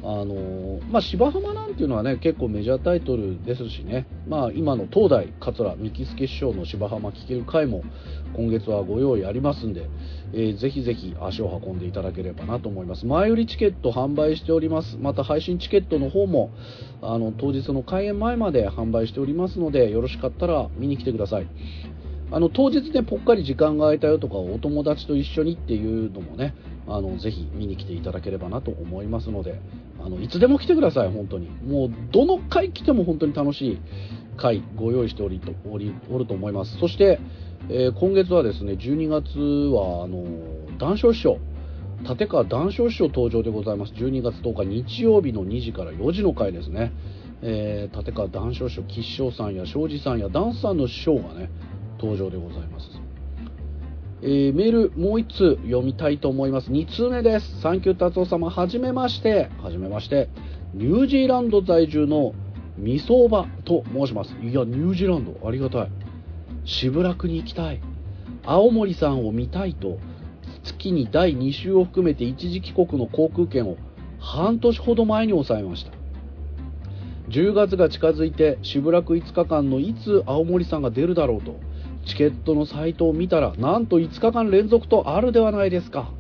[0.07, 7.83] あのまあ、芝浜なんていうのはね結構メジャータイトルですしね、まあ、今の東大桂三木助師匠の芝浜聴ける会も
[8.37, 9.89] 今月はご用意ありますんで、
[10.35, 13.07] えー、ぜひぜひ足を運んでいただければなと思います。
[13.07, 14.99] 前売りチケット販売しております。
[15.01, 16.51] また配信チケットの方も
[17.01, 21.47] あの当日の開演前まで販売しておりますのでよろしかったら見に来てください。
[22.31, 26.55] あの当日ねぽっかり時間が空いたよとかお友達と一緒にっていうのもね
[26.87, 29.61] あのぜひ見に来ていただければなと思いますので
[30.05, 31.49] あのいつでも来てください本当に。
[31.49, 33.79] もうどの回来ても本当に楽しい
[34.37, 36.79] 回ご用意しておりとおりおると思います。
[36.79, 37.21] そして、
[37.71, 40.25] えー、今月はですね12月はあの
[40.79, 41.39] 談笑師匠。
[42.03, 43.93] 立川談笑師匠登場でございます。
[43.95, 46.93] 12月10日日曜日の2時から4時の回ですね、
[47.41, 51.49] えー、立川談笑師匠吉祥さんや庄司さんやダンスさんの師匠がね
[51.99, 53.04] 登場でございます。
[54.27, 56.71] えー、メールもう1通読みたいと思います。
[56.71, 57.61] 2通目です。
[57.61, 59.51] サンキュー達夫様、はじめまして。
[59.63, 60.31] はじめまして。
[60.73, 62.33] ニュージーランド在住の
[62.79, 64.35] みそばと申します。
[64.43, 65.89] いや、ニュージーランド、ありがたい。
[66.65, 67.83] 渋楽に行きたい。
[68.47, 69.99] 青森さんを見たいと、
[70.63, 73.77] 月に第2週を含めて一時帰国の航空券を
[74.19, 75.93] 半年ほど前に抑えました。
[77.29, 81.61] 10月が近づいて、渋楽5日間のいつ青森さんが出るだろうと、
[82.07, 86.11] チケットのサイトを見たらなんと5日間連続とあるではないですか。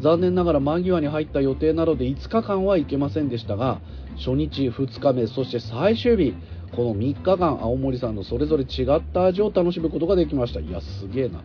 [0.00, 3.80] 残念ながら間際に入った予定なので5日間は行けませんでしたが
[4.16, 6.34] 初日2日目そして最終日
[6.74, 10.60] この3日間青森さんのそれぞれ違った味を楽しむことができました。
[10.60, 11.42] いやすげえな。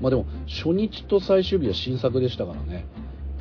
[0.00, 2.86] まあでも初日と最終日は新作でしたからね。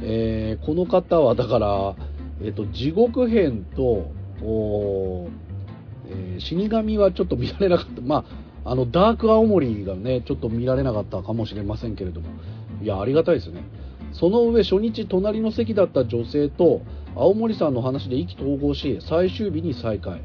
[0.02, 1.96] えー、この方はだから、
[2.44, 4.12] えっと、地獄編と、
[6.08, 8.02] えー、死神はちょっと見られなかった。
[8.02, 8.26] まあ
[8.64, 12.28] あの、ダーク青森がね、ちょっと見られなかったかもしれませんけれども、
[12.82, 13.64] いや、ありがたいですね。
[14.12, 16.82] その上、初日隣の席だった女性と、
[17.16, 20.22] 青森さんの話で意気投合し、最終日に再会。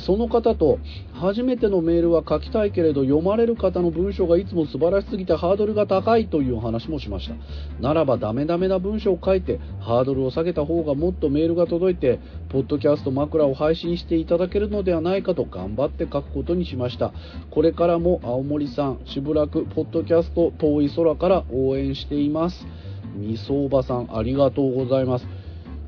[0.00, 0.78] その方と
[1.12, 7.34] 初めてのメールは書きたいけれど読まれる方の文章がいつも素晴らしすぎてハードルが高いという話もしました。
[7.80, 12.18] ならばダメダメな文章を書いてハードルを下げた方がもっとメールが届いて
[12.48, 17.12] ポッドキャスト枕を配信していただけるのではないかと頑張って書くことにしました。
[17.50, 22.66] これからも青森さんしぶらくポッドキャスト遠い空から応援しています。
[23.14, 25.26] みそおばさんありがとうございます。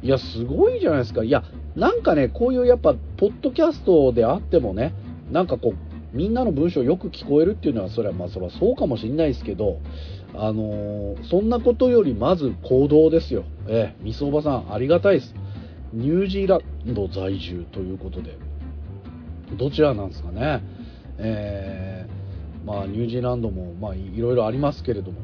[0.03, 1.45] いやすごいじゃないですかいや
[1.79, 4.93] なんかね、こういうやっぱ、ポッドキャストであってもね、
[5.31, 9.79] なんかこう、みんなの文章よく聞こえるっていうのは、それはまあ、それはそうかもしれないですけど、
[10.35, 13.45] あのー、そんなことよりまず行動ですよ。
[13.69, 15.35] ええ、みそおばさん、ありがたいです。
[15.93, 18.37] ニュージーランド在住ということで、
[19.57, 20.62] どちらなんですかね。
[21.19, 25.20] えー、まあ、ニュージーランドも、まあ、いろいろありますけれども、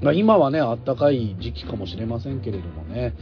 [0.00, 3.14] まあ、今はね、あったかい時期かもしれませんけれどもね、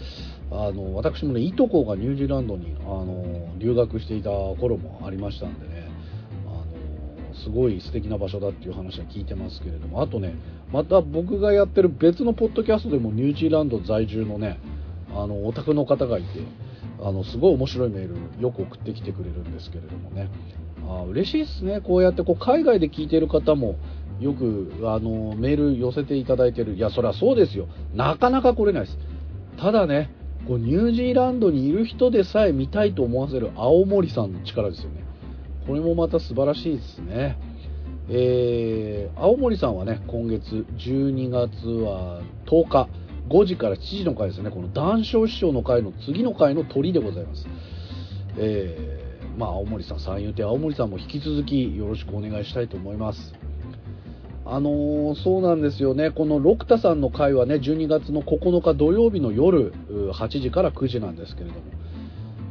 [0.51, 5.89] あの私もねいとこがニュージーランドにあの留学していた頃もありましたんでね。
[6.47, 10.03] あのすごい素敵な場所だっていう話は聞いてますけれども。
[10.03, 10.35] あとね
[10.73, 14.59] また僕がやってる別のポッドキャストでもニュージーランド在住のね
[15.13, 16.41] あのオタクの方がいて
[17.03, 20.31] あのすごい面白いメールよく送ってきてくれるんですけれどもね。
[20.89, 21.81] あ嬉しいですね。
[21.81, 23.77] こうやってこう海外で聞いてる方も
[24.21, 26.75] よくあのメール寄せていただいてる。
[26.75, 27.69] いやそれはそうですよ。
[27.95, 28.99] なかなか来れないです。
[29.59, 30.11] ただね
[30.47, 35.05] こうニュージーランドにいる人でさえ見たいと思わせる青森さんの力ですよね。
[35.67, 37.39] これもまた素晴らしいですね。
[38.11, 42.89] えー、青森さんはね、今月12月は10日、
[43.29, 47.47] 5時から7時の回ですね、この談笑師匠の回の次の回の鳥でございます。
[48.37, 53.35] えー、まあ、青森さん、三遊亭青森さんも引き続きよろしくお願いしたいと思います。
[54.47, 59.73] あのー、そうなんですよね、この六田さんの会はね、12月の9日土曜日の夜
[60.13, 61.55] 8時から9時なんですけれど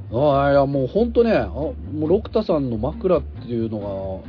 [0.09, 4.23] も、あいやもう本当ね、あもう六田さんの枕っていうの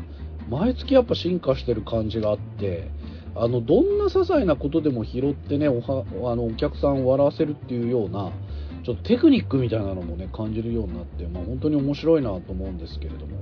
[0.50, 2.90] が、毎月やっぱ進化してる感じがあって、
[3.36, 8.32] あのどんな些細なことでも拾ってねおはあのお客さんを笑わせるっていうような、
[8.84, 13.38] ちょっとテクニックみたいなのもね感じるようになって、まあ、本当に面白いなと思うんですけれども、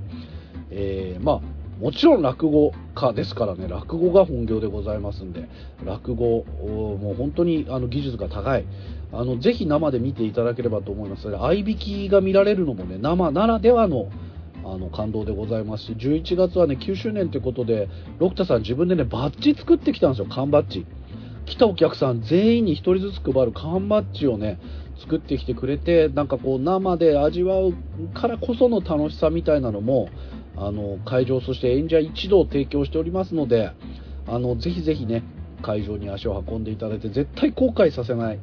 [0.70, 5.48] えー、まあもちろん落語家ですからね、落語が本業でございますんで、
[5.84, 8.64] 落語、もう本当にあの技術が高い。
[9.12, 11.28] あの、ぜひ生で見ていただければと思います。
[11.36, 14.08] 合いびきが見られるのもね、生ならではの、
[14.64, 20.86] あの、感動でございますし、11月はね、9周年ということで、六田さん自分でね、バッジ作ってきたんですよ、缶バッジ。
[21.46, 24.60] 来たお客さん全員に1人ずつ配る缶バッジをね、
[25.00, 27.74] 作ってきてくれて、なんかこう、生で味わう
[28.14, 30.08] からこその楽しさみたいなのも、
[30.56, 33.72] あの会場、そして演者一同提供しておりますので、
[34.26, 35.24] あのぜひぜひね、
[35.62, 38.38] 会場に足を運んでいただいて、絶対後悔させない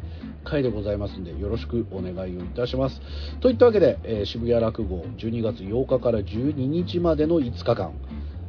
[0.49, 3.01] 回でございますんで、よろしくお願いをいたします。
[3.39, 7.93] といったわけで、えー渋谷落語12月8日から12日までの5日間、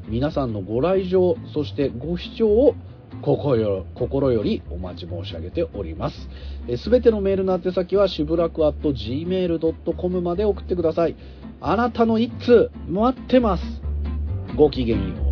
[0.09, 2.75] 皆さんのご来場、そしてご視聴を
[3.23, 6.29] 心よ心よりお待ち申し上げております。
[6.79, 11.17] すべてのメールの宛先は、しぶらく at gmail.com まで送ってください。
[11.61, 13.83] あなたの一通、待ってます。
[14.57, 15.30] ごきげんよう。